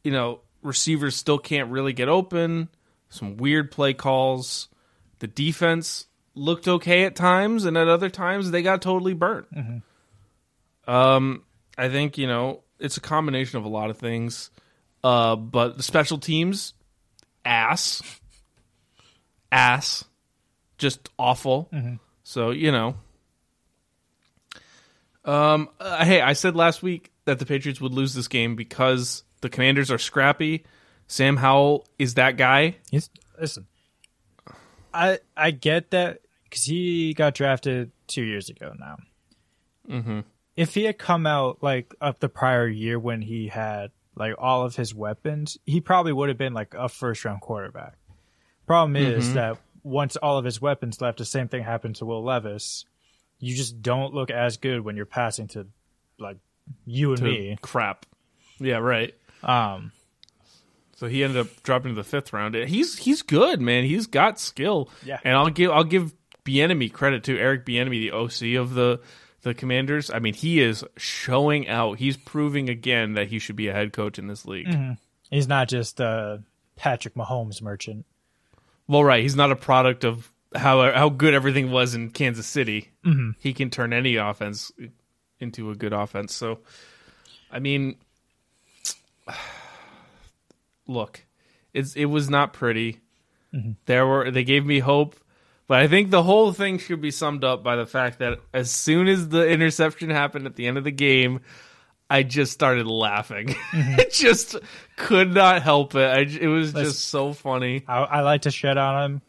You 0.03 0.11
know, 0.11 0.41
receivers 0.63 1.15
still 1.15 1.39
can't 1.39 1.71
really 1.71 1.93
get 1.93 2.09
open. 2.09 2.69
Some 3.11 3.37
weird 3.37 3.71
play 3.71 3.95
calls. 3.95 4.69
The 5.21 5.29
defense 5.29 6.07
looked 6.35 6.69
okay 6.69 7.05
at 7.05 7.15
times, 7.17 7.65
and 7.65 7.77
at 7.77 7.89
other 7.89 8.11
times 8.11 8.51
they 8.51 8.63
got 8.63 8.83
totally 8.83 9.15
burnt. 9.15 9.47
Um, 10.87 11.43
I 11.79 11.89
think 11.89 12.19
you 12.19 12.27
know 12.27 12.63
it's 12.79 12.97
a 12.97 13.01
combination 13.01 13.59
of 13.59 13.65
a 13.65 13.69
lot 13.69 13.91
of 13.91 13.99
things. 13.99 14.51
Uh, 15.03 15.37
but 15.37 15.77
the 15.77 15.83
special 15.83 16.19
teams, 16.19 16.73
ass, 17.45 18.03
ass, 19.53 20.05
just 20.79 21.09
awful. 21.19 21.71
So 22.23 22.51
you 22.51 22.73
know. 22.73 22.97
Um. 25.27 25.71
uh, 25.81 26.05
hey, 26.05 26.21
I 26.21 26.35
said 26.35 26.55
last 26.55 26.83
week 26.83 27.11
that 27.25 27.39
the 27.39 27.47
Patriots 27.47 27.81
would 27.81 27.93
lose 27.93 28.13
this 28.13 28.29
game 28.29 28.57
because 28.57 29.23
the 29.41 29.49
Commanders 29.49 29.91
are 29.91 29.99
scrappy. 29.99 30.65
Sam 31.07 31.37
Howell 31.37 31.87
is 31.99 32.15
that 32.15 32.37
guy. 32.37 32.77
He's, 32.91 33.09
listen, 33.41 33.67
I 34.93 35.19
I 35.37 35.51
get 35.51 35.91
that 35.93 36.21
because 36.55 36.65
he 36.67 37.13
got 37.15 37.35
drafted 37.35 37.91
two 38.07 38.23
years 38.23 38.49
ago 38.49 38.73
now. 38.79 38.97
Mm-hmm. 39.91 40.21
If 40.57 40.75
he 40.75 40.85
had 40.85 40.99
come 40.99 41.27
out 41.27 41.63
like 41.65 41.93
up 42.01 42.21
the 42.21 42.29
prior 42.29 42.69
year 42.69 42.97
when 42.97 43.23
he 43.23 43.49
had 43.49 43.91
like 44.15 44.35
all 44.39 44.65
of 44.65 44.77
his 44.77 44.95
weapons, 44.95 45.59
he 45.67 45.81
probably 45.81 46.13
would 46.13 46.29
have 46.29 46.39
been 46.39 46.55
like 46.55 46.73
a 46.75 46.89
first 46.89 47.25
round 47.25 47.41
quarterback. 47.41 47.95
Problem 48.69 48.95
is 48.95 49.31
Mhm. 49.31 49.35
that 49.35 49.59
once 49.83 50.15
all 50.15 50.39
of 50.39 50.45
his 50.45 50.61
weapons 50.63 51.01
left, 51.01 51.19
the 51.19 51.25
same 51.25 51.49
thing 51.49 51.65
happened 51.65 51.97
to 51.97 52.07
Will 52.07 52.23
Levis. 52.23 52.85
You 53.41 53.57
just 53.57 53.83
don't 53.83 54.15
look 54.15 54.31
as 54.31 54.57
good 54.57 54.83
when 54.83 54.95
you're 54.95 55.07
passing 55.07 55.49
to 55.49 55.67
like 56.21 56.37
you 56.87 57.13
and 57.15 57.21
me. 57.23 57.59
crap. 57.63 58.07
Yeah. 58.61 58.77
Right. 58.77 59.13
Um, 59.43 59.91
So 60.97 61.09
he 61.09 61.25
ended 61.25 61.39
up 61.41 61.63
dropping 61.65 61.91
to 61.91 61.97
the 61.97 62.05
fifth 62.09 62.33
round. 62.33 62.55
He's 62.55 62.97
he's 62.99 63.23
good, 63.23 63.61
man. 63.61 63.83
He's 63.83 64.07
got 64.07 64.39
skill. 64.39 64.89
Yeah. 65.05 65.19
And 65.25 65.37
I'll 65.37 65.51
give 65.51 65.73
I'll 65.73 65.83
give 65.83 66.15
Bieniemy 66.45 66.93
credit 66.93 67.25
to 67.25 67.39
Eric 67.39 67.65
Bieniemy, 67.65 68.01
the 68.01 68.13
OC 68.13 68.61
of 68.61 68.75
the 68.75 69.01
the 69.43 69.55
Commanders. 69.55 70.11
I 70.11 70.19
mean, 70.19 70.35
he 70.35 70.61
is 70.61 70.85
showing 70.97 71.69
out. 71.69 71.99
He's 71.99 72.17
proving 72.17 72.69
again 72.69 73.13
that 73.15 73.29
he 73.29 73.39
should 73.39 73.57
be 73.57 73.69
a 73.69 73.73
head 73.73 73.93
coach 73.93 74.19
in 74.19 74.27
this 74.27 74.47
league. 74.47 74.69
he's 75.31 75.49
not 75.49 75.69
just 75.69 76.01
a 76.01 76.43
Patrick 76.77 77.15
Mahomes 77.15 77.63
merchant. 77.63 78.07
Well, 78.89 79.05
right. 79.05 79.23
He's 79.23 79.37
not 79.37 79.53
a 79.53 79.57
product 79.57 80.05
of 80.05 80.31
how 80.55 80.93
how 80.93 81.09
good 81.09 81.35
everything 81.35 81.71
was 81.71 81.95
in 81.95 82.11
Kansas 82.11 82.47
City. 82.47 82.91
Mm-hmm. 83.05 83.31
He 83.39 83.53
can 83.53 83.71
turn 83.71 83.93
any 83.93 84.17
offense 84.17 84.73
into 85.41 85.71
a 85.71 85.75
good 85.75 85.93
offense. 85.93 86.35
So, 86.35 86.61
I 87.51 87.59
mean, 87.59 87.97
look, 90.87 91.25
it's 91.73 91.95
it 91.95 92.07
was 92.07 92.29
not 92.29 92.53
pretty. 92.53 93.01
There 93.87 94.05
were 94.05 94.31
they 94.33 94.43
gave 94.43 94.67
me 94.67 94.81
hope, 94.81 95.15
but 95.67 95.81
I 95.81 95.89
think 95.89 96.11
the 96.11 96.23
whole 96.23 96.53
thing 96.53 96.79
should 96.79 97.01
be 97.01 97.11
summed 97.11 97.45
up 97.45 97.63
by 97.63 97.77
the 97.77 97.87
fact 97.87 98.19
that 98.19 98.41
as 98.53 98.71
soon 98.71 99.09
as 99.09 99.29
the 99.29 99.49
interception 99.49 100.11
happened 100.11 100.47
at 100.47 100.57
the 100.57 100.67
end 100.67 100.79
of 100.79 100.85
the 100.85 100.91
game. 100.91 101.41
I 102.11 102.23
just 102.23 102.53
started 102.53 102.87
laughing. 102.87 103.55
I 103.73 104.07
just 104.13 104.57
could 104.97 105.33
not 105.33 105.63
help 105.63 105.95
it. 105.95 106.07
I, 106.07 106.19
it 106.21 106.47
was 106.47 106.75
Listen. 106.75 106.91
just 106.91 107.07
so 107.07 107.33
funny. 107.33 107.83
I, 107.89 108.01
I 108.01 108.21
like 108.21 108.43
to 108.43 108.51
shit 108.51 108.77
on 108.77 109.05
him. 109.05 109.23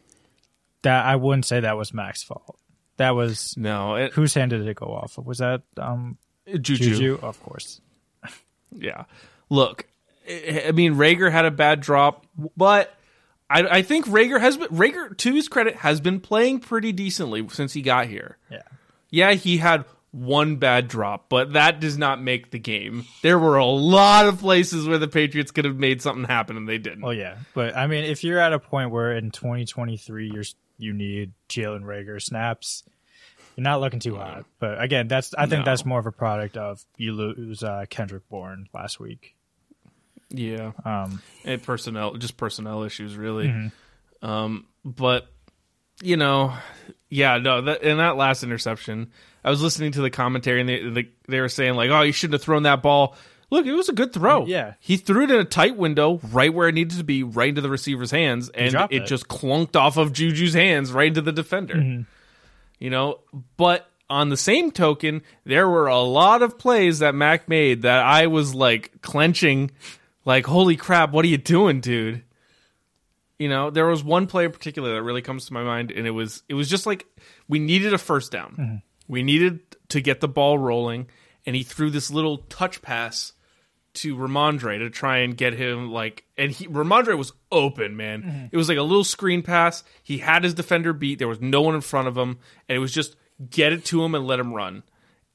That 0.83 1.05
I 1.05 1.15
wouldn't 1.15 1.45
say 1.45 1.61
that 1.61 1.77
was 1.77 1.93
Mac's 1.93 2.21
fault. 2.21 2.59
That 2.97 3.11
was 3.15 3.55
No, 3.57 3.95
it, 3.95 4.11
whose 4.11 4.33
hand 4.33 4.51
did 4.51 4.67
it 4.67 4.75
go 4.75 4.87
off? 4.87 5.17
Was 5.17 5.37
that 5.37 5.61
um 5.77 6.17
Juju. 6.47 6.75
Juju? 6.75 7.19
Of 7.21 7.41
course. 7.41 7.79
Yeah. 8.71 9.05
Look, 9.49 9.87
I 10.29 10.65
I 10.67 10.71
mean, 10.73 10.95
Reagor 10.95 11.31
had 11.31 11.45
a 11.45 11.51
bad 11.51 11.79
drop, 11.79 12.25
but 12.57 12.93
I, 13.49 13.77
I 13.77 13.81
think 13.83 14.05
Reagor 14.07 14.39
has 14.39 14.57
been, 14.57 14.69
Reagor, 14.69 15.15
to 15.17 15.33
his 15.33 15.47
credit, 15.47 15.75
has 15.77 16.01
been 16.01 16.19
playing 16.19 16.59
pretty 16.59 16.91
decently 16.91 17.47
since 17.49 17.73
he 17.73 17.81
got 17.81 18.07
here. 18.07 18.37
Yeah. 18.49 18.61
Yeah, 19.11 19.31
he 19.33 19.57
had 19.57 19.85
one 20.11 20.55
bad 20.55 20.87
drop, 20.87 21.27
but 21.29 21.53
that 21.53 21.79
does 21.79 21.97
not 21.97 22.21
make 22.21 22.51
the 22.51 22.57
game. 22.59 23.05
There 23.21 23.37
were 23.37 23.57
a 23.57 23.65
lot 23.65 24.25
of 24.27 24.39
places 24.39 24.87
where 24.87 24.97
the 24.97 25.07
Patriots 25.09 25.51
could 25.51 25.65
have 25.65 25.75
made 25.77 26.01
something 26.01 26.23
happen 26.25 26.57
and 26.57 26.67
they 26.67 26.77
didn't. 26.77 27.03
Oh 27.03 27.09
yeah, 27.11 27.35
but 27.53 27.75
I 27.75 27.87
mean, 27.87 28.05
if 28.05 28.23
you're 28.23 28.39
at 28.39 28.53
a 28.53 28.59
point 28.59 28.91
where 28.91 29.15
in 29.15 29.29
2023 29.31 30.31
you're 30.33 30.43
you 30.77 30.93
need 30.93 31.33
Jalen 31.49 31.83
Reagor 31.83 32.21
snaps, 32.21 32.83
you're 33.55 33.63
not 33.63 33.79
looking 33.81 33.99
too 33.99 34.15
hot. 34.15 34.45
But 34.59 34.81
again, 34.81 35.07
that's 35.07 35.33
I 35.37 35.45
think 35.47 35.59
No. 35.59 35.71
that's 35.71 35.85
more 35.85 35.99
of 35.99 36.05
a 36.05 36.11
product 36.11 36.55
of 36.57 36.83
you 36.97 37.11
lose 37.13 37.61
uh, 37.63 37.85
Kendrick 37.89 38.27
Bourne 38.29 38.67
last 38.73 38.99
week. 38.99 39.34
Yeah. 40.37 40.71
Um, 40.83 41.21
and 41.43 41.61
personnel 41.63 42.15
just 42.15 42.37
personnel 42.37 42.83
issues 42.83 43.15
really 43.17 43.47
Mm-hmm. 43.47 44.25
um 44.25 44.65
but 44.83 45.27
you 46.01 46.17
know 46.17 46.53
yeah 47.09 47.37
no 47.37 47.61
that 47.61 47.81
in 47.83 47.97
that 47.97 48.17
last 48.17 48.43
interception 48.43 49.11
i 49.43 49.49
was 49.49 49.61
listening 49.61 49.91
to 49.93 50.01
the 50.01 50.09
commentary 50.09 50.59
and 50.59 50.67
they, 50.69 50.89
they 50.89 51.09
they 51.27 51.39
were 51.39 51.49
saying 51.49 51.75
like 51.75 51.89
oh 51.89 52.01
you 52.01 52.11
shouldn't 52.11 52.33
have 52.33 52.41
thrown 52.41 52.63
that 52.63 52.81
ball 52.81 53.15
look 53.49 53.65
it 53.65 53.71
was 53.71 53.87
a 53.89 53.93
good 53.93 54.11
throw 54.11 54.45
Yeah. 54.45 54.73
he 54.79 54.97
threw 54.97 55.23
it 55.23 55.31
in 55.31 55.39
a 55.39 55.45
tight 55.45 55.77
window 55.77 56.19
right 56.31 56.53
where 56.53 56.67
it 56.67 56.73
needed 56.75 56.97
to 56.97 57.03
be 57.03 57.23
right 57.23 57.49
into 57.49 57.61
the 57.61 57.69
receiver's 57.69 58.11
hands 58.11 58.49
and 58.49 58.73
it 58.75 59.03
it. 59.03 59.05
just 59.05 59.27
clunked 59.27 59.75
off 59.75 59.95
of 59.97 60.11
juju's 60.11 60.53
hands 60.53 60.91
right 60.91 61.07
into 61.07 61.21
the 61.21 61.31
defender 61.31 61.75
Mm-hmm. 61.75 62.01
you 62.79 62.89
know 62.89 63.19
but 63.57 63.89
on 64.09 64.29
the 64.29 64.37
same 64.37 64.69
token 64.71 65.21
there 65.45 65.67
were 65.69 65.87
a 65.87 65.99
lot 66.01 66.41
of 66.43 66.59
plays 66.59 66.99
that 66.99 67.15
mac 67.15 67.47
made 67.47 67.83
that 67.83 68.03
i 68.03 68.27
was 68.27 68.53
like 68.53 69.01
clenching 69.01 69.71
like 70.25 70.45
holy 70.45 70.75
crap 70.75 71.11
what 71.11 71.23
are 71.23 71.29
you 71.29 71.37
doing 71.37 71.79
dude 71.79 72.23
you 73.39 73.47
know 73.47 73.69
there 73.69 73.85
was 73.85 74.03
one 74.03 74.27
play 74.27 74.45
in 74.45 74.51
particular 74.51 74.95
that 74.95 75.03
really 75.03 75.21
comes 75.21 75.45
to 75.45 75.53
my 75.53 75.63
mind 75.63 75.91
and 75.91 76.05
it 76.05 76.11
was 76.11 76.43
it 76.49 76.53
was 76.53 76.69
just 76.69 76.85
like 76.85 77.05
we 77.47 77.59
needed 77.59 77.93
a 77.93 77.97
first 77.97 78.31
down 78.31 78.55
mm-hmm. 78.57 78.75
we 79.07 79.23
needed 79.23 79.59
to 79.89 80.01
get 80.01 80.19
the 80.19 80.27
ball 80.27 80.57
rolling 80.57 81.07
and 81.45 81.55
he 81.55 81.63
threw 81.63 81.89
this 81.89 82.11
little 82.11 82.39
touch 82.49 82.81
pass 82.81 83.33
to 83.95 84.15
Rhamondre 84.15 84.79
to 84.79 84.89
try 84.89 85.19
and 85.19 85.35
get 85.35 85.53
him 85.53 85.91
like 85.91 86.25
and 86.37 86.51
he 86.51 86.67
Rhamondre 86.67 87.17
was 87.17 87.33
open, 87.51 87.95
man. 87.95 88.21
Mm-hmm. 88.21 88.45
It 88.51 88.57
was 88.57 88.69
like 88.69 88.77
a 88.77 88.83
little 88.83 89.03
screen 89.03 89.41
pass. 89.41 89.83
He 90.03 90.19
had 90.19 90.43
his 90.43 90.53
defender 90.53 90.93
beat. 90.93 91.19
There 91.19 91.27
was 91.27 91.41
no 91.41 91.61
one 91.61 91.75
in 91.75 91.81
front 91.81 92.07
of 92.07 92.17
him 92.17 92.37
and 92.67 92.75
it 92.75 92.79
was 92.79 92.93
just 92.93 93.15
get 93.49 93.73
it 93.73 93.85
to 93.85 94.03
him 94.03 94.13
and 94.13 94.27
let 94.27 94.39
him 94.39 94.53
run. 94.53 94.83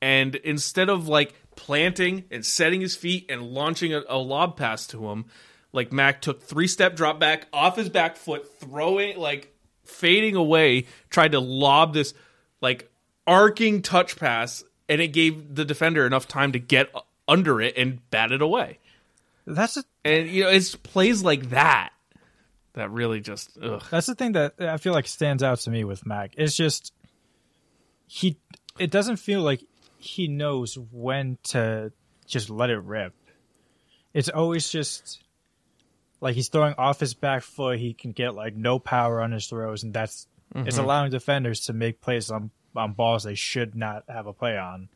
And 0.03 0.37
instead 0.37 0.89
of 0.89 1.09
like 1.09 1.35
planting 1.61 2.25
and 2.31 2.45
setting 2.45 2.81
his 2.81 2.97
feet 2.97 3.31
and 3.31 3.43
launching 3.43 3.93
a, 3.93 4.03
a 4.09 4.17
lob 4.17 4.57
pass 4.57 4.87
to 4.89 5.11
him, 5.11 5.27
like 5.73 5.93
Mac 5.93 6.23
took 6.23 6.43
three 6.43 6.67
step 6.67 6.97
drop 6.97 7.21
back 7.21 7.47
off 7.53 7.77
his 7.77 7.91
back 7.91 8.17
foot, 8.17 8.51
throwing 8.59 9.19
like 9.19 9.55
fading 9.85 10.37
away, 10.37 10.87
tried 11.11 11.33
to 11.33 11.41
lob 11.41 11.93
this 11.93 12.15
like 12.63 12.91
arcing 13.27 13.83
touch 13.83 14.17
pass, 14.17 14.65
and 14.89 15.03
it 15.03 15.09
gave 15.09 15.55
the 15.55 15.65
defender 15.67 16.07
enough 16.07 16.27
time 16.27 16.53
to 16.53 16.59
get 16.59 16.91
under 17.29 17.61
it 17.61 17.77
and 17.77 18.01
bat 18.11 18.33
it 18.33 18.41
away. 18.41 18.79
that's 19.47 19.77
a, 19.77 19.85
And 20.05 20.29
you 20.29 20.45
know, 20.45 20.51
it's 20.51 20.75
plays 20.75 21.23
like 21.23 21.51
that 21.51 21.91
that 22.73 22.91
really 22.91 23.21
just 23.21 23.59
ugh. 23.63 23.85
that's 23.91 24.07
the 24.07 24.15
thing 24.15 24.33
that 24.33 24.55
I 24.59 24.79
feel 24.79 24.95
like 24.95 25.07
stands 25.07 25.43
out 25.43 25.59
to 25.61 25.71
me 25.71 25.85
with 25.85 26.07
Mac. 26.07 26.33
It's 26.39 26.57
just 26.57 26.95
he. 28.07 28.39
It 28.79 28.91
doesn't 28.91 29.17
feel 29.17 29.43
like 29.43 29.63
he 30.01 30.29
knows 30.29 30.79
when 30.91 31.39
to 31.45 31.93
just 32.27 32.51
let 32.51 32.71
it 32.71 32.79
rip. 32.79 33.15
It's 34.13 34.29
always 34.29 34.69
just 34.69 35.23
like 36.21 36.35
he's 36.35 36.49
throwing 36.49 36.75
off 36.77 37.01
his 37.01 37.15
back 37.15 37.43
foot. 37.43 37.79
He 37.79 37.95
can 37.95 38.13
get 38.13 38.35
like 38.35 38.55
no 38.55 38.79
power 38.79 39.21
on 39.21 39.33
his 39.33 39.47
throws, 39.47 39.83
and 39.83 39.95
that's 39.95 40.27
it's 40.55 40.77
mm-hmm. 40.77 40.85
allowing 40.85 41.11
defenders 41.11 41.67
to 41.67 41.73
make 41.73 42.01
plays 42.01 42.31
on 42.31 42.51
on 42.75 42.93
balls 42.93 43.25
they 43.25 43.35
should 43.35 43.75
not 43.75 44.05
have 44.09 44.27
a 44.27 44.33
play 44.33 44.57
on. 44.57 44.89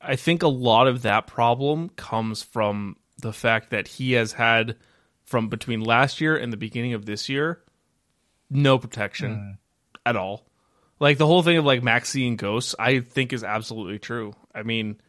I 0.00 0.16
think 0.16 0.42
a 0.42 0.48
lot 0.48 0.88
of 0.88 1.02
that 1.02 1.26
problem 1.26 1.90
comes 1.90 2.42
from 2.42 2.96
the 3.18 3.32
fact 3.32 3.70
that 3.70 3.86
he 3.86 4.12
has 4.12 4.32
had 4.32 4.76
from 5.24 5.48
between 5.48 5.80
last 5.80 6.20
year 6.20 6.36
and 6.36 6.52
the 6.52 6.56
beginning 6.56 6.94
of 6.94 7.06
this 7.06 7.28
year 7.28 7.62
no 8.52 8.78
protection 8.78 9.34
mm. 9.34 9.58
at 10.04 10.16
all. 10.16 10.44
Like 11.02 11.18
the 11.18 11.26
whole 11.26 11.42
thing 11.42 11.56
of 11.56 11.64
like 11.64 11.82
Max 11.82 12.10
seeing 12.10 12.36
ghosts, 12.36 12.76
I 12.78 13.00
think 13.00 13.32
is 13.32 13.42
absolutely 13.42 13.98
true. 13.98 14.34
I 14.54 14.62
mean, 14.62 15.00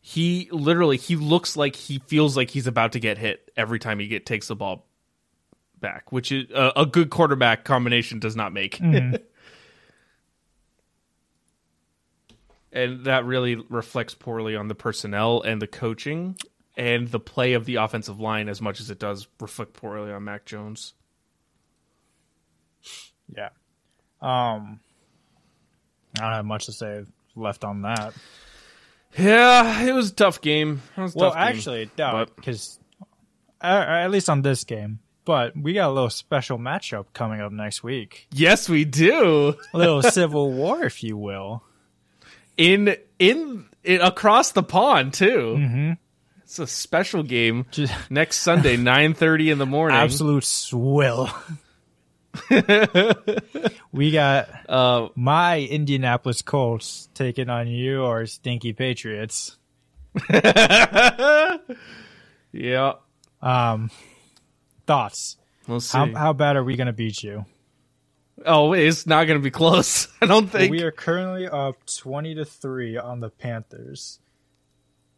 he 0.00 0.48
literally 0.50 0.96
he 0.96 1.14
looks 1.14 1.56
like 1.56 1.76
he 1.76 2.00
feels 2.00 2.36
like 2.36 2.50
he's 2.50 2.66
about 2.66 2.94
to 2.94 2.98
get 2.98 3.16
hit 3.16 3.48
every 3.56 3.78
time 3.78 4.00
he 4.00 4.08
get 4.08 4.26
takes 4.26 4.48
the 4.48 4.56
ball 4.56 4.88
back, 5.78 6.10
which 6.10 6.32
is 6.32 6.50
a, 6.50 6.72
a 6.78 6.84
good 6.84 7.10
quarterback 7.10 7.62
combination 7.62 8.18
does 8.18 8.34
not 8.34 8.52
make. 8.52 8.80
and 8.80 9.20
that 12.72 13.24
really 13.24 13.54
reflects 13.54 14.14
poorly 14.14 14.56
on 14.56 14.66
the 14.66 14.74
personnel 14.74 15.42
and 15.42 15.62
the 15.62 15.68
coaching 15.68 16.36
and 16.76 17.06
the 17.06 17.20
play 17.20 17.52
of 17.52 17.66
the 17.66 17.76
offensive 17.76 18.18
line 18.18 18.48
as 18.48 18.60
much 18.60 18.80
as 18.80 18.90
it 18.90 18.98
does 18.98 19.28
reflect 19.38 19.74
poorly 19.74 20.10
on 20.10 20.24
Mac 20.24 20.44
Jones. 20.44 20.92
Yeah. 23.32 23.50
Um, 24.20 24.80
I 26.18 26.22
don't 26.24 26.32
have 26.32 26.44
much 26.44 26.66
to 26.66 26.72
say 26.72 27.04
left 27.36 27.64
on 27.64 27.82
that. 27.82 28.14
Yeah, 29.16 29.82
it 29.82 29.92
was 29.92 30.10
a 30.10 30.14
tough 30.14 30.40
game. 30.40 30.82
A 30.96 31.00
Well, 31.02 31.08
tough 31.30 31.34
game. 31.34 31.42
actually, 31.42 31.90
no, 31.98 32.12
but- 32.12 32.36
because 32.36 32.78
at 33.60 34.10
least 34.10 34.28
on 34.28 34.42
this 34.42 34.64
game. 34.64 34.98
But 35.24 35.56
we 35.56 35.72
got 35.72 35.88
a 35.88 35.92
little 35.92 36.10
special 36.10 36.58
matchup 36.58 37.06
coming 37.14 37.40
up 37.40 37.50
next 37.50 37.82
week. 37.82 38.26
yes, 38.30 38.68
we 38.68 38.84
do. 38.84 39.54
A 39.72 39.78
little 39.78 40.02
civil 40.18 40.52
war, 40.52 40.84
if 40.84 41.02
you 41.02 41.16
will. 41.16 41.62
In 42.58 42.94
in, 43.18 43.64
in 43.82 44.00
across 44.02 44.52
the 44.52 44.62
pond 44.62 45.14
too. 45.14 45.56
Mm-hmm. 45.58 45.92
It's 46.42 46.58
a 46.58 46.66
special 46.66 47.22
game 47.22 47.64
Just 47.70 47.94
next 48.10 48.40
Sunday, 48.40 48.76
nine 48.92 49.14
thirty 49.14 49.50
in 49.50 49.56
the 49.58 49.64
morning. 49.66 49.96
absolute 49.96 50.44
swill. 50.44 51.30
we 53.92 54.10
got 54.10 54.48
Uh, 54.68 55.08
my 55.14 55.60
Indianapolis 55.60 56.42
Colts 56.42 57.08
taking 57.14 57.48
on 57.50 57.68
your 57.68 58.26
stinky 58.26 58.72
Patriots. 58.72 59.56
yeah, 62.52 62.92
Um, 63.42 63.90
thoughts? 64.86 65.36
we'll 65.66 65.80
see. 65.80 65.96
How, 65.98 66.14
how 66.14 66.32
bad 66.32 66.56
are 66.56 66.64
we 66.64 66.76
going 66.76 66.86
to 66.86 66.92
beat 66.92 67.22
you? 67.22 67.44
oh, 68.46 68.72
it's 68.72 69.06
not 69.06 69.26
going 69.26 69.38
to 69.38 69.42
be 69.42 69.50
close. 69.50 70.08
I 70.22 70.26
don't 70.26 70.48
think. 70.48 70.70
we 70.70 70.82
are 70.82 70.90
currently 70.90 71.46
up 71.48 71.76
twenty 71.86 72.34
to 72.34 72.44
three 72.44 72.96
on 72.96 73.20
the 73.20 73.30
Panthers. 73.30 74.18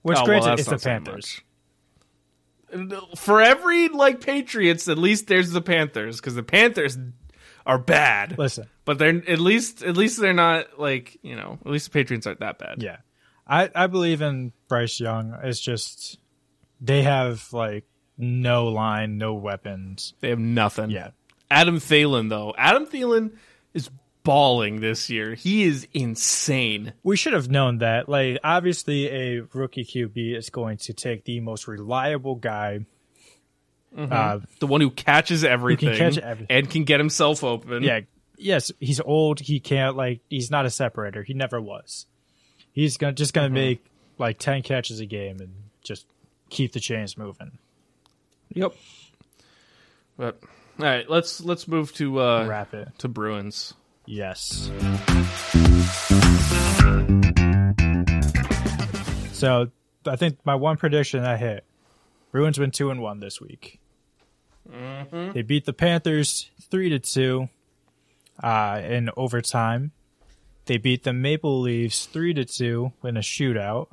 Which, 0.02 0.18
Oh, 0.18 0.24
granted, 0.24 0.50
that's 0.50 0.60
it's 0.62 0.70
the 0.70 0.78
Panthers. 0.88 1.40
For 3.16 3.40
every 3.40 3.88
like 3.88 4.20
Patriots, 4.20 4.88
at 4.88 4.98
least 4.98 5.26
there's 5.28 5.50
the 5.50 5.60
Panthers 5.62 6.20
because 6.20 6.34
the 6.34 6.42
Panthers 6.42 6.98
are 7.64 7.78
bad. 7.78 8.38
Listen, 8.38 8.66
But 8.84 8.98
they're 8.98 9.22
at 9.28 9.38
least 9.40 9.82
at 9.82 9.96
least 9.96 10.20
they're 10.20 10.32
not 10.32 10.78
like 10.78 11.18
you 11.22 11.36
know 11.36 11.58
at 11.64 11.70
least 11.70 11.86
the 11.86 11.90
Patriots 11.92 12.26
aren't 12.26 12.40
that 12.40 12.58
bad. 12.58 12.82
yeah, 12.82 12.98
I 13.46 13.70
I 13.74 13.86
believe 13.86 14.22
in 14.22 14.52
Bryce 14.68 14.98
Young. 15.00 15.36
It's 15.42 15.60
just 15.60 16.18
they 16.80 17.02
have 17.02 17.52
like 17.52 17.84
no 18.18 18.66
line, 18.68 19.18
no 19.18 19.34
weapons. 19.34 20.14
They 20.20 20.30
have 20.30 20.38
nothing. 20.38 20.90
Yeah, 20.90 21.10
Adam 21.50 21.78
Thielen 21.78 22.28
though, 22.28 22.54
Adam 22.58 22.86
Thielen 22.86 23.32
is 23.74 23.90
balling 24.26 24.80
this 24.80 25.08
year. 25.08 25.34
He 25.34 25.62
is 25.64 25.86
insane. 25.94 26.92
we 27.02 27.16
should 27.16 27.32
have 27.32 27.48
known 27.50 27.78
that. 27.78 28.08
Like, 28.08 28.38
obviously, 28.44 29.06
a 29.08 29.40
rookie 29.54 29.84
QB 29.84 30.36
is 30.36 30.50
going 30.50 30.76
to 30.78 30.92
take 30.92 31.24
the 31.24 31.40
most 31.40 31.66
reliable 31.66 32.34
guy. 32.34 32.80
Uh, 33.96 34.40
The 34.58 34.66
one 34.66 34.82
who 34.82 34.90
catches 34.90 35.42
everything, 35.44 35.96
catch 35.96 36.18
everything. 36.18 36.54
and 36.54 36.68
can 36.70 36.84
get 36.84 37.00
himself 37.00 37.42
open. 37.42 37.82
yeah, 37.82 38.00
yes, 38.36 38.70
he's 38.78 39.00
old. 39.00 39.40
He 39.40 39.58
can't 39.60 39.96
like. 39.96 40.20
He's 40.28 40.50
not 40.50 40.66
a 40.66 40.70
separator. 40.70 41.22
He 41.22 41.32
never 41.32 41.58
was. 41.62 42.04
He's 42.72 42.98
gonna 42.98 43.14
just 43.14 43.32
gonna 43.32 43.48
make 43.48 43.82
like 44.18 44.38
ten 44.38 44.60
catches 44.60 45.00
a 45.00 45.06
game 45.06 45.40
and 45.40 45.54
just 45.82 46.04
keep 46.50 46.72
the 46.72 46.80
chains 46.80 47.16
moving. 47.16 47.52
Yep. 48.52 48.74
But 50.18 50.40
all 50.78 50.84
right, 50.84 51.08
let's 51.08 51.40
let's 51.42 51.66
move 51.66 51.94
to 51.94 52.20
uh 52.20 52.46
Wrap 52.46 52.74
it. 52.74 52.88
to 52.98 53.08
Bruins. 53.08 53.72
Yes. 54.06 54.70
So 59.32 59.70
I 60.06 60.16
think 60.16 60.38
my 60.44 60.54
one 60.54 60.76
prediction 60.76 61.22
that 61.22 61.38
hit. 61.38 61.64
Bruins 62.32 62.58
win 62.58 62.70
two 62.70 62.90
and 62.90 63.00
one 63.00 63.20
this 63.20 63.40
week. 63.40 63.80
They 65.32 65.42
beat 65.42 65.64
the 65.64 65.72
Panthers 65.72 66.50
three 66.70 66.88
to 66.90 66.98
two 66.98 67.48
uh, 68.42 68.80
in 68.84 69.10
overtime. 69.16 69.92
They 70.66 70.76
beat 70.76 71.04
the 71.04 71.12
Maple 71.12 71.60
Leafs 71.60 72.06
three 72.06 72.34
to 72.34 72.44
two 72.44 72.92
in 73.04 73.16
a 73.16 73.20
shootout, 73.20 73.88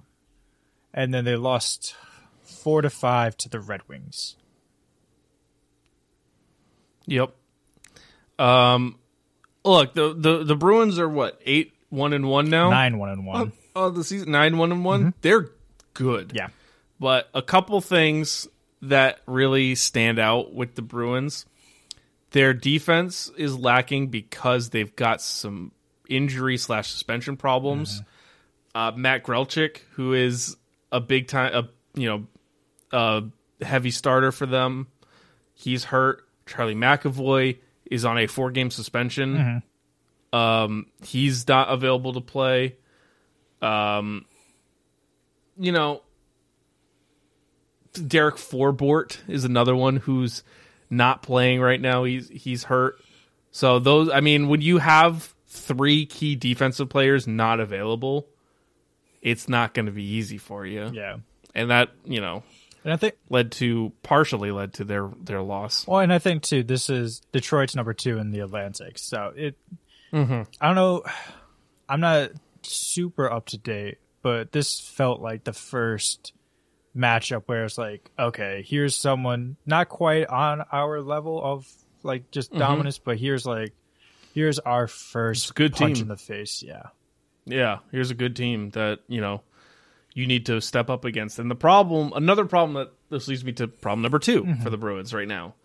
and 0.94 1.14
then 1.14 1.26
they 1.26 1.36
lost 1.36 1.96
four 2.42 2.82
to 2.82 2.90
five 2.90 3.38
to 3.38 3.50
the 3.50 3.60
Red 3.60 3.88
Wings. 3.88 4.36
Yep. 7.06 7.36
Um, 8.40 8.98
look 9.66 9.94
the 9.94 10.14
the 10.14 10.44
the 10.44 10.56
Bruins 10.56 11.00
are 11.00 11.10
what 11.10 11.42
eight 11.46 11.74
one 11.90 12.14
and 12.14 12.28
one 12.28 12.50
now. 12.50 12.70
Nine 12.70 12.98
one 12.98 13.10
and 13.10 13.26
one. 13.26 13.52
Oh, 13.76 13.90
the 13.90 14.04
season 14.04 14.32
nine 14.32 14.58
one 14.58 14.72
and 14.72 14.86
one. 14.86 15.14
They're 15.22 15.50
good. 15.94 16.32
Yeah. 16.36 16.50
But 17.00 17.30
a 17.34 17.42
couple 17.42 17.80
things 17.82 18.48
that 18.82 19.20
really 19.26 19.76
stand 19.76 20.20
out 20.20 20.54
with 20.54 20.76
the 20.76 20.82
Bruins. 20.82 21.46
Their 22.32 22.54
defense 22.54 23.32
is 23.38 23.58
lacking 23.58 24.08
because 24.08 24.70
they've 24.70 24.96
got 24.96 25.22
some 25.22 25.72
injury 26.10 26.58
slash 26.58 26.90
suspension 26.90 27.38
problems. 27.38 28.02
Uh, 28.74 28.92
Matt 28.96 29.24
Grzelcyk, 29.24 29.78
who 29.92 30.14
is 30.14 30.58
a 30.92 31.00
big 31.00 31.28
time, 31.28 31.54
a 31.54 31.70
you 32.00 32.08
know, 32.10 32.28
a 32.92 33.24
heavy 33.64 33.92
starter 33.92 34.32
for 34.32 34.46
them, 34.46 34.88
he's 35.54 35.86
hurt. 35.86 36.28
Charlie 36.46 36.76
McAvoy 36.76 37.58
is 37.90 38.06
on 38.06 38.18
a 38.18 38.28
four 38.28 38.52
game 38.52 38.72
suspension. 38.72 39.36
Um, 40.32 40.88
he's 41.06 41.48
not 41.48 41.70
available 41.70 42.14
to 42.14 42.22
play. 42.22 42.76
Um, 43.62 44.26
you 45.58 45.72
know, 45.72 46.02
Derek 47.94 48.36
Forbort 48.36 49.18
is 49.28 49.46
another 49.46 49.76
one 49.76 49.98
who's 49.98 50.44
not 50.90 51.22
playing 51.22 51.62
right 51.62 51.80
now. 51.80 52.04
He's 52.04 52.30
he's 52.30 52.64
hurt. 52.64 52.96
So 53.52 53.78
those, 53.80 54.10
I 54.10 54.22
mean, 54.22 54.48
when 54.48 54.62
you 54.62 54.80
have 54.80 55.34
three 55.48 56.08
key 56.08 56.36
defensive 56.36 56.90
players 56.90 57.28
not 57.28 57.60
available, 57.60 58.28
it's 59.22 59.48
not 59.48 59.76
going 59.76 59.86
to 59.86 59.92
be 59.92 60.04
easy 60.04 60.40
for 60.40 60.66
you. 60.66 60.90
Yeah. 60.92 61.18
And 61.54 61.70
that 61.70 61.92
you 62.06 62.20
know 62.20 62.44
And 62.84 62.92
I 62.92 62.98
think 62.98 63.16
led 63.30 63.52
to 63.54 63.92
partially 64.04 64.52
led 64.52 64.74
to 64.74 64.84
their 64.84 65.10
their 65.22 65.42
loss. 65.42 65.88
Well, 65.88 66.00
and 66.00 66.12
I 66.12 66.20
think 66.20 66.44
too, 66.44 66.64
this 66.64 66.90
is 66.90 67.22
Detroit's 67.32 67.76
number 67.76 67.94
two 67.94 68.18
in 68.18 68.32
the 68.32 68.40
Atlantic. 68.40 68.98
So 68.98 69.32
it, 69.36 69.56
mm-hmm. 70.12 70.42
I 70.60 70.66
don't 70.68 70.76
know, 70.76 71.04
I'm 71.88 72.02
not 72.02 72.32
super 72.64 73.32
up 73.32 73.48
to 73.48 73.58
date, 73.58 74.00
but 74.22 74.52
this 74.52 74.80
felt 74.80 75.22
like 75.22 75.44
the 75.44 75.54
first 75.54 76.34
matchup 76.96 77.44
where 77.46 77.66
it's 77.66 77.78
like, 77.78 78.10
okay, 78.20 78.64
here's 78.68 78.96
someone 78.96 79.56
not 79.66 79.90
quite 79.90 80.28
on 80.28 80.64
our 80.72 81.02
level 81.02 81.42
of 81.44 81.68
like 82.04 82.32
just 82.32 82.52
mm-hmm. 82.52 82.60
dominance, 82.60 82.98
but 82.98 83.18
here's 83.18 83.46
like, 83.46 83.74
here's 84.34 84.60
our 84.60 84.88
first 84.88 85.56
good 85.56 85.74
punch 85.74 85.96
team. 85.96 86.04
in 86.04 86.08
the 86.10 86.18
face. 86.18 86.64
Yeah. 86.64 86.88
Yeah, 87.46 87.80
here's 87.92 88.12
a 88.12 88.16
good 88.16 88.36
team 88.36 88.70
that 88.72 89.00
you 89.08 89.22
know 89.22 89.42
you 90.14 90.28
need 90.28 90.46
to 90.48 90.62
step 90.62 90.90
up 90.90 91.06
against. 91.06 91.40
And 91.40 91.50
the 91.50 91.56
problem, 91.56 92.14
another 92.16 92.46
problem 92.46 92.74
that 92.76 92.94
this 93.10 93.28
leads 93.28 93.44
me 93.44 93.52
to 93.54 93.68
problem 93.68 94.02
number 94.02 94.20
2 94.20 94.44
mm-hmm. 94.44 94.64
for 94.64 94.70
the 94.70 94.78
Bruins 94.78 95.14
right 95.14 95.28
now. 95.28 95.56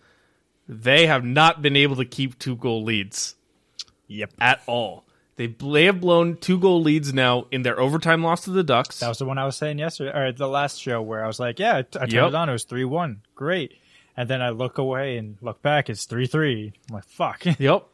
They 0.68 1.06
have 1.06 1.24
not 1.24 1.62
been 1.62 1.76
able 1.76 1.96
to 1.96 2.04
keep 2.04 2.38
two 2.38 2.56
goal 2.56 2.84
leads 2.84 3.34
Yep. 4.08 4.32
at 4.40 4.62
all. 4.66 5.04
They 5.36 5.46
they 5.46 5.84
have 5.84 6.00
blown 6.00 6.36
two 6.36 6.58
goal 6.58 6.82
leads 6.82 7.14
now 7.14 7.46
in 7.52 7.62
their 7.62 7.78
overtime 7.78 8.24
loss 8.24 8.44
to 8.44 8.50
the 8.50 8.64
Ducks. 8.64 8.98
That 9.00 9.08
was 9.08 9.18
the 9.18 9.24
one 9.24 9.38
I 9.38 9.44
was 9.44 9.56
saying 9.56 9.78
yesterday, 9.78 10.10
or 10.18 10.32
the 10.32 10.48
last 10.48 10.80
show 10.80 11.00
where 11.00 11.22
I 11.22 11.28
was 11.28 11.38
like, 11.38 11.58
yeah, 11.60 11.76
I, 11.76 11.82
t- 11.82 11.88
I 11.96 12.00
turned 12.00 12.12
Yep. 12.12 12.28
it 12.28 12.34
on. 12.34 12.48
It 12.48 12.52
was 12.52 12.64
3 12.64 12.84
1. 12.84 13.22
Great. 13.34 13.74
And 14.16 14.28
then 14.28 14.42
I 14.42 14.50
look 14.50 14.78
away 14.78 15.16
and 15.16 15.38
look 15.40 15.62
back, 15.62 15.88
it's 15.88 16.06
3 16.06 16.26
3. 16.26 16.72
I'm 16.88 16.94
like, 16.94 17.04
fuck. 17.04 17.44
Yep. 17.58 17.86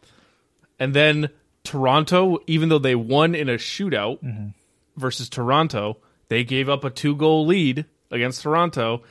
And 0.80 0.94
then 0.94 1.28
Toronto, 1.62 2.38
even 2.46 2.70
though 2.70 2.78
they 2.78 2.94
won 2.94 3.34
in 3.34 3.48
a 3.48 3.54
shootout 3.54 4.22
mm-hmm. 4.22 4.48
versus 4.96 5.28
Toronto, 5.28 5.98
they 6.28 6.44
gave 6.44 6.68
up 6.68 6.84
a 6.84 6.90
two 6.90 7.16
goal 7.16 7.46
lead 7.46 7.86
against 8.10 8.42
Toronto. 8.42 9.02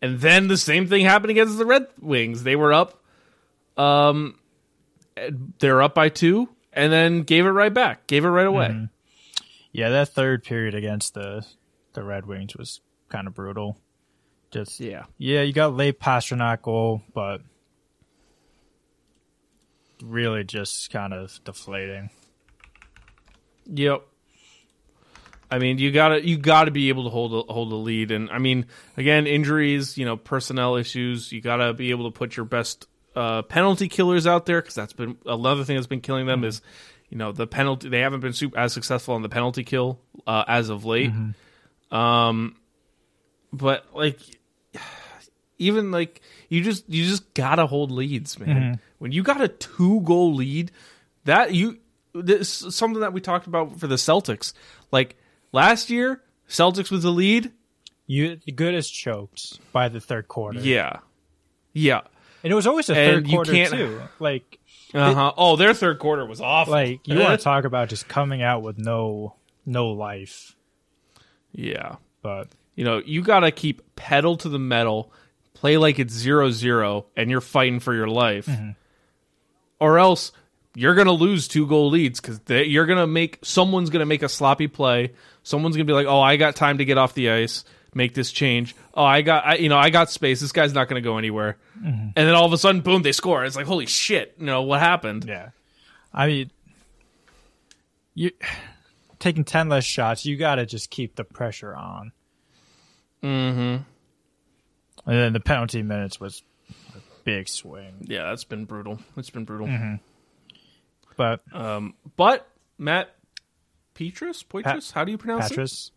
And 0.00 0.20
then 0.20 0.48
the 0.48 0.56
same 0.56 0.86
thing 0.86 1.04
happened 1.04 1.30
against 1.30 1.58
the 1.58 1.66
Red 1.66 1.86
Wings. 2.00 2.42
They 2.42 2.56
were 2.56 2.72
up 2.72 3.02
um 3.76 4.38
they're 5.58 5.82
up 5.82 5.94
by 5.94 6.08
two 6.08 6.48
and 6.72 6.92
then 6.92 7.22
gave 7.22 7.46
it 7.46 7.50
right 7.50 7.72
back. 7.72 8.06
Gave 8.06 8.24
it 8.24 8.28
right 8.28 8.46
away. 8.46 8.88
Yeah, 9.72 9.90
that 9.90 10.08
third 10.08 10.44
period 10.44 10.74
against 10.74 11.14
the 11.14 11.44
the 11.94 12.02
Red 12.02 12.26
Wings 12.26 12.56
was 12.56 12.80
kind 13.08 13.26
of 13.26 13.34
brutal. 13.34 13.78
Just 14.50 14.80
Yeah. 14.80 15.04
yeah, 15.18 15.42
you 15.42 15.52
got 15.52 15.74
late 15.74 16.00
Pastrnak 16.00 16.62
goal, 16.62 17.02
but 17.12 17.42
really 20.02 20.44
just 20.44 20.90
kind 20.90 21.12
of 21.12 21.38
deflating. 21.44 22.10
Yep. 23.66 24.06
I 25.50 25.58
mean, 25.58 25.78
you 25.78 25.90
gotta 25.92 26.26
you 26.26 26.36
gotta 26.36 26.70
be 26.70 26.90
able 26.90 27.04
to 27.04 27.10
hold 27.10 27.32
a, 27.32 27.52
hold 27.52 27.72
a 27.72 27.76
lead, 27.76 28.10
and 28.10 28.28
I 28.30 28.38
mean, 28.38 28.66
again, 28.96 29.26
injuries, 29.26 29.96
you 29.96 30.04
know, 30.04 30.16
personnel 30.16 30.76
issues. 30.76 31.32
You 31.32 31.40
gotta 31.40 31.72
be 31.72 31.90
able 31.90 32.10
to 32.10 32.18
put 32.18 32.36
your 32.36 32.44
best 32.44 32.86
uh, 33.16 33.42
penalty 33.42 33.88
killers 33.88 34.26
out 34.26 34.44
there 34.46 34.60
because 34.60 34.74
that's 34.74 34.92
been 34.92 35.16
another 35.24 35.64
thing 35.64 35.76
that's 35.76 35.86
been 35.86 36.00
killing 36.02 36.26
them 36.26 36.44
is 36.44 36.60
You 37.10 37.16
know, 37.16 37.32
the 37.32 37.46
penalty 37.46 37.88
they 37.88 38.00
haven't 38.00 38.20
been 38.20 38.34
super, 38.34 38.58
as 38.58 38.72
successful 38.74 39.14
on 39.14 39.22
the 39.22 39.30
penalty 39.30 39.64
kill 39.64 39.98
uh, 40.26 40.44
as 40.46 40.68
of 40.68 40.84
late. 40.84 41.10
Um, 41.90 42.56
but 43.50 43.86
like, 43.94 44.18
even 45.58 45.90
like 45.90 46.20
you 46.50 46.62
just 46.62 46.88
you 46.88 47.04
just 47.04 47.32
gotta 47.32 47.66
hold 47.66 47.90
leads, 47.90 48.38
man. 48.38 48.80
When 48.98 49.12
you 49.12 49.22
got 49.22 49.40
a 49.40 49.48
two 49.48 50.02
goal 50.02 50.34
lead, 50.34 50.70
that 51.24 51.54
you 51.54 51.78
this 52.14 52.62
is 52.62 52.76
something 52.76 53.00
that 53.00 53.14
we 53.14 53.22
talked 53.22 53.46
about 53.46 53.80
for 53.80 53.86
the 53.86 53.94
Celtics. 53.96 54.52
Like 54.92 55.16
last 55.58 55.90
year, 55.90 56.22
Celtics 56.48 56.90
was 56.90 57.02
the 57.02 57.10
lead. 57.10 57.52
You 58.06 58.36
good 58.54 58.74
as 58.74 58.88
choked 58.88 59.58
by 59.72 59.88
the 59.88 60.00
third 60.00 60.28
quarter. 60.28 60.60
Yeah, 60.60 61.00
yeah. 61.72 62.00
and 62.42 62.50
it 62.50 62.54
was 62.54 62.66
always 62.66 62.86
the 62.86 62.96
And 62.96 63.12
third 63.12 63.26
you 63.28 63.34
quarter 63.34 63.66
too. 63.66 64.00
Like 64.18 64.58
Uh 64.94 65.12
huh. 65.14 65.32
Oh, 65.36 65.56
their 65.56 65.74
third 65.74 65.98
quarter 65.98 66.24
was 66.24 66.40
awful. 66.40 66.72
like 66.72 67.00
you 67.06 67.18
want 67.18 67.38
to 67.38 67.44
talk 67.44 67.64
about 67.64 67.88
just 67.90 68.08
coming 68.08 68.40
out 68.42 68.62
with 68.62 68.78
no 68.78 69.34
no 69.66 69.88
life, 69.90 70.56
yeah. 71.52 71.96
but 72.22 72.48
You 72.76 72.84
know, 72.84 73.02
you 73.04 73.22
got 73.22 73.40
to 73.40 73.50
keep 73.50 73.82
pedal 73.96 74.36
to 74.38 74.48
the 74.48 74.58
metal, 74.58 75.12
play 75.52 75.76
like 75.76 75.98
it's 75.98 76.14
zero 76.14 76.50
zero, 76.50 77.06
and 77.16 77.30
you're 77.30 77.42
fighting 77.42 77.80
for 77.80 77.92
your 77.94 78.08
life, 78.08 78.48
or 79.78 79.98
else 79.98 80.32
you're 80.74 80.94
gonna 80.94 81.12
lose 81.12 81.48
two 81.48 81.66
goal 81.66 81.90
leads 81.90 82.20
because 82.20 82.40
you're 82.66 82.86
gonna 82.86 83.06
make 83.06 83.40
someone's 83.42 83.90
gonna 83.90 84.06
make 84.06 84.22
a 84.22 84.28
sloppy 84.28 84.68
play. 84.68 85.12
Someone's 85.48 85.76
gonna 85.76 85.86
be 85.86 85.94
like, 85.94 86.06
"Oh, 86.06 86.20
I 86.20 86.36
got 86.36 86.56
time 86.56 86.76
to 86.78 86.84
get 86.84 86.98
off 86.98 87.14
the 87.14 87.30
ice, 87.30 87.64
make 87.94 88.12
this 88.12 88.30
change. 88.30 88.76
Oh, 88.92 89.02
I 89.02 89.22
got, 89.22 89.46
I, 89.46 89.54
you 89.54 89.70
know, 89.70 89.78
I 89.78 89.88
got 89.88 90.10
space. 90.10 90.40
This 90.40 90.52
guy's 90.52 90.74
not 90.74 90.88
gonna 90.88 91.00
go 91.00 91.16
anywhere." 91.16 91.56
And 91.82 92.12
then 92.14 92.34
all 92.34 92.44
of 92.44 92.52
a 92.52 92.58
sudden, 92.58 92.82
boom, 92.82 93.00
they 93.00 93.12
score. 93.12 93.44
It's 93.46 93.56
like, 93.56 93.66
holy 93.66 93.86
shit! 93.86 94.34
You 94.38 94.44
know 94.44 94.62
what 94.62 94.80
happened? 94.80 95.24
yeah, 95.26 95.50
I 96.12 96.26
mean, 96.26 96.50
you 98.14 98.32
taking 99.18 99.44
ten 99.44 99.70
less 99.70 99.84
shots, 99.84 100.26
you 100.26 100.36
got 100.36 100.56
to 100.56 100.66
just 100.66 100.90
keep 100.90 101.16
the 101.16 101.24
pressure 101.24 101.74
on. 101.74 102.12
Mm-hmm. 103.22 103.82
And 105.06 105.16
then 105.18 105.32
the 105.32 105.40
penalty 105.40 105.82
minutes 105.82 106.20
was 106.20 106.42
a 106.94 107.00
big 107.24 107.48
swing, 107.48 108.06
Yeah, 108.06 108.24
that's 108.24 108.44
been 108.44 108.66
brutal. 108.66 108.98
It's 109.16 109.30
been 109.30 109.44
brutal. 109.46 109.68
but 111.16 111.40
Um, 111.54 111.94
but 112.16 112.46
Matt 112.76 113.14
Petrus, 113.98 114.44
Poitras, 114.44 114.92
how 114.92 115.04
do 115.04 115.10
you 115.10 115.18
pronounce 115.18 115.46
it? 115.46 115.56
Patras 115.56 115.90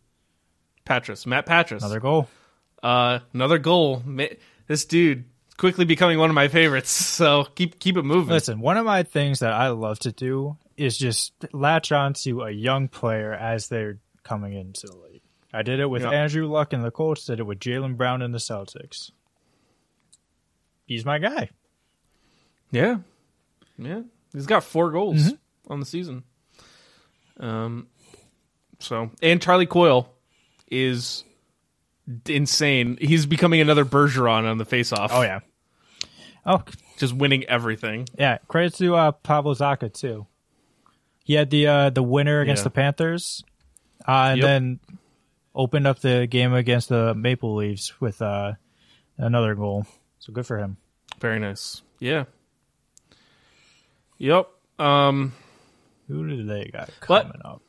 Patras, 0.86 1.28
Matt 1.28 1.46
Patras. 1.46 1.84
another 1.84 2.00
goal. 2.00 2.28
uh, 2.82 3.20
another 3.34 3.60
goal. 3.60 4.02
This 4.66 4.86
dude 4.86 5.26
quickly 5.58 5.86
becoming 5.86 6.18
one 6.18 6.32
of 6.32 6.34
my 6.34 6.48
favorites. 6.48 6.90
So 7.22 7.44
keep 7.56 7.78
keep 7.78 7.98
it 7.98 8.02
moving. 8.04 8.34
Listen, 8.34 8.60
one 8.60 8.78
of 8.78 8.86
my 8.86 9.04
things 9.04 9.40
that 9.42 9.54
I 9.54 9.68
love 9.70 10.00
to 10.00 10.12
do 10.12 10.58
is 10.78 10.98
just 10.98 11.34
latch 11.54 11.92
onto 11.92 12.42
a 12.42 12.50
young 12.50 12.88
player 12.88 13.32
as 13.34 13.68
they're 13.68 14.00
coming 14.24 14.54
into 14.54 14.88
the 14.88 14.98
league. 14.98 15.22
I 15.54 15.62
did 15.62 15.80
it 15.80 15.86
with 15.88 16.02
Yeah. 16.02 16.10
Andrew 16.10 16.48
Luck 16.48 16.74
and 16.74 16.84
the 16.84 16.90
Colts. 16.90 17.26
Did 17.26 17.40
it 17.40 17.44
with 17.44 17.60
Jaylen 17.60 17.98
Brown 17.98 18.24
and 18.24 18.34
the 18.34 18.40
Celtics. 18.40 19.12
He's 20.88 21.06
my 21.06 21.20
guy. 21.20 21.50
Yeah, 22.72 22.98
yeah. 23.78 24.02
He's 24.34 24.48
got 24.48 24.64
four 24.64 24.90
goals 24.92 25.18
Mm-hmm. 25.22 25.74
on 25.74 25.80
the 25.80 25.86
season. 25.86 26.24
Um, 27.42 27.88
so 28.80 29.12
and 29.22 29.42
Charlie 29.42 29.66
Coyle 29.66 30.08
is 30.70 31.24
insane. 32.28 32.98
He's 33.02 33.26
becoming 33.26 33.60
another 33.62 33.84
Bergeron 33.86 34.50
on 34.50 34.58
the 34.58 34.66
face-off. 34.66 35.12
Oh 35.14 35.22
yeah. 35.24 35.40
Oh 36.46 36.64
just 36.98 37.14
winning 37.14 37.44
everything. 37.46 38.08
yeah. 38.18 38.38
Credit 38.48 38.74
to 38.76 38.96
uh, 38.96 39.12
Pavel 39.12 39.56
Zacha 39.56 39.92
too. 39.92 40.28
He 41.24 41.34
had 41.34 41.50
the 41.50 41.68
uh, 41.68 41.90
the 41.90 42.04
winner 42.04 42.42
against 42.42 42.62
Yeah. 42.62 42.66
the 42.66 42.70
Panthers, 42.72 43.44
uh, 44.08 44.12
and 44.32 44.38
Yep. 44.40 44.46
then 44.48 44.80
opened 45.56 45.88
up 45.88 46.00
the 46.00 46.28
game 46.30 46.54
against 46.54 46.90
the 46.90 47.14
Maple 47.16 47.56
Leafs 47.56 48.00
with 48.00 48.22
uh, 48.22 48.54
another 49.18 49.54
goal. 49.56 49.86
So 50.20 50.32
good 50.34 50.46
for 50.46 50.58
him. 50.58 50.78
Very 51.20 51.40
nice. 51.40 51.82
Yeah. 52.00 52.26
Yep. 54.18 54.48
Um. 54.80 55.34
Who 56.12 56.28
do 56.28 56.44
they 56.46 56.66
got 56.72 56.90
But- 57.08 57.24
coming 57.24 57.42
up? 57.46 57.62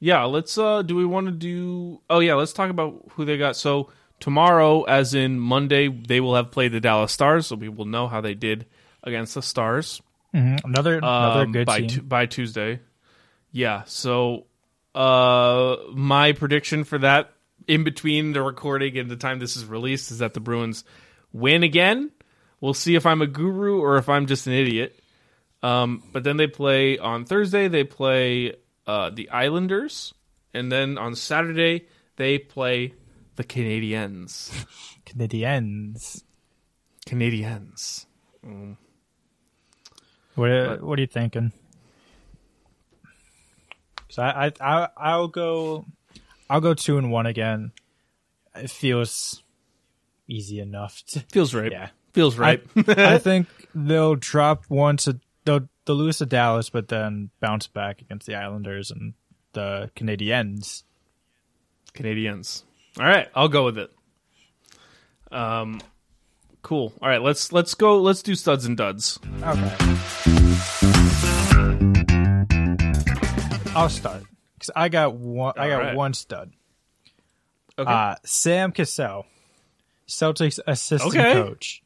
Yeah, 0.00 0.24
let's 0.24 0.56
uh 0.56 0.82
do 0.82 0.94
we 0.94 1.04
want 1.04 1.26
to 1.26 1.32
do 1.32 2.00
Oh 2.08 2.20
yeah, 2.20 2.34
let's 2.34 2.52
talk 2.52 2.70
about 2.70 3.04
who 3.12 3.24
they 3.24 3.36
got. 3.36 3.56
So 3.56 3.90
tomorrow 4.20 4.84
as 4.84 5.14
in 5.14 5.40
Monday 5.40 5.88
they 5.88 6.20
will 6.20 6.36
have 6.36 6.50
played 6.52 6.72
the 6.72 6.80
Dallas 6.80 7.10
Stars, 7.12 7.46
so 7.48 7.56
we 7.56 7.68
will 7.68 7.84
know 7.84 8.06
how 8.06 8.20
they 8.20 8.34
did 8.34 8.66
against 9.02 9.34
the 9.34 9.42
Stars. 9.42 10.00
Mhm. 10.34 10.62
Another 10.64 10.98
another 10.98 11.40
um, 11.42 11.52
good 11.52 11.66
by 11.66 11.80
team. 11.80 11.88
Tu- 11.88 12.02
by 12.02 12.26
Tuesday. 12.26 12.80
Yeah, 13.50 13.82
so 13.86 14.46
uh 14.94 15.76
my 15.92 16.32
prediction 16.32 16.84
for 16.84 16.98
that 16.98 17.32
in 17.66 17.82
between 17.82 18.32
the 18.32 18.42
recording 18.42 18.96
and 18.98 19.10
the 19.10 19.16
time 19.16 19.38
this 19.40 19.56
is 19.56 19.64
released 19.64 20.10
is 20.12 20.18
that 20.18 20.32
the 20.34 20.40
Bruins 20.40 20.84
win 21.32 21.62
again. 21.64 22.10
We'll 22.60 22.74
see 22.74 22.94
if 22.94 23.04
I'm 23.04 23.20
a 23.22 23.26
guru 23.26 23.80
or 23.80 23.96
if 23.98 24.08
I'm 24.08 24.26
just 24.26 24.46
an 24.46 24.52
idiot. 24.52 24.98
Um, 25.62 26.02
but 26.12 26.22
then 26.24 26.36
they 26.36 26.46
play 26.46 26.98
on 26.98 27.24
Thursday. 27.24 27.68
They 27.68 27.84
play 27.84 28.54
uh, 28.86 29.10
the 29.10 29.28
Islanders, 29.30 30.14
and 30.54 30.70
then 30.70 30.96
on 30.98 31.14
Saturday 31.16 31.86
they 32.16 32.38
play 32.38 32.94
the 33.36 33.44
Canadiens. 33.44 34.52
Canadiens. 35.06 36.22
Canadiens. 37.06 38.06
What 38.42 38.76
But- 40.48 40.82
What 40.82 40.98
are 40.98 41.02
you 41.02 41.06
thinking? 41.08 41.52
So 44.10 44.22
I 44.22 44.46
I 44.46 44.52
I 44.60 44.88
I'll 44.96 45.28
go 45.28 45.84
I'll 46.48 46.60
go 46.60 46.74
two 46.74 46.98
and 46.98 47.10
one 47.10 47.26
again. 47.26 47.72
It 48.54 48.70
feels 48.70 49.42
easy 50.26 50.60
enough. 50.60 51.02
To, 51.08 51.20
Feels 51.30 51.54
right. 51.54 51.70
yeah, 51.70 51.88
Feels 52.12 52.36
right. 52.36 52.62
I 52.76 53.18
think 53.18 53.46
they'll 53.74 54.16
drop 54.16 54.64
one 54.68 54.96
to 54.98 55.20
they'll 55.48 55.68
they'll 55.86 55.96
lose 55.96 56.18
to 56.18 56.26
Dallas, 56.26 56.68
but 56.68 56.88
then 56.88 57.30
bounce 57.40 57.66
back 57.66 58.02
against 58.02 58.26
the 58.26 58.34
Islanders 58.34 58.90
and 58.90 59.14
the 59.54 59.90
Canadiens. 59.96 60.82
Canadians. 61.94 62.64
All 63.00 63.06
right, 63.06 63.28
I'll 63.34 63.48
go 63.48 63.64
with 63.64 63.78
it. 63.78 63.90
Um, 65.32 65.80
cool. 66.62 66.92
All 67.00 67.08
right, 67.08 67.22
let's 67.22 67.50
let's 67.50 67.74
go. 67.74 67.98
Let's 68.00 68.22
do 68.22 68.34
studs 68.34 68.66
and 68.66 68.76
duds. 68.76 69.18
Okay. 69.42 69.74
I'll 73.74 73.88
start 73.88 74.24
because 74.54 74.70
I 74.76 74.90
got 74.90 75.14
one. 75.14 75.54
I 75.56 75.68
got 75.68 75.78
right. 75.78 75.96
one 75.96 76.12
stud. 76.12 76.52
Okay. 77.78 77.90
Uh, 77.90 78.16
Sam 78.24 78.72
Cassell, 78.72 79.24
Celtics 80.06 80.58
assistant 80.66 81.14
Okay. 81.14 81.32
coach. 81.32 81.82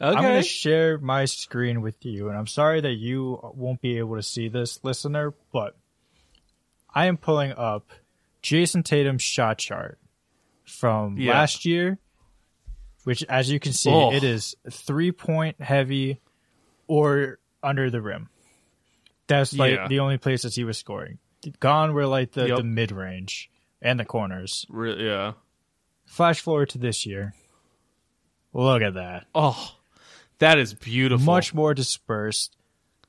I'm 0.00 0.14
going 0.22 0.40
to 0.42 0.48
share 0.48 0.98
my 0.98 1.26
screen 1.26 1.82
with 1.82 2.04
you, 2.06 2.28
and 2.28 2.38
I'm 2.38 2.46
sorry 2.46 2.80
that 2.80 2.94
you 2.94 3.38
won't 3.54 3.80
be 3.82 3.98
able 3.98 4.16
to 4.16 4.22
see 4.22 4.48
this, 4.48 4.80
listener, 4.82 5.34
but 5.52 5.76
I 6.94 7.06
am 7.06 7.16
pulling 7.18 7.52
up 7.52 7.90
Jayson 8.42 8.82
Tatum's 8.82 9.22
shot 9.22 9.58
chart 9.58 9.98
from 10.64 11.18
Yeah. 11.18 11.32
last 11.32 11.64
year, 11.66 11.98
which, 13.04 13.22
as 13.24 13.50
you 13.50 13.60
can 13.60 13.72
see, 13.72 13.90
Oh. 13.90 14.12
it 14.12 14.24
is 14.24 14.54
three 14.70 15.12
point 15.12 15.60
heavy 15.60 16.20
or 16.86 17.38
under 17.62 17.90
the 17.90 18.00
rim. 18.00 18.28
That's 19.26 19.52
like 19.56 19.74
Yeah. 19.74 19.88
the 19.88 20.00
only 20.00 20.16
places 20.18 20.54
he 20.54 20.64
was 20.64 20.78
scoring. 20.78 21.18
Gone 21.60 21.92
were 21.94 22.06
like 22.06 22.32
the, 22.32 22.48
Yep. 22.48 22.56
the 22.58 22.64
mid 22.64 22.90
range 22.92 23.50
and 23.82 24.00
the 24.00 24.04
corners. 24.04 24.64
Re- 24.68 25.04
yeah. 25.06 25.32
Flash 26.06 26.40
forward 26.40 26.70
to 26.70 26.78
this 26.78 27.04
year. 27.06 27.34
Look 28.52 28.82
at 28.82 28.94
that. 28.94 29.26
Oh, 29.34 29.76
that 30.40 30.58
is 30.58 30.74
beautiful. 30.74 31.24
much 31.24 31.54
more 31.54 31.72
dispersed, 31.72 32.56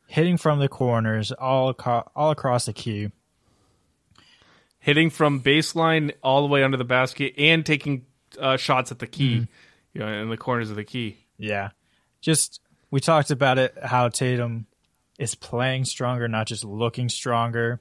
hitting 0.08 0.38
from 0.38 0.60
the 0.60 0.70
corners 0.70 1.32
all 1.34 1.70
aco- 1.70 2.10
all 2.16 2.32
across 2.32 2.66
the 2.68 2.74
key. 2.74 3.10
hitting 4.80 5.10
from 5.10 5.42
baseline 5.42 6.12
all 6.24 6.42
the 6.42 6.48
way 6.48 6.64
under 6.64 6.78
the 6.78 6.84
basket 6.84 7.34
and 7.38 7.66
taking 7.66 8.06
uh, 8.40 8.58
shots 8.58 8.92
at 8.92 9.00
the 9.00 9.08
key, 9.08 9.36
Mm-hmm. 9.36 9.44
you 9.94 10.00
know, 10.00 10.22
in 10.22 10.30
the 10.30 10.38
corners 10.38 10.70
of 10.70 10.76
the 10.76 10.84
key. 10.84 11.18
Yeah, 11.38 11.70
just 12.22 12.62
we 12.90 13.00
talked 13.00 13.32
about 13.32 13.58
it 13.58 13.76
how 13.84 14.10
Tatum 14.10 14.68
is 15.20 15.36
playing 15.36 15.86
stronger, 15.86 16.28
not 16.28 16.48
just 16.48 16.64
looking 16.64 17.10
stronger. 17.10 17.80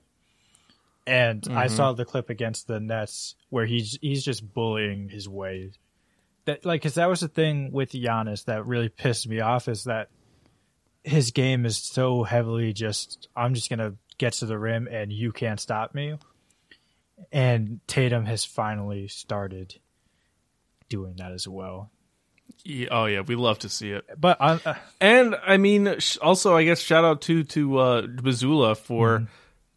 And 1.06 1.46
I 1.50 1.66
saw 1.66 1.92
the 1.92 2.04
clip 2.04 2.30
against 2.30 2.68
the 2.68 2.78
Nets 2.78 3.34
where 3.48 3.66
he's 3.66 3.98
he's 4.00 4.22
just 4.24 4.52
bullying 4.54 5.08
his 5.08 5.28
way. 5.28 5.72
That 6.46 6.64
like, 6.64 6.82
cause 6.82 6.94
that 6.94 7.08
was 7.08 7.20
the 7.20 7.28
thing 7.28 7.70
with 7.72 7.92
Giannis 7.92 8.46
that 8.46 8.66
really 8.66 8.88
pissed 8.88 9.28
me 9.28 9.40
off 9.40 9.68
is 9.68 9.84
that 9.84 10.08
his 11.04 11.30
game 11.30 11.66
is 11.66 11.76
so 11.76 12.22
heavily 12.24 12.72
just 12.72 13.28
I'm 13.36 13.54
just 13.54 13.70
gonna 13.70 13.94
get 14.18 14.34
to 14.34 14.46
the 14.46 14.58
rim 14.58 14.88
and 14.90 15.12
you 15.12 15.32
can't 15.32 15.60
stop 15.60 15.94
me. 15.94 16.16
And 17.32 17.80
Tatum 17.86 18.24
has 18.24 18.44
finally 18.44 19.08
started 19.08 19.74
doing 20.88 21.16
that 21.16 21.32
as 21.32 21.46
well. 21.46 21.90
Yeah, 22.64 22.88
oh 22.90 23.04
yeah, 23.06 23.20
we 23.20 23.36
love 23.36 23.58
to 23.60 23.68
see 23.68 23.90
it. 23.92 24.04
But 24.18 24.38
uh, 24.40 24.58
uh, 24.64 24.74
And 25.00 25.36
I 25.46 25.56
mean, 25.56 25.98
sh- 25.98 26.18
also 26.20 26.56
I 26.56 26.64
guess 26.64 26.80
shout 26.80 27.04
out 27.04 27.22
to 27.22 27.44
to 27.44 27.78
uh, 27.78 28.02
Mazzulla 28.02 28.76
for 28.76 29.28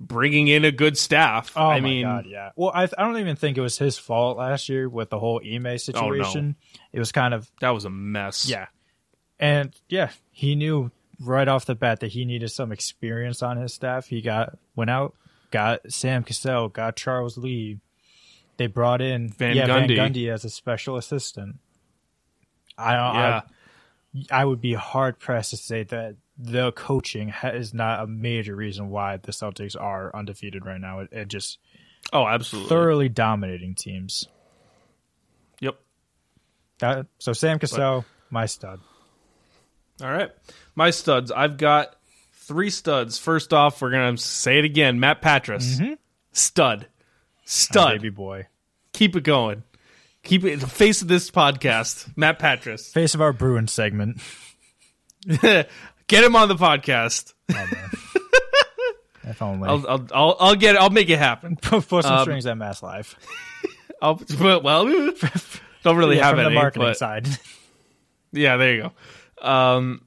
bringing 0.08 0.48
in 0.48 0.66
a 0.66 0.72
good 0.72 0.98
staff. 0.98 1.54
oh 1.56 1.68
I 1.68 1.80
my 1.80 1.88
mean, 1.88 2.04
god, 2.04 2.26
yeah. 2.28 2.52
Well, 2.56 2.72
I 2.74 2.84
I 2.84 3.04
don't 3.04 3.18
even 3.18 3.36
think 3.36 3.58
it 3.58 3.62
was 3.62 3.78
his 3.78 3.98
fault 3.98 4.38
last 4.38 4.70
year 4.70 4.88
with 4.88 5.10
the 5.10 5.20
whole 5.20 5.42
Ime 5.44 5.66
oh, 5.66 5.78
situation. 5.78 6.56
It 6.92 7.00
was 7.00 7.12
kind 7.12 7.34
of 7.34 7.50
that 7.62 7.72
was 7.72 7.86
a 7.86 7.90
mess. 7.90 8.48
yeah, 8.48 8.68
and 9.40 9.74
yeah, 9.90 10.12
he 10.32 10.56
knew 10.56 10.92
right 11.20 11.48
off 11.48 11.66
the 11.66 11.76
bat 11.76 12.02
that 12.02 12.12
he 12.12 12.26
needed 12.26 12.50
some 12.50 12.72
experience 12.72 13.42
on 13.42 13.58
his 13.58 13.74
staff. 13.74 14.08
He 14.08 14.22
got 14.22 14.58
went 14.76 14.90
out, 14.90 15.16
got 15.52 15.92
Sam 15.92 16.24
Cassell, 16.24 16.70
got 16.70 16.96
Charles 16.96 17.38
Lee. 17.38 17.80
They 18.58 18.68
brought 18.68 19.02
in 19.02 19.30
Van 19.30 19.56
yeah, 19.56 19.68
Gundy. 19.68 19.96
Van 19.96 20.14
Gundy 20.14 20.32
as 20.32 20.46
a 20.46 20.50
special 20.50 20.98
assistant. 20.98 21.58
I 22.78 22.94
don't. 22.94 23.16
yeah. 23.16 23.42
I, 24.32 24.42
I 24.42 24.46
would 24.46 24.62
be 24.62 24.74
hard 24.74 25.18
pressed 25.18 25.52
to 25.52 25.58
say 25.58 25.84
that 25.84 26.16
the 26.38 26.72
coaching 26.72 27.30
ha- 27.30 27.50
is 27.50 27.74
not 27.74 28.04
a 28.04 28.08
major 28.08 28.56
reason 28.56 28.90
why 28.90 29.18
the 29.18 29.32
Celtics 29.32 29.80
are 29.80 30.16
undefeated 30.16 30.66
right 30.66 30.82
now. 30.82 31.00
It, 31.00 31.10
it 31.12 31.28
just 31.28 31.60
Oh, 32.12 32.28
absolutely. 32.28 32.70
thoroughly 32.70 33.10
dominating 33.10 33.76
teams. 33.76 34.28
Yep. 35.62 35.80
That 36.80 37.08
so 37.20 37.34
Sam 37.34 37.60
Cassell, 37.60 38.06
my 38.30 38.46
stud. 38.46 38.80
All 40.02 40.12
right. 40.12 40.32
My 40.76 40.90
studs. 40.90 41.32
I've 41.32 41.58
got 41.58 41.96
three 42.34 42.70
studs. 42.70 43.18
First 43.18 43.54
off, 43.54 43.82
we're 43.82 43.92
gonna 43.92 44.18
say 44.18 44.60
it 44.60 44.66
again. 44.66 45.00
Matt 45.00 45.22
Patras, 45.22 45.80
mm-hmm. 45.80 45.94
stud, 46.32 46.88
stud. 47.46 48.00
baby 48.00 48.10
boy, 48.10 48.48
Keep 48.92 49.16
it 49.16 49.24
going. 49.24 49.64
Keep 50.24 50.46
it 50.46 50.60
the 50.60 50.68
face 50.68 51.02
of 51.02 51.08
this 51.08 51.30
podcast. 51.32 52.16
Matt 52.18 52.40
Patras. 52.40 52.92
face 52.92 53.14
of 53.14 53.22
our 53.22 53.34
Bruin 53.34 53.68
segment. 53.68 54.22
Get 56.08 56.24
him 56.24 56.36
on 56.36 56.48
the 56.48 56.56
podcast. 56.56 57.34
Oh, 57.52 57.68
if 59.24 59.42
only. 59.42 59.70
I'll, 59.70 59.88
I'll, 59.88 60.08
I'll, 60.14 60.38
I'll 60.40 60.56
get. 60.56 60.76
It. 60.76 60.82
I'll 60.82 60.90
make 60.90 61.10
it 61.10 61.18
happen. 61.20 61.56
Put 61.62 61.84
some 61.90 62.06
um, 62.14 62.22
strings 62.24 62.46
at 62.46 62.58
Mass 62.58 62.84
Live. 62.84 63.16
I'll, 64.02 64.22
well, 64.40 64.62
well, 64.62 64.86
don't 65.84 65.98
really 65.98 66.18
Yeah, 66.18 66.26
have 66.26 66.32
from 66.36 66.40
any. 66.46 66.50
the 66.50 66.56
marketing 66.56 66.88
but- 66.90 66.98
side. 66.98 67.28
Yeah, 68.32 68.58
there 68.58 68.74
you 68.76 68.82
go. 69.42 69.48
Um, 69.48 70.06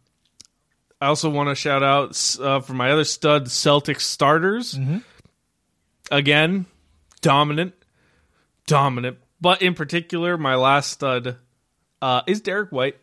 I 1.00 1.06
also 1.06 1.30
want 1.30 1.48
to 1.50 1.54
shout 1.54 1.82
out 1.82 2.36
uh, 2.40 2.60
for 2.60 2.72
my 2.74 2.90
other 2.90 3.04
stud 3.04 3.50
Celtic 3.50 4.00
starters. 4.00 4.74
Mm-hmm. 4.74 4.98
Again, 6.10 6.66
dominant, 7.20 7.74
dominant. 8.66 9.18
But 9.40 9.62
in 9.62 9.74
particular, 9.74 10.36
my 10.38 10.54
last 10.56 10.90
stud 10.90 11.36
uh, 12.02 12.22
is 12.26 12.40
Derrick 12.40 12.72
White, 12.72 12.96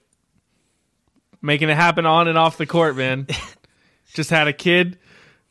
making 1.44 1.70
it 1.70 1.76
happen 1.76 2.08
on 2.08 2.28
and 2.28 2.38
off 2.38 2.58
the 2.58 2.66
court. 2.66 2.96
Man, 2.96 3.28
just 4.16 4.32
had 4.32 4.48
a 4.48 4.54
kid, 4.54 4.98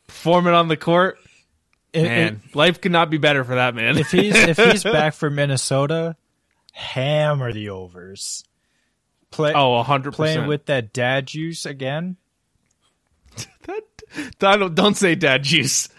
performing 0.07 0.53
on 0.53 0.67
the 0.67 0.75
court. 0.75 1.17
It- 1.93 2.03
Man, 2.03 2.41
it- 2.43 2.55
life 2.55 2.81
could 2.81 2.91
not 2.91 3.09
be 3.09 3.17
better 3.17 3.45
for 3.45 3.55
that 3.55 3.75
man. 3.75 3.97
if 3.97 4.11
he's 4.11 4.35
if 4.35 4.57
he's 4.57 4.83
back 4.83 5.13
for 5.13 5.29
Minnesota, 5.29 6.17
hammer 6.73 7.53
the 7.53 7.69
overs. 7.69 8.43
Play 9.31 9.53
oh, 9.55 9.81
hundred 9.81 10.13
playing 10.13 10.47
with 10.47 10.65
that 10.65 10.93
dad 10.93 11.25
juice 11.27 11.65
again. 11.65 12.17
that. 13.63 13.81
Don't, 14.37 14.75
don't 14.75 14.95
say 14.95 15.15
dad 15.15 15.43
juice. 15.43 15.89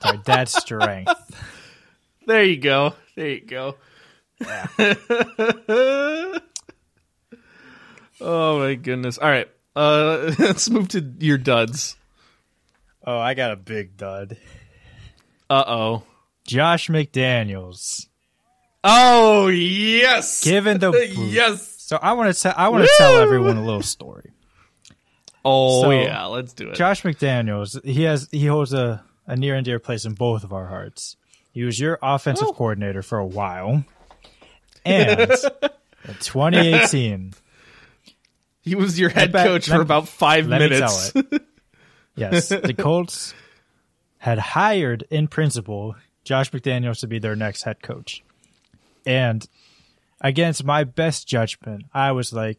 Sorry, 0.00 0.18
dad 0.24 0.48
strength. 0.48 1.12
There 2.26 2.42
you 2.44 2.56
go. 2.56 2.94
There 3.14 3.28
you 3.28 3.40
go. 3.44 3.74
Oh 8.20 8.58
my 8.60 8.74
goodness. 8.74 9.18
All 9.18 9.28
right. 9.28 9.48
Uh 9.74 10.32
let's 10.38 10.68
move 10.70 10.88
to 10.88 11.00
your 11.18 11.38
duds. 11.38 11.96
Oh, 13.04 13.18
I 13.18 13.34
got 13.34 13.52
a 13.52 13.56
big 13.56 13.96
dud. 13.96 14.36
Uh-oh. 15.48 16.02
Josh 16.44 16.88
McDaniels. 16.88 18.06
Oh, 18.82 19.46
yes. 19.48 20.42
Given 20.44 20.78
the 20.78 20.92
yes. 21.16 21.74
So 21.78 21.98
I 22.00 22.14
want 22.14 22.34
to 22.34 22.40
tell 22.40 22.54
I 22.56 22.68
want 22.68 22.84
to 22.84 22.90
tell 22.98 23.18
everyone 23.20 23.56
a 23.56 23.64
little 23.64 23.82
story. 23.82 24.32
Oh 25.44 25.82
So, 25.82 25.90
yeah, 25.92 26.24
let's 26.24 26.52
do 26.52 26.70
it. 26.70 26.74
Josh 26.74 27.02
McDaniels, 27.02 27.84
he 27.84 28.02
has 28.02 28.28
he 28.32 28.46
holds 28.46 28.72
a, 28.72 29.04
a 29.26 29.36
near 29.36 29.54
and 29.54 29.64
dear 29.64 29.78
place 29.78 30.04
in 30.04 30.14
both 30.14 30.42
of 30.42 30.52
our 30.52 30.66
hearts. 30.66 31.16
He 31.52 31.62
was 31.62 31.78
your 31.78 31.98
offensive 32.02 32.48
Oh. 32.48 32.52
coordinator 32.52 33.02
for 33.02 33.18
a 33.18 33.26
while. 33.26 33.84
And 34.84 35.20
in 35.30 36.14
2018, 36.20 37.34
he 38.66 38.74
was 38.74 38.98
your 39.00 39.08
head 39.08 39.32
bet- 39.32 39.46
coach 39.46 39.68
for 39.68 39.80
about 39.80 40.08
5 40.08 40.46
let 40.48 40.60
me 40.60 40.68
minutes. 40.68 41.12
tell 41.12 41.22
it. 41.30 41.42
Yes, 42.18 42.48
the 42.48 42.72
Colts 42.72 43.34
had 44.16 44.38
hired 44.38 45.04
in 45.10 45.28
principle 45.28 45.96
Josh 46.24 46.50
McDaniels 46.50 47.00
to 47.00 47.06
be 47.06 47.18
their 47.18 47.36
next 47.36 47.64
head 47.64 47.82
coach. 47.82 48.24
And 49.04 49.46
against 50.22 50.64
my 50.64 50.84
best 50.84 51.28
judgment, 51.28 51.84
I 51.92 52.12
was 52.12 52.32
like, 52.32 52.58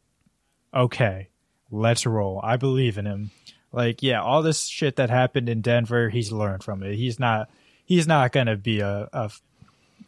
okay, 0.72 1.30
let's 1.72 2.05
roll. 2.05 2.39
I 2.43 2.58
believe 2.58 2.99
in 2.99 3.08
him. 3.08 3.32
Like, 3.72 4.03
yeah, 4.03 4.22
all 4.22 4.43
this 4.43 4.68
shit 4.68 4.95
that 4.97 5.10
happened 5.10 5.49
in 5.49 5.62
Denver, 5.62 6.10
he's 6.10 6.32
learned 6.32 6.64
from 6.64 6.84
it. 6.84 6.95
He's 6.95 7.20
not 7.20 7.49
he's 7.84 8.05
not 8.05 8.32
going 8.32 8.47
to 8.47 8.58
be 8.58 8.82
a, 8.82 9.10
a 9.12 9.32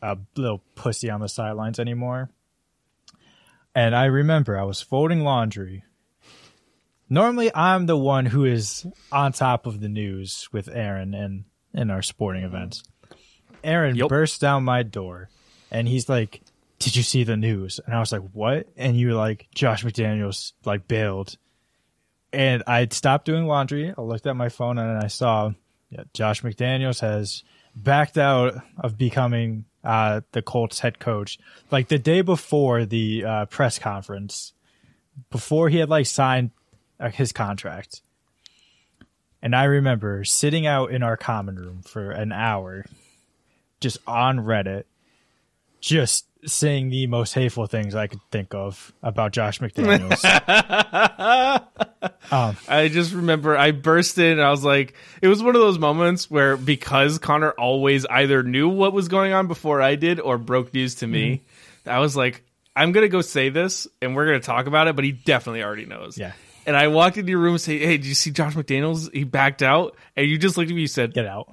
a 0.04 0.18
little 0.36 0.62
pussy 0.76 1.10
on 1.10 1.22
the 1.22 1.28
sidelines 1.28 1.80
anymore. 1.80 2.30
And 3.74 3.96
I 3.96 4.06
remember 4.06 4.58
I 4.60 4.64
was 4.64 4.80
folding 4.82 5.22
laundry 5.24 5.84
normally 7.10 7.54
I'm 7.54 7.86
the 7.86 7.98
one 7.98 8.26
who 8.26 8.46
is 8.46 8.86
on 9.12 9.32
top 9.34 9.66
of 9.66 9.80
the 9.82 9.90
news 9.90 10.48
with 10.52 10.68
Aaryn 10.68 11.16
and 11.16 11.46
in 11.74 11.90
our 11.92 12.02
sporting 12.02 12.44
events. 12.44 12.84
Aaryn 13.64 13.96
Yep. 13.96 14.10
bursts 14.10 14.40
down 14.40 14.64
my 14.64 14.84
door 14.84 15.30
and 15.72 15.88
he's 15.88 16.08
like, 16.10 16.42
Did 16.80 16.96
you 16.96 17.04
see 17.04 17.24
the 17.24 17.38
news? 17.38 17.80
And 17.86 17.94
I 17.94 18.00
was 18.00 18.12
like, 18.12 18.24
What? 18.34 18.68
And 18.78 18.96
you 18.98 19.08
were 19.08 19.14
like, 19.14 19.48
Josh 19.54 19.84
McDaniels 19.84 20.54
like 20.66 20.88
bailed. 20.88 21.36
And 22.32 22.64
I 22.68 22.88
stopped 22.92 23.26
doing 23.26 23.46
laundry. 23.48 23.94
I 23.98 24.02
looked 24.02 24.28
at 24.28 24.36
my 24.36 24.50
phone 24.50 24.78
and 24.78 25.04
I 25.04 25.08
saw 25.08 25.52
yeah, 25.90 26.04
Josh 26.14 26.44
McDaniels 26.44 27.00
has 27.02 27.44
backed 27.76 28.18
out 28.18 28.62
of 28.78 28.98
becoming 28.98 29.66
uh, 29.84 30.22
the 30.34 30.42
Colts 30.44 30.80
head 30.80 31.00
coach. 31.00 31.40
Like 31.72 31.88
the 31.88 31.98
day 31.98 32.22
before 32.22 32.86
the 32.86 33.26
uh, 33.26 33.46
press 33.46 33.80
conference, 33.80 34.54
before 35.32 35.70
he 35.70 35.78
had 35.78 35.90
like 35.90 36.06
signed 36.06 36.52
his 37.00 37.32
contract. 37.32 38.02
And 39.42 39.56
I 39.56 39.66
remember 39.66 40.24
sitting 40.26 40.68
out 40.68 40.92
in 40.92 41.02
our 41.02 41.18
common 41.18 41.56
room 41.56 41.82
for 41.82 42.12
an 42.12 42.32
hour, 42.32 42.86
just 43.80 43.98
on 44.06 44.40
Reddit, 44.40 44.84
just 45.80 46.26
saying 46.46 46.90
the 46.90 47.08
most 47.08 47.34
hateful 47.34 47.66
things 47.66 47.96
I 47.96 48.08
could 48.08 48.22
think 48.32 48.54
of 48.54 48.94
about 49.04 49.32
Josh 49.32 49.60
McDaniels. 49.60 50.24
um, 52.32 52.58
I 52.68 52.88
just 52.88 53.14
remember 53.14 53.58
I 53.58 53.72
burst 53.72 54.18
in 54.18 54.34
and 54.34 54.42
I 54.42 54.52
was 54.52 54.64
like, 54.64 54.94
it 55.22 55.28
was 55.28 55.44
one 55.44 55.56
of 55.56 55.62
those 55.62 55.80
moments 55.80 56.30
where 56.30 56.58
because 56.58 57.18
Connor 57.18 57.52
always 57.52 58.06
either 58.06 58.44
knew 58.44 58.70
what 58.70 58.94
was 58.94 59.08
going 59.08 59.34
on 59.34 59.48
before 59.48 59.82
I 59.82 59.96
did 59.96 60.20
or 60.20 60.38
broke 60.38 60.74
news 60.74 60.96
to 60.96 61.08
me, 61.08 61.42
I 61.86 62.00
was 62.00 62.16
like, 62.16 62.44
I'm 62.76 62.92
going 62.92 63.04
to 63.04 63.10
go 63.10 63.22
say 63.22 63.50
this 63.50 63.88
and 64.02 64.16
we're 64.16 64.28
going 64.28 64.40
to 64.40 64.46
talk 64.46 64.68
about 64.68 64.88
it, 64.88 64.96
but 64.96 65.04
he 65.04 65.12
definitely 65.12 65.64
already 65.64 65.86
knows. 65.86 66.18
Yeah. 66.18 66.34
And 66.70 66.78
I 66.78 66.88
walked 66.88 67.18
into 67.18 67.32
your 67.32 67.40
room 67.40 67.54
and 67.54 67.62
say, 67.62 67.80
Hey, 67.80 67.98
did 67.98 68.06
you 68.06 68.14
see 68.14 68.30
Josh 68.30 68.54
McDaniels? 68.54 69.12
He 69.12 69.24
backed 69.24 69.64
out. 69.64 69.98
And 70.16 70.28
you 70.28 70.38
just 70.38 70.56
looked 70.56 70.70
at 70.70 70.76
me 70.76 70.84
and 70.84 70.92
said, 70.92 71.16
get 71.16 71.26
out. 71.26 71.52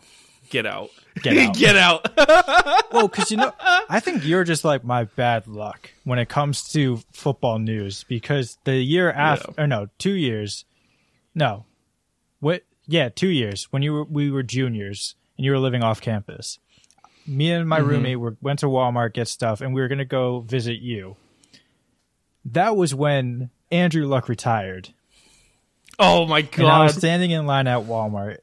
Get 0.50 0.66
out. 0.66 0.90
Get 1.22 1.38
out. 1.48 1.56
Get 1.56 1.76
out. 1.76 2.82
Well, 2.92 3.08
because 3.08 3.30
you 3.30 3.38
know, 3.38 3.52
I 3.88 4.00
think 4.00 4.24
you're 4.24 4.44
just 4.44 4.64
like 4.64 4.84
my 4.84 5.04
bad 5.04 5.46
luck 5.48 5.90
when 6.04 6.18
it 6.18 6.28
comes 6.28 6.68
to 6.72 6.98
football 7.12 7.58
news. 7.58 8.04
Because 8.04 8.58
the 8.64 8.76
year 8.76 9.10
after, 9.10 9.52
or 9.58 9.66
no, 9.66 9.88
two 9.98 10.12
years, 10.12 10.64
no, 11.34 11.64
what? 12.40 12.62
Yeah, 12.86 13.08
two 13.08 13.28
years 13.28 13.64
when 13.70 13.82
you 13.82 13.92
were 13.92 14.04
we 14.04 14.30
were 14.30 14.42
juniors 14.42 15.14
and 15.36 15.44
you 15.44 15.50
were 15.50 15.58
living 15.58 15.82
off 15.82 16.00
campus. 16.00 16.58
Me 17.26 17.50
and 17.52 17.68
my 17.68 17.80
mm-hmm. 17.80 17.88
roommate 17.88 18.20
were 18.20 18.36
went 18.40 18.60
to 18.60 18.66
Walmart 18.66 19.12
get 19.12 19.28
stuff, 19.28 19.60
and 19.60 19.74
we 19.74 19.80
were 19.80 19.88
gonna 19.88 20.04
go 20.04 20.40
visit 20.40 20.80
you. 20.80 21.16
That 22.44 22.76
was 22.76 22.94
when 22.94 23.50
Andrew 23.70 24.06
Luck 24.06 24.28
retired, 24.28 24.94
oh 25.98 26.26
my 26.26 26.46
and 26.56 26.66
I 26.66 26.84
was 26.84 26.94
standing 26.96 27.30
in 27.30 27.46
line 27.46 27.66
at 27.66 27.80
Walmart, 27.84 28.38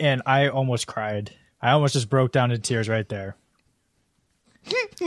and 0.00 0.22
I 0.26 0.48
almost 0.48 0.86
cried. 0.86 1.32
I 1.60 1.70
almost 1.72 1.94
just 1.94 2.08
broke 2.10 2.32
down 2.32 2.50
in 2.50 2.60
tears 2.60 2.88
right 2.88 3.08
there. 3.08 3.36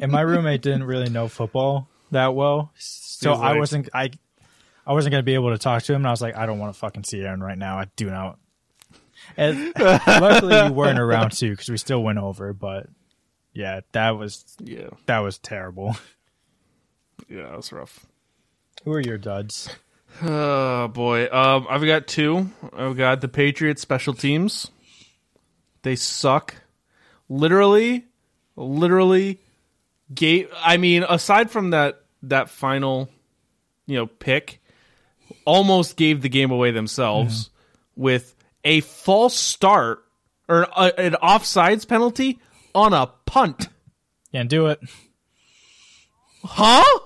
and 0.00 0.10
my 0.10 0.20
roommate 0.22 0.62
didn't 0.62 0.84
really 0.84 1.10
know 1.10 1.28
football 1.28 1.88
that 2.10 2.34
well, 2.34 2.72
so 2.76 3.32
Seems 3.32 3.42
I 3.42 3.58
wasn't 3.58 3.88
I 3.94 4.10
I 4.86 4.92
wasn't 4.92 5.12
gonna 5.12 5.22
be 5.22 5.34
able 5.34 5.50
to 5.50 5.58
talk 5.58 5.82
to 5.84 5.92
him. 5.92 6.00
And 6.02 6.06
I 6.06 6.10
was 6.10 6.22
like, 6.22 6.36
I 6.36 6.46
don't 6.46 6.58
want 6.58 6.72
to 6.74 6.78
fucking 6.78 7.04
see 7.04 7.18
Aaryn 7.18 7.40
right 7.40 7.58
now. 7.58 7.78
I 7.78 7.86
do 7.96 8.10
not. 8.10 8.38
And 9.36 9.72
luckily, 9.78 10.56
you 10.66 10.72
weren't 10.72 10.98
around 10.98 11.32
too 11.32 11.50
because 11.50 11.68
we 11.68 11.76
still 11.76 12.02
went 12.02 12.18
over. 12.18 12.52
But 12.52 12.88
yeah, 13.54 13.80
that 13.92 14.10
was 14.18 14.44
Yeah. 14.60 14.88
that 15.06 15.18
was 15.20 15.38
terrible. 15.38 15.96
Yeah, 17.28 17.42
that 17.42 17.56
was 17.56 17.72
rough. 17.72 18.04
Who 18.84 18.92
are 18.92 19.00
your 19.00 19.18
duds? 19.18 19.68
Oh 20.20 20.88
boy, 20.88 21.28
um, 21.32 21.66
I've 21.70 21.84
got 21.84 22.06
two. 22.06 22.50
I've 22.76 22.96
got 22.96 23.20
the 23.20 23.28
Patriots 23.28 23.82
special 23.82 24.14
teams. 24.14 24.70
They 25.82 25.96
suck. 25.96 26.54
Literally, 27.28 28.04
literally, 28.56 29.40
gave. 30.14 30.48
I 30.56 30.76
mean, 30.76 31.04
aside 31.08 31.50
from 31.50 31.70
that 31.70 32.02
that 32.24 32.50
final, 32.50 33.08
you 33.86 33.96
know, 33.96 34.06
pick, 34.06 34.60
almost 35.44 35.96
gave 35.96 36.22
the 36.22 36.28
game 36.28 36.50
away 36.50 36.70
themselves 36.70 37.50
with 37.96 38.34
a 38.64 38.80
false 38.80 39.36
start 39.36 40.04
or 40.48 40.62
a, 40.76 41.00
an 41.00 41.16
offsides 41.22 41.86
penalty 41.88 42.38
on 42.74 42.92
a 42.92 43.06
punt. 43.26 43.68
Can't 44.32 44.48
do 44.48 44.66
it. 44.66 44.80
Huh? 46.44 46.98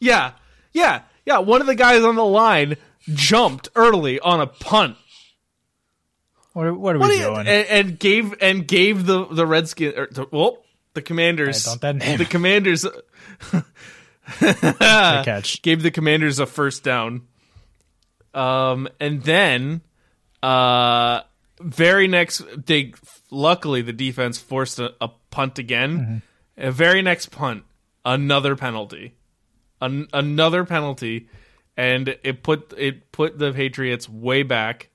Yeah, 0.00 0.32
yeah, 0.72 1.02
yeah. 1.28 1.38
One 1.38 1.60
of 1.60 1.66
the 1.66 1.74
guys 1.74 2.02
on 2.02 2.16
the 2.16 2.24
line 2.24 2.76
jumped 3.14 3.68
early 3.76 4.18
on 4.18 4.40
a 4.40 4.46
punt. 4.46 4.96
What 6.54 6.66
are, 6.66 6.74
what 6.74 6.96
are 6.96 6.98
What 6.98 7.10
we 7.10 7.18
doing? 7.18 7.46
and, 7.46 7.48
and 7.68 7.98
gave 7.98 8.34
and 8.40 8.66
gave 8.66 9.06
the 9.06 9.26
the 9.26 9.46
Redskins 9.46 9.94
or 9.96 10.08
the, 10.10 10.26
well 10.32 10.64
the 10.94 11.02
Commanders 11.02 11.64
don't 11.64 11.80
that 11.82 11.96
name. 11.96 12.18
the 12.18 12.24
Commanders 12.24 12.84
catch. 14.40 15.62
gave 15.62 15.82
the 15.82 15.90
Commanders 15.90 16.38
a 16.38 16.46
first 16.46 16.82
down. 16.84 17.22
Um, 18.34 18.88
and 19.00 19.22
then, 19.22 19.80
uh, 20.42 21.22
very 21.60 22.08
next 22.08 22.42
they 22.66 22.92
luckily 23.30 23.82
the 23.82 23.92
defense 23.92 24.38
forced 24.38 24.78
a, 24.78 24.94
a 25.00 25.08
punt 25.30 25.58
again. 25.58 26.22
A 26.56 26.72
very 26.72 27.02
next 27.02 27.30
punt, 27.30 27.62
another 28.04 28.56
penalty, 28.56 29.14
An- 29.80 30.08
another 30.12 30.64
penalty, 30.64 31.28
and 31.76 32.16
it 32.24 32.42
put 32.42 32.72
it 32.76 33.12
put 33.12 33.38
the 33.38 33.52
Patriots 33.52 34.08
way 34.08 34.42
back. 34.42 34.90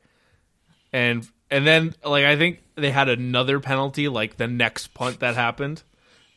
And 0.91 1.27
and 1.49 1.65
then 1.65 1.95
like 2.03 2.25
I 2.25 2.35
think 2.37 2.61
they 2.75 2.91
had 2.91 3.09
another 3.09 3.59
penalty 3.59 4.07
like 4.09 4.37
the 4.37 4.47
next 4.47 4.93
punt 4.93 5.19
that 5.21 5.35
happened. 5.35 5.83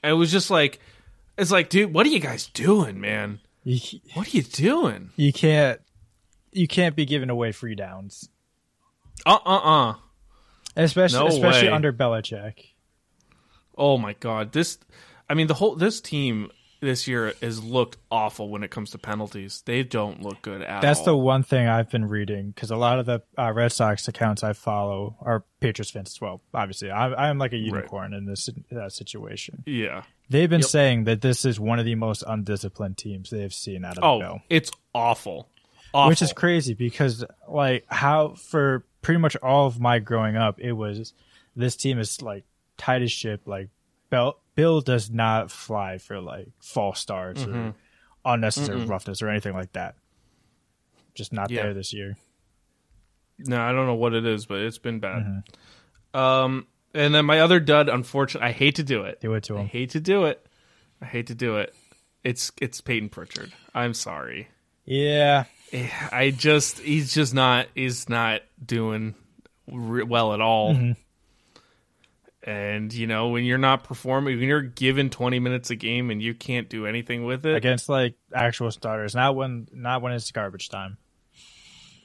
And 0.03 0.13
it 0.13 0.15
was 0.15 0.31
just 0.31 0.51
like 0.51 0.79
it's 1.37 1.51
like, 1.51 1.69
dude, 1.69 1.93
what 1.93 2.07
are 2.07 2.11
you 2.11 2.21
guys 2.21 2.47
doing, 2.49 3.01
man? 3.01 3.41
You, 3.65 4.01
What 4.15 4.29
are 4.29 4.37
you 4.37 4.43
doing? 4.45 5.11
you 5.17 5.33
can't 5.33 5.81
you 6.53 6.69
can't 6.69 6.95
be 6.97 7.05
giving 7.05 7.29
away 7.31 7.53
free 7.53 7.75
downs, 7.75 8.29
Uh 9.27 9.39
uh 9.45 9.57
uh. 9.59 9.95
especially 10.77 11.19
No 11.19 11.27
especially 11.27 11.69
way. 11.69 11.75
under 11.75 11.93
Belichick. 11.93 12.67
Oh 13.77 13.99
my 13.99 14.13
god. 14.15 14.53
This 14.53 14.79
I 15.29 15.35
mean 15.35 15.49
the 15.49 15.55
whole 15.55 15.75
this 15.75 16.01
team 16.01 16.51
this 16.87 17.07
year 17.07 17.35
has 17.43 17.63
looked 17.63 17.97
awful 18.11 18.49
when 18.49 18.63
it 18.63 18.71
comes 18.71 18.91
to 18.93 18.99
penalties. 18.99 19.63
They 19.67 19.83
don't 19.83 20.23
look 20.23 20.41
good 20.43 20.63
at 20.63 20.81
That's 20.81 21.03
the 21.03 21.17
one 21.17 21.43
thing 21.43 21.67
I've 21.69 21.91
been 21.91 22.07
reading 22.07 22.51
because 22.53 22.71
a 22.71 22.77
lot 22.77 22.99
of 22.99 23.07
the 23.07 23.23
uh, 23.39 23.53
Red 23.53 23.73
Sox 23.73 24.09
accounts 24.09 24.43
I 24.43 24.53
follow 24.55 25.17
are 25.21 25.45
Patriots 25.61 25.91
fans 25.91 26.13
as 26.15 26.21
well. 26.21 26.41
Obviously, 26.55 26.91
I, 26.91 27.29
am 27.29 27.39
like 27.39 27.53
a 27.53 27.57
unicorn 27.59 28.15
in 28.15 28.25
this 28.25 28.49
uh, 28.75 28.89
situation. 28.89 29.63
Yeah. 29.67 30.05
They've 30.31 30.49
been 30.51 30.61
Yep. 30.61 30.69
saying 30.71 31.05
that 31.05 31.21
this 31.21 31.45
is 31.45 31.61
one 31.61 31.79
of 31.79 31.85
the 31.85 31.95
most 31.95 32.25
undisciplined 32.27 32.97
teams 32.99 33.31
they've 33.31 33.53
seen 33.55 33.85
out 33.85 33.99
of 33.99 34.05
Oh, 34.05 34.19
Bill, 34.19 34.41
it's 34.49 34.71
awful. 34.95 35.49
Awful. 35.95 36.09
which 36.11 36.21
is 36.23 36.33
crazy 36.33 36.75
because 36.75 37.25
like 37.49 37.85
how 37.89 38.35
for 38.35 38.85
pretty 39.03 39.21
much 39.21 39.37
all 39.37 39.67
of 39.67 39.79
my 39.81 39.99
growing 39.99 40.37
up, 40.37 40.59
it 40.61 40.73
was 40.73 41.15
this 41.55 41.77
team 41.77 41.99
is 41.99 42.21
like 42.23 42.45
tight 42.77 43.03
as 43.03 43.13
ship. 43.13 43.43
Like 43.47 43.71
Bill, 44.11 44.37
Bill 44.57 44.81
does 44.81 45.09
not 45.11 45.51
fly 45.53 45.99
for 45.99 46.21
like 46.21 46.49
false 46.61 46.99
starts 46.99 47.43
Mm-hmm. 47.45 47.57
or 47.69 47.75
unnecessary 48.25 48.85
roughness 48.85 49.23
or 49.23 49.29
anything 49.29 49.53
like 49.55 49.73
that. 49.75 49.95
Just 51.15 51.33
not 51.33 51.51
Yeah. 51.51 51.63
there 51.63 51.75
this 51.75 51.93
year. 51.93 52.17
No, 53.39 53.61
I 53.61 53.71
don't 53.73 53.87
know 53.87 53.95
what 53.95 54.15
it 54.15 54.27
is, 54.27 54.47
but 54.47 54.59
it's 54.61 54.79
been 54.79 54.99
bad. 54.99 55.23
Mm-hmm. 55.23 56.19
Um 56.19 56.67
and 56.95 57.15
then 57.15 57.27
my 57.27 57.41
other 57.41 57.61
dud, 57.61 57.89
unfortunately 57.89 58.49
I 58.49 58.53
hate 58.53 58.77
to 58.77 58.83
do 58.83 59.03
it. 59.05 59.21
Do 59.21 59.35
it 59.35 59.45
to 59.45 59.55
him. 59.57 59.67
I 59.67 59.69
hate 59.69 59.91
to 59.91 60.01
do 60.01 60.25
it. 60.25 60.45
I 61.01 61.05
hate 61.05 61.27
to 61.29 61.35
do 61.35 61.59
it. 61.59 61.75
It's 62.25 62.51
it's 62.61 62.81
Payton 62.81 63.11
Pritchard. 63.11 63.53
I'm 63.75 63.95
sorry. 63.95 64.49
Yeah, 64.87 65.45
I 66.11 66.31
just 66.37 66.79
he's 66.79 67.13
just 67.13 67.35
not 67.35 67.67
he's 67.75 68.09
not 68.09 68.41
doing 68.65 69.15
re- 69.71 70.05
well 70.05 70.33
at 70.33 70.41
all. 70.41 70.75
Mm-hmm. 70.75 70.93
And 72.47 72.95
you 72.95 73.09
know 73.09 73.29
when 73.29 73.45
you're 73.45 73.59
not 73.59 73.83
performing, 73.83 74.39
when 74.39 74.49
you're 74.49 74.63
given 74.63 75.11
20 75.11 75.41
minutes 75.41 75.71
a 75.71 75.75
game 75.75 76.11
and 76.11 76.23
you 76.23 76.33
can't 76.33 76.69
do 76.69 76.87
anything 76.87 77.25
with 77.25 77.45
it, 77.45 77.57
against 77.57 77.89
like 77.89 78.15
actual 78.33 78.71
starters, 78.71 79.17
not 79.17 79.35
when 79.35 79.67
not 79.73 80.01
when 80.01 80.13
it's 80.13 80.31
garbage 80.31 80.69
time. 80.69 80.97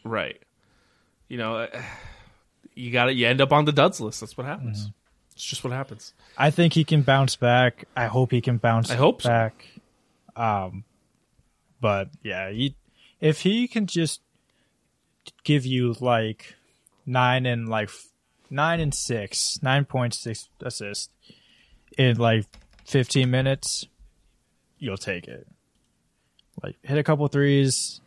right? 0.03 0.41
You 1.27 1.37
know, 1.37 1.67
you 2.73 2.91
got 2.91 3.05
to 3.05 3.13
You 3.13 3.27
end 3.27 3.39
up 3.39 3.53
on 3.53 3.65
the 3.65 3.71
duds 3.71 4.01
list. 4.01 4.19
That's 4.19 4.35
what 4.35 4.47
happens. 4.47 4.81
Mm-hmm. 4.81 4.91
It's 5.35 5.45
just 5.45 5.63
what 5.63 5.73
happens. 5.73 6.13
I 6.37 6.49
think 6.49 6.73
he 6.73 6.83
can 6.83 7.03
bounce 7.03 7.35
back. 7.35 7.85
I 7.95 8.07
hope 8.07 8.31
he 8.31 8.41
can 8.41 8.57
bounce. 8.57 8.89
I 8.89 8.95
hope 8.95 9.21
so. 9.21 9.29
back. 9.29 9.65
Um, 10.35 10.83
but 11.79 12.09
yeah, 12.23 12.49
he, 12.49 12.75
if 13.19 13.41
he 13.41 13.67
can 13.67 13.85
just 13.85 14.21
give 15.43 15.65
you 15.65 15.95
like 15.99 16.55
nine 17.05 17.45
and 17.45 17.69
like 17.69 17.89
nine 18.51 18.79
and 18.79 18.93
six, 18.93 19.57
nine 19.63 19.85
point 19.85 20.13
six 20.13 20.49
assists 20.61 21.09
in 21.97 22.17
like 22.17 22.45
fifteen 22.85 23.31
minutes, 23.31 23.87
you'll 24.77 24.97
take 24.97 25.27
it. 25.27 25.47
Like 26.61 26.75
hit 26.83 26.97
a 26.97 27.03
couple 27.03 27.27
threes, 27.27 28.01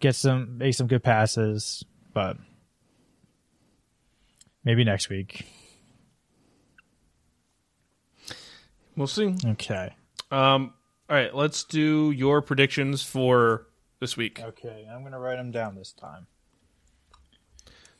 get 0.00 0.14
some, 0.14 0.58
make 0.58 0.74
some 0.74 0.86
good 0.86 1.02
passes, 1.02 1.84
but 2.12 2.36
maybe 4.64 4.84
next 4.84 5.08
week. 5.08 5.46
We'll 8.96 9.06
see. 9.06 9.34
Okay. 9.44 9.94
Um, 10.30 10.74
all 11.08 11.16
right, 11.16 11.34
let's 11.34 11.64
do 11.64 12.10
your 12.10 12.42
predictions 12.42 13.02
for 13.02 13.66
this 14.00 14.16
week. 14.16 14.40
Okay, 14.40 14.86
I'm 14.90 15.02
gonna 15.02 15.18
write 15.18 15.36
them 15.36 15.50
down 15.50 15.74
this 15.74 15.92
time. 15.92 16.26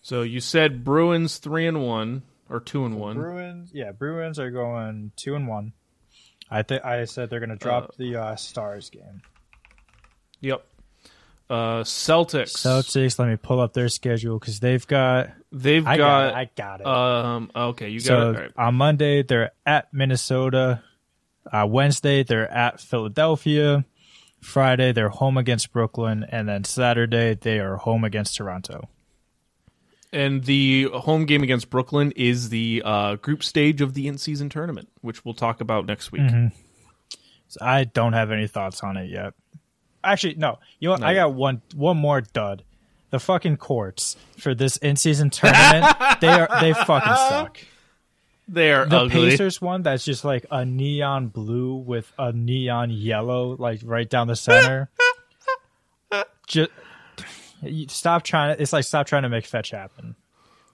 So 0.05 0.21
you 0.21 0.41
said 0.41 0.85
Bruins 0.85 1.39
three 1.39 1.67
and 1.67 1.83
one 1.83 2.25
or 2.51 2.61
two 2.61 2.85
and 2.85 3.01
one. 3.01 3.17
Bruins, 3.17 3.71
yeah, 3.73 3.91
Bruins 3.91 4.39
are 4.39 4.51
going 4.51 5.13
two 5.17 5.35
and 5.35 5.49
one. 5.49 5.73
I 6.51 6.61
think 6.61 6.85
I 6.85 7.07
said 7.07 7.31
they're 7.31 7.41
gonna 7.41 7.57
drop 7.57 7.97
the 7.97 8.17
uh, 8.17 8.37
Stars 8.37 8.91
game. 8.91 9.23
Yep. 10.43 10.63
Uh, 11.49 11.85
Celtics. 11.85 12.53
Celtics. 12.53 13.19
Let 13.19 13.29
me 13.29 13.37
pull 13.37 13.61
up 13.61 13.73
their 13.73 13.89
schedule 13.89 14.39
because 14.39 14.61
they've 14.61 14.87
got. 14.87 15.31
They've 15.51 15.87
I 15.87 15.97
got. 15.97 16.07
got. 16.07 16.27
it, 16.29 16.35
I 16.35 16.51
got 16.55 16.81
it. 16.83 16.87
um. 16.87 17.51
Okay, 17.57 17.89
you 17.89 18.01
got 18.01 18.07
so 18.07 18.21
it. 18.21 18.37
All 18.37 18.43
right. 18.43 18.53
on 18.59 18.75
Monday 18.75 19.23
they're 19.23 19.53
at 19.65 19.89
Minnesota. 19.95 20.83
Uh, 21.51 21.67
Wednesday 21.67 22.23
they're 22.23 22.51
at 22.53 22.79
Philadelphia. 22.79 23.87
Friday 24.43 24.93
they're 24.93 25.09
home 25.09 25.39
against 25.39 25.73
Brooklyn, 25.73 26.27
and 26.29 26.47
then 26.47 26.65
Saturday 26.65 27.33
they 27.41 27.59
are 27.59 27.77
home 27.79 28.05
against 28.05 28.37
Toronto. 28.37 28.91
And 30.15 30.45
the 30.45 30.85
home 30.93 31.27
game 31.27 31.43
against 31.43 31.71
Brooklyn 31.71 32.13
is 32.13 32.49
the 32.49 32.83
uh, 32.85 33.17
group 33.17 33.43
stage 33.43 33.81
of 33.81 33.95
the 33.95 34.07
in-season 34.07 34.49
tournament, 34.49 34.89
which 35.01 35.25
we'll 35.25 35.35
talk 35.35 35.61
about 35.61 35.87
next 35.87 36.13
week. 36.13 36.23
Mm-hmm. 36.23 36.47
So 37.49 37.59
I 37.61 37.83
don't 37.83 38.13
have 38.13 38.31
any 38.31 38.47
thoughts 38.47 38.83
on 38.85 38.97
it 38.97 39.11
yet. 39.11 39.35
Actually, 40.05 40.37
no. 40.37 40.61
You 40.79 40.91
know. 40.91 40.97
No. 40.97 41.07
I 41.07 41.15
got 41.15 41.35
one 41.35 41.63
one 41.75 41.97
more 41.97 42.21
dud. 42.21 42.63
The 43.11 43.19
fucking 43.19 43.57
courts 43.57 44.17
for 44.39 44.55
this 44.55 44.77
in 44.77 44.97
season 44.97 45.31
tournament, 45.31 45.97
they 46.21 46.29
are 46.29 46.49
they 46.61 46.73
fucking 46.73 47.17
suck. 47.29 47.59
They 48.47 48.73
are 48.73 48.87
The 48.87 48.99
ugly. 48.99 49.31
Pacers 49.31 49.61
one 49.61 49.83
that's 49.83 50.05
just 50.05 50.25
like 50.25 50.47
a 50.51 50.65
neon 50.65 51.29
blue 51.29 51.75
with 51.75 52.13
a 52.19 52.33
neon 52.33 52.91
yellow, 52.91 53.57
like 53.59 53.81
right 53.85 54.09
down 54.09 54.27
the 54.27 54.37
center. 54.37 54.91
just 56.47 56.71
you 57.67 57.89
stop 57.89 58.23
trying 58.23 58.57
to. 58.57 58.63
It's 58.63 58.73
like 58.73 58.85
stop 58.85 59.07
trying 59.07 59.23
to 59.23 59.29
make 59.29 59.47
fetch 59.47 59.71
happen. 59.71 60.17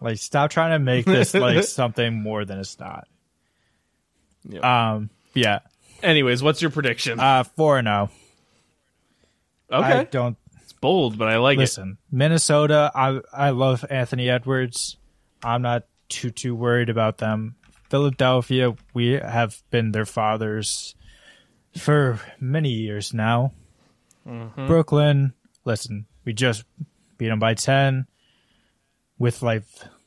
Like 0.00 0.18
stop 0.18 0.50
trying 0.50 0.72
to 0.72 0.78
make 0.78 1.04
this 1.04 1.34
like 1.34 1.64
something 1.64 2.22
more 2.22 2.44
than 2.44 2.58
it's 2.58 2.78
not. 2.78 3.06
Yep. 4.48 4.64
Um. 4.64 5.10
Yeah. 5.34 5.60
Anyways, 6.02 6.42
what's 6.42 6.62
your 6.62 6.70
prediction? 6.70 7.20
Uh. 7.20 7.44
Four 7.44 7.78
and 7.78 7.86
zero. 7.86 8.10
I 9.70 10.00
okay, 10.00 10.08
don't 10.10 10.36
it's 10.62 10.72
bold, 10.72 11.18
but 11.18 11.28
I 11.28 11.38
like 11.38 11.56
it. 11.56 11.60
Listen, 11.60 11.98
Minnesota, 12.10 12.90
I 12.94 13.20
I 13.32 13.50
love 13.50 13.84
Anthony 13.90 14.28
Edwards. 14.28 14.96
I'm 15.42 15.62
not 15.62 15.84
too 16.08 16.30
too 16.30 16.54
worried 16.54 16.88
about 16.88 17.18
them. 17.18 17.56
Philadelphia, 17.88 18.74
we 18.94 19.12
have 19.12 19.62
been 19.70 19.90
their 19.92 20.06
fathers 20.06 20.94
for 21.76 22.20
many 22.38 22.70
years 22.70 23.12
now. 23.12 23.52
Mm-hmm. 24.26 24.66
Brooklyn, 24.68 25.32
listen, 25.64 26.06
we 26.30 26.34
just 26.34 26.62
beat 27.18 27.26
them 27.26 27.40
by 27.40 27.54
10 27.54 28.06
with 29.18 29.42
like 29.42 29.64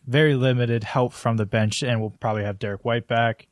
very 0.07 0.35
limited 0.35 0.85
help 0.85 1.11
from 1.11 1.35
the 1.35 1.45
bench 1.45 1.83
and 1.83 1.99
we'll 1.99 2.13
probably 2.21 2.45
have 2.45 2.59
Derrick 2.59 2.85
White 2.85 3.09
back. 3.09 3.45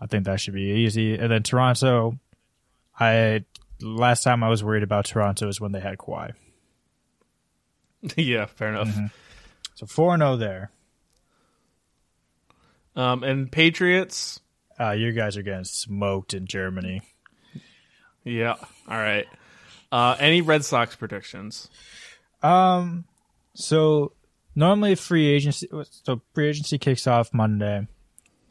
I 0.00 0.06
think 0.06 0.24
that 0.26 0.38
should 0.38 0.54
be 0.54 0.84
easy. 0.84 1.16
And 1.16 1.32
then 1.32 1.42
Toronto, 1.42 2.16
I 3.00 3.44
last 3.80 4.22
time 4.22 4.44
I 4.44 4.50
was 4.50 4.62
worried 4.62 4.84
about 4.84 5.06
Toronto 5.06 5.48
is 5.48 5.60
when 5.60 5.72
they 5.72 5.80
had 5.80 5.98
Kawhi. 5.98 6.34
yeah, 8.16 8.46
fair 8.46 8.68
enough. 8.68 8.88
Mm-hmm. 8.88 9.06
So 9.74 9.86
four 9.86 10.16
zero 10.16 10.36
there. 10.36 10.70
Um, 12.94 13.24
and 13.24 13.50
Patriots. 13.50 14.40
Uh, 14.78 14.92
you 14.92 15.10
guys 15.10 15.36
are 15.36 15.42
getting 15.42 15.64
smoked 15.64 16.34
in 16.34 16.46
Germany. 16.46 17.02
Yeah. 18.22 18.54
All 18.88 18.96
right. 18.96 19.26
Uh, 19.94 20.16
any 20.18 20.40
Red 20.40 20.64
Sox 20.64 20.96
predictions? 20.96 21.68
Um, 22.42 23.04
so 23.54 24.12
normally 24.56 24.96
free 24.96 25.26
agency, 25.28 25.68
so 26.04 26.20
free 26.34 26.48
agency 26.48 26.78
kicks 26.78 27.06
off 27.06 27.32
Monday. 27.32 27.86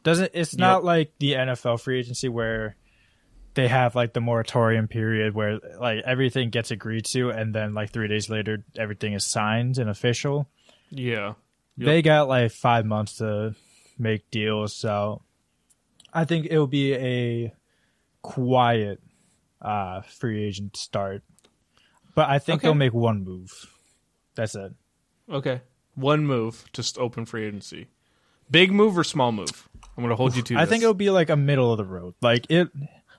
Doesn't 0.04 0.30
it's 0.34 0.56
not 0.56 0.76
Yep. 0.78 0.84
like 0.84 1.12
the 1.18 1.32
NFL 1.34 1.80
free 1.80 1.98
agency 1.98 2.28
where 2.28 2.76
they 3.54 3.68
have 3.68 3.94
like 3.94 4.14
the 4.14 4.20
moratorium 4.20 4.88
period 4.88 5.34
where 5.34 5.60
like 5.78 6.02
everything 6.06 6.50
gets 6.50 6.70
agreed 6.70 7.04
to 7.06 7.30
and 7.30 7.54
then 7.54 7.74
like 7.74 7.90
three 7.90 8.08
days 8.08 8.28
later 8.30 8.64
everything 8.76 9.12
is 9.12 9.24
signed 9.24 9.76
and 9.78 9.88
official. 9.90 10.48
Yeah. 10.90 11.34
Yep. 11.76 11.86
They 11.86 12.02
got 12.02 12.28
like 12.28 12.52
five 12.52 12.86
months 12.86 13.16
to 13.16 13.54
make 13.98 14.30
deals, 14.30 14.74
so 14.74 15.22
I 16.12 16.24
think 16.24 16.46
it'll 16.50 16.66
be 16.66 16.94
a 16.94 17.52
quiet 18.22 19.00
uh 19.60 20.00
free 20.02 20.42
agent 20.44 20.76
start. 20.76 21.22
But 22.14 22.28
I 22.30 22.38
think 22.38 22.58
Okay. 22.60 22.68
they'll 22.68 22.74
make 22.74 22.94
one 22.94 23.24
move. 23.24 23.50
That's 24.34 24.54
it. 24.54 24.72
Okay. 25.30 25.60
One 25.94 26.26
move 26.26 26.64
to 26.72 26.80
s- 26.80 26.94
open 26.98 27.24
free 27.24 27.46
agency. 27.46 27.88
Big 28.50 28.72
move 28.72 28.96
or 28.98 29.04
small 29.04 29.32
move? 29.32 29.68
I'm 29.96 30.02
going 30.02 30.10
to 30.10 30.16
hold 30.16 30.34
you 30.36 30.42
to 30.42 30.56
I 30.56 30.60
this. 30.62 30.70
think 30.70 30.82
it'll 30.82 30.94
be 30.94 31.10
like 31.10 31.30
a 31.30 31.36
middle 31.36 31.70
of 31.72 31.78
the 31.78 31.84
road. 31.84 32.14
Like 32.20 32.46
it 32.50 32.68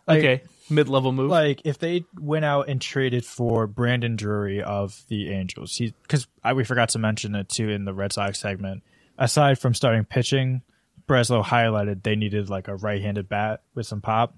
like, 0.08 0.20
okay. 0.20 0.44
Mid 0.70 0.88
level 0.90 1.12
move. 1.12 1.30
Like 1.30 1.62
if 1.64 1.78
they 1.80 2.06
went 2.20 2.44
out 2.46 2.70
and 2.70 2.82
traded 2.82 3.26
for 3.26 3.66
Brandon 3.68 4.16
Drury 4.16 4.62
of 4.62 5.04
the 5.10 5.32
Angels, 5.32 5.76
he 5.78 5.94
because 6.02 6.28
we 6.56 6.64
forgot 6.64 6.90
to 6.90 7.00
mention 7.00 7.36
it 7.36 7.50
too 7.50 7.70
in 7.70 7.86
the 7.86 7.94
Red 7.94 8.14
Sox 8.14 8.40
segment. 8.40 8.84
Aside 9.18 9.58
from 9.60 9.74
starting 9.74 10.04
pitching, 10.06 10.62
Breslow 11.08 11.44
highlighted 11.44 12.04
they 12.04 12.16
needed 12.16 12.50
like 12.50 12.68
a 12.68 12.76
right-handed 12.76 13.30
bat 13.30 13.62
with 13.74 13.86
some 13.86 14.02
pop. 14.02 14.36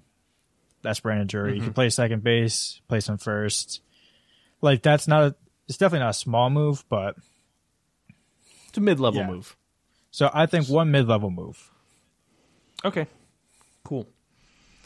That's 0.82 1.00
Brandon 1.00 1.26
Drury. 1.26 1.52
Mm-hmm. 1.52 1.60
He 1.60 1.64
can 1.66 1.72
play 1.74 1.90
second 1.90 2.22
base, 2.22 2.80
play 2.88 3.00
some 3.00 3.18
first. 3.18 3.80
Like 4.60 4.82
that's 4.82 5.06
not 5.08 5.22
a. 5.22 5.34
It's 5.68 5.76
definitely 5.78 6.04
not 6.04 6.10
a 6.10 6.14
small 6.14 6.48
move, 6.50 6.84
but 6.88 7.16
it's 8.68 8.78
a 8.78 8.80
mid 8.80 8.98
level 9.00 9.20
Yeah. 9.20 9.26
move. 9.28 9.56
so 10.10 10.30
I 10.32 10.46
think 10.46 10.68
one 10.68 10.90
mid-level 10.90 11.30
move. 11.30 11.70
Okay. 12.84 13.06
Cool. 13.84 14.08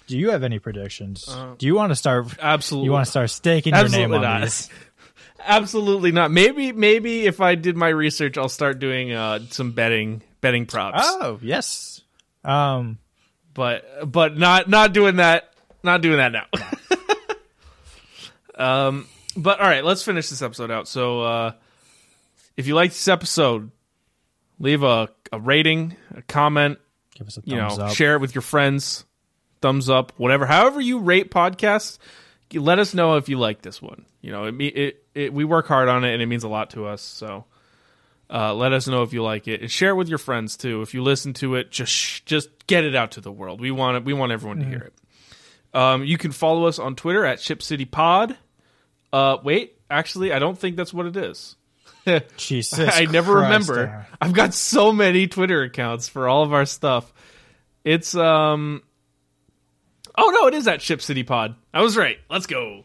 Do 0.09 0.18
you 0.18 0.31
have 0.31 0.43
any 0.43 0.59
predictions? 0.59 1.27
Uh, 1.29 1.55
Do 1.57 1.66
you 1.66 1.75
want 1.77 1.91
to 1.91 1.97
start? 1.97 2.27
Absolutely. 2.41 2.87
You 2.87 2.93
want 2.93 3.05
to 3.07 3.11
start 3.11 3.31
staking 3.31 3.73
your 3.75 3.85
Absolutely 3.85 4.07
name 4.18 4.25
on 4.25 4.41
not. 4.41 4.43
these? 4.43 4.68
Absolutely 5.45 6.12
not. 6.12 6.31
Maybe 6.31 6.73
maybe 6.73 7.27
if 7.27 7.41
I 7.41 7.55
did 7.55 7.77
my 7.77 7.89
research, 7.89 8.37
I'll 8.37 8.49
start 8.49 8.79
doing 8.79 9.12
uh, 9.12 9.41
some 9.51 9.73
betting 9.73 10.23
betting 10.41 10.66
props. 10.66 11.01
Oh 11.05 11.39
yes. 11.43 12.01
Um. 12.45 12.99
But 13.55 14.11
but 14.11 14.37
not 14.37 14.68
not 14.68 14.93
doing 14.93 15.16
that. 15.16 15.53
Not 15.85 16.01
doing 16.03 16.16
that 16.18 16.33
now. 16.33 16.47
um. 18.89 19.07
But 19.37 19.61
all 19.61 19.66
right, 19.66 19.85
let's 19.85 20.03
finish 20.03 20.28
this 20.28 20.43
episode 20.43 20.70
out. 20.70 20.89
So 20.89 21.22
uh, 21.22 21.53
if 22.57 22.66
you 22.66 22.74
like 22.74 22.91
this 22.91 23.09
episode, 23.09 23.70
leave 24.59 24.83
a, 24.83 25.09
a 25.33 25.41
rating, 25.41 25.97
a 26.14 26.22
comment, 26.22 26.78
Give 27.14 27.26
us 27.26 27.39
a 27.39 27.43
you 27.45 27.57
thumbs 27.57 27.78
know, 27.78 27.85
up. 27.87 27.93
share 27.95 28.14
it 28.14 28.20
with 28.20 28.35
your 28.35 28.43
friends, 28.43 29.05
thumbs 29.61 29.89
up, 29.89 30.12
whatever. 30.16 30.47
However 30.47 30.80
you 30.80 30.99
rate 30.99 31.30
podcasts, 31.30 31.99
let 32.53 32.78
us 32.78 32.95
know 32.95 33.16
if 33.16 33.28
you 33.28 33.39
like 33.39 33.62
this 33.62 33.80
one. 33.80 34.05
You 34.20 34.33
know, 34.33 34.45
it, 34.45 34.55
it, 34.61 35.05
it 35.14 35.33
we 35.33 35.45
work 35.45 35.66
hard 35.66 35.89
on 35.89 36.05
it 36.05 36.12
and 36.12 36.22
it 36.22 36.26
means 36.26 36.45
a 36.45 36.49
lot 36.49 36.70
to 36.70 36.87
us. 36.87 37.01
So 37.03 37.45
uh, 38.30 38.55
let 38.55 38.72
us 38.72 38.87
know 38.87 39.03
if 39.03 39.12
you 39.12 39.22
like 39.22 39.49
it 39.49 39.61
and 39.62 39.70
share 39.70 39.91
it 39.91 39.95
with 39.95 40.09
your 40.09 40.18
friends 40.18 40.57
too. 40.57 40.83
If 40.83 40.95
you 40.95 41.03
listen 41.03 41.33
to 41.35 41.55
it, 41.57 41.70
just 41.70 41.93
sh- 41.93 42.20
just 42.20 42.66
get 42.66 42.85
it 42.85 42.95
out 42.95 43.12
to 43.12 43.20
the 43.20 43.33
world. 43.33 43.61
We 43.61 43.70
want 43.70 43.97
it. 43.97 44.05
We 44.05 44.12
want 44.12 44.33
everyone 44.33 44.59
to 44.59 44.64
hear 44.66 44.78
it. 44.80 44.95
Um, 45.74 46.05
you 46.05 46.18
can 46.18 46.33
follow 46.33 46.66
us 46.66 46.78
on 46.78 46.97
Twitter 46.97 47.24
at 47.24 47.41
Ship 47.41 47.62
City 47.62 47.87
Pod. 47.87 48.37
Uh, 49.13 49.39
wait, 49.43 49.79
actually, 49.91 50.33
I 50.33 50.39
don't 50.39 50.59
think 50.59 50.77
that's 50.77 50.93
what 50.95 51.07
it 51.07 51.17
is. 51.17 51.57
Jesus, 52.37 52.79
I 52.81 53.05
never 53.05 53.35
Christ, 53.35 53.69
remember. 53.69 53.87
Aaryn. 53.87 54.07
I've 54.21 54.33
got 54.33 54.55
so 54.55 54.93
many 54.93 55.27
Twitter 55.29 55.63
accounts 55.63 56.09
for 56.09 56.29
all 56.29 56.43
of 56.43 56.53
our 56.53 56.65
stuff. 56.67 57.13
It's 57.85 58.15
um 58.15 58.83
Oh 60.17 60.31
no, 60.31 60.47
it 60.49 60.55
is 60.55 60.67
at 60.69 60.83
Ship 60.83 61.01
City 61.01 61.23
Pod. 61.23 61.55
I 61.73 61.83
was 61.83 61.97
right. 61.97 62.19
Let's 62.29 62.47
go. 62.47 62.85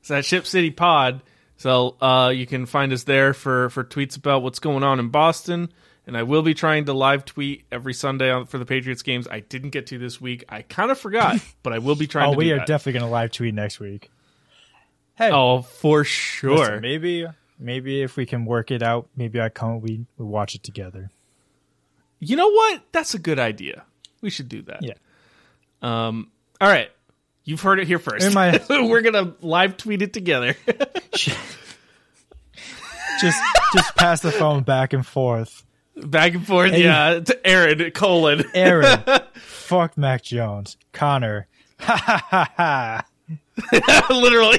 It's 0.00 0.10
at 0.10 0.24
Ship 0.24 0.46
City 0.46 0.70
Pod. 0.70 1.22
So 1.56 1.96
uh 2.00 2.32
you 2.34 2.46
can 2.46 2.66
find 2.66 2.92
us 2.92 3.04
there 3.04 3.34
for 3.34 3.70
for 3.70 3.82
tweets 3.84 4.16
about 4.16 4.42
what's 4.42 4.58
going 4.60 4.82
on 4.84 4.98
in 5.00 5.08
Boston. 5.08 5.72
And 6.06 6.16
I 6.16 6.22
will 6.24 6.42
be 6.42 6.52
trying 6.54 6.84
to 6.84 6.92
live 6.92 7.24
tweet 7.24 7.64
every 7.72 7.94
Sunday 7.94 8.30
on, 8.30 8.44
for 8.46 8.58
the 8.58 8.66
Patriots 8.66 9.02
games. 9.02 9.26
I 9.26 9.40
didn't 9.40 9.70
get 9.70 9.86
to 9.86 9.98
this 9.98 10.20
week. 10.20 10.44
I 10.50 10.60
kind 10.62 10.90
of 10.90 10.98
forgot, 10.98 11.38
but 11.62 11.72
I 11.72 11.78
will 11.78 11.94
be 11.96 12.06
trying 12.06 12.34
Oh, 12.34 12.36
we 12.36 12.52
are 12.52 12.58
that. 12.58 12.66
definitely 12.66 13.00
going 13.00 13.08
to 13.08 13.12
live 13.12 13.30
tweet 13.32 13.54
next 13.54 13.80
week. 13.80 14.10
Hey, 15.16 15.30
oh, 15.32 15.62
for 15.62 16.04
sure. 16.04 16.56
listen, 16.56 16.80
maybe 16.80 17.26
maybe 17.58 18.02
if 18.02 18.16
we 18.16 18.26
can 18.26 18.44
work 18.44 18.70
it 18.70 18.82
out, 18.82 19.08
maybe 19.16 19.40
I 19.40 19.48
come 19.48 19.80
we 19.80 20.06
we 20.18 20.24
watch 20.24 20.54
it 20.54 20.62
together. 20.62 21.10
You 22.18 22.36
know 22.36 22.50
what? 22.50 22.82
That's 22.92 23.14
a 23.14 23.18
good 23.18 23.38
idea. 23.38 23.84
We 24.20 24.30
should 24.30 24.48
do 24.48 24.62
that. 24.62 24.82
Yeah. 24.82 24.94
Um. 25.82 26.30
All 26.60 26.68
right. 26.68 26.90
You've 27.44 27.60
heard 27.60 27.78
it 27.78 27.86
here 27.86 27.98
first. 27.98 28.34
My- 28.34 28.58
We're 28.70 29.02
gonna 29.02 29.34
live 29.40 29.76
tweet 29.76 30.00
it 30.02 30.12
together. 30.12 30.56
just 31.12 31.38
just 33.74 33.94
pass 33.96 34.20
the 34.20 34.32
phone 34.32 34.62
back 34.62 34.92
and 34.92 35.06
forth. 35.06 35.64
Back 35.96 36.34
and 36.34 36.46
forth. 36.46 36.72
Yeah. 36.72 37.20
To 37.20 37.40
Aaryn 37.44 37.92
colon. 37.94 38.40
Aaryn, 38.54 39.24
fuck 39.34 39.96
Mac 39.96 40.22
Jones. 40.22 40.76
Connor, 40.92 41.46
ha 41.78 41.96
ha 41.96 42.26
ha 42.30 42.50
ha. 42.56 43.04
Literally. 44.10 44.58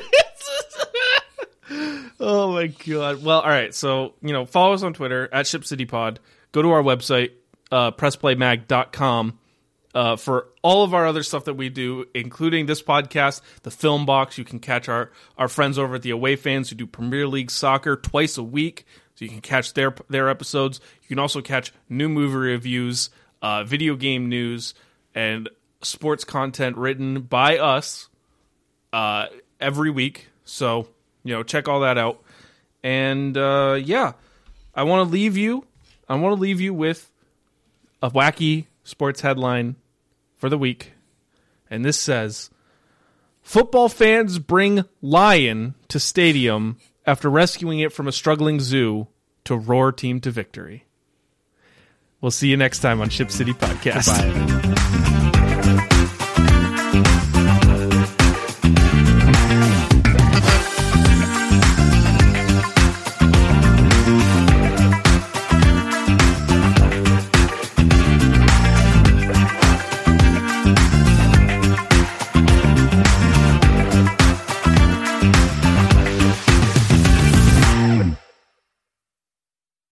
oh 2.19 2.53
my 2.53 2.67
god. 2.67 3.23
Well, 3.23 3.41
all 3.41 3.49
right. 3.49 3.73
So 3.73 4.13
you 4.21 4.33
know, 4.33 4.45
follow 4.45 4.73
us 4.73 4.83
on 4.83 4.93
Twitter 4.93 5.29
at 5.31 5.47
Ship 5.47 5.63
City 5.65 5.85
Pod. 5.85 6.19
Go 6.51 6.61
to 6.61 6.71
our 6.71 6.83
website, 6.83 7.31
uh, 7.71 7.91
pressplaymag.com. 7.91 9.39
Uh, 9.93 10.17
for 10.17 10.49
all 10.61 10.83
of 10.83 10.93
our 10.93 11.05
other 11.07 11.23
stuff 11.23 11.45
that 11.45 11.53
we 11.53 11.69
do, 11.69 12.03
including 12.13 12.65
this 12.65 12.83
podcast, 12.83 13.39
the 13.63 13.71
Film 13.71 14.05
Box, 14.05 14.37
you 14.37 14.43
can 14.43 14.59
catch 14.59 14.89
our, 14.89 15.09
our 15.37 15.47
friends 15.47 15.79
over 15.79 15.95
at 15.95 16.01
the 16.01 16.09
Away 16.09 16.35
Fans 16.35 16.69
who 16.69 16.75
do 16.75 16.85
Premier 16.85 17.25
League 17.25 17.49
soccer 17.49 17.95
twice 17.95 18.37
a 18.37 18.43
week, 18.43 18.85
so 19.15 19.23
you 19.23 19.31
can 19.31 19.39
catch 19.39 19.73
their 19.73 19.95
their 20.09 20.27
episodes. 20.27 20.81
You 21.01 21.07
can 21.07 21.19
also 21.19 21.41
catch 21.41 21.71
new 21.87 22.09
movie 22.09 22.35
reviews, 22.35 23.09
uh, 23.41 23.63
video 23.63 23.95
game 23.95 24.27
news, 24.27 24.73
and 25.13 25.49
sports 25.81 26.25
content 26.25 26.75
written 26.75 27.21
by 27.21 27.57
us 27.57 28.09
uh, 28.93 29.27
every 29.59 29.89
week. 29.89 30.29
So 30.43 30.87
you 31.23 31.33
know, 31.33 31.43
check 31.43 31.67
all 31.67 31.81
that 31.81 31.97
out. 31.97 32.21
And 32.83 33.35
uh, 33.35 33.79
yeah, 33.83 34.13
I 34.73 34.83
want 34.83 35.07
to 35.07 35.11
leave 35.11 35.35
you. 35.35 35.65
I 36.07 36.15
want 36.15 36.35
to 36.35 36.41
leave 36.41 36.61
you 36.61 36.73
with 36.73 37.11
a 38.01 38.11
wacky 38.11 38.67
sports 38.83 39.21
headline 39.21 39.75
for 40.37 40.49
the 40.49 40.57
week, 40.57 40.93
and 41.69 41.83
this 41.83 41.99
says: 41.99 42.51
Football 43.41 43.89
fans 43.89 44.37
bring 44.37 44.85
lion 45.01 45.73
to 45.87 45.99
stadium 45.99 46.77
after 47.07 47.29
rescuing 47.29 47.79
it 47.79 47.91
from 47.91 48.07
a 48.07 48.11
struggling 48.11 48.59
zoo 48.59 49.07
to 49.45 49.55
roar 49.55 49.91
team 49.91 50.19
to 50.21 50.31
victory. 50.31 50.85
We'll 52.21 52.31
see 52.31 52.49
you 52.49 52.57
next 52.57 52.79
time 52.79 53.01
on 53.01 53.09
Ship 53.09 53.31
City 53.31 53.53
Podcast. 53.53 54.63
Bye. 54.63 54.74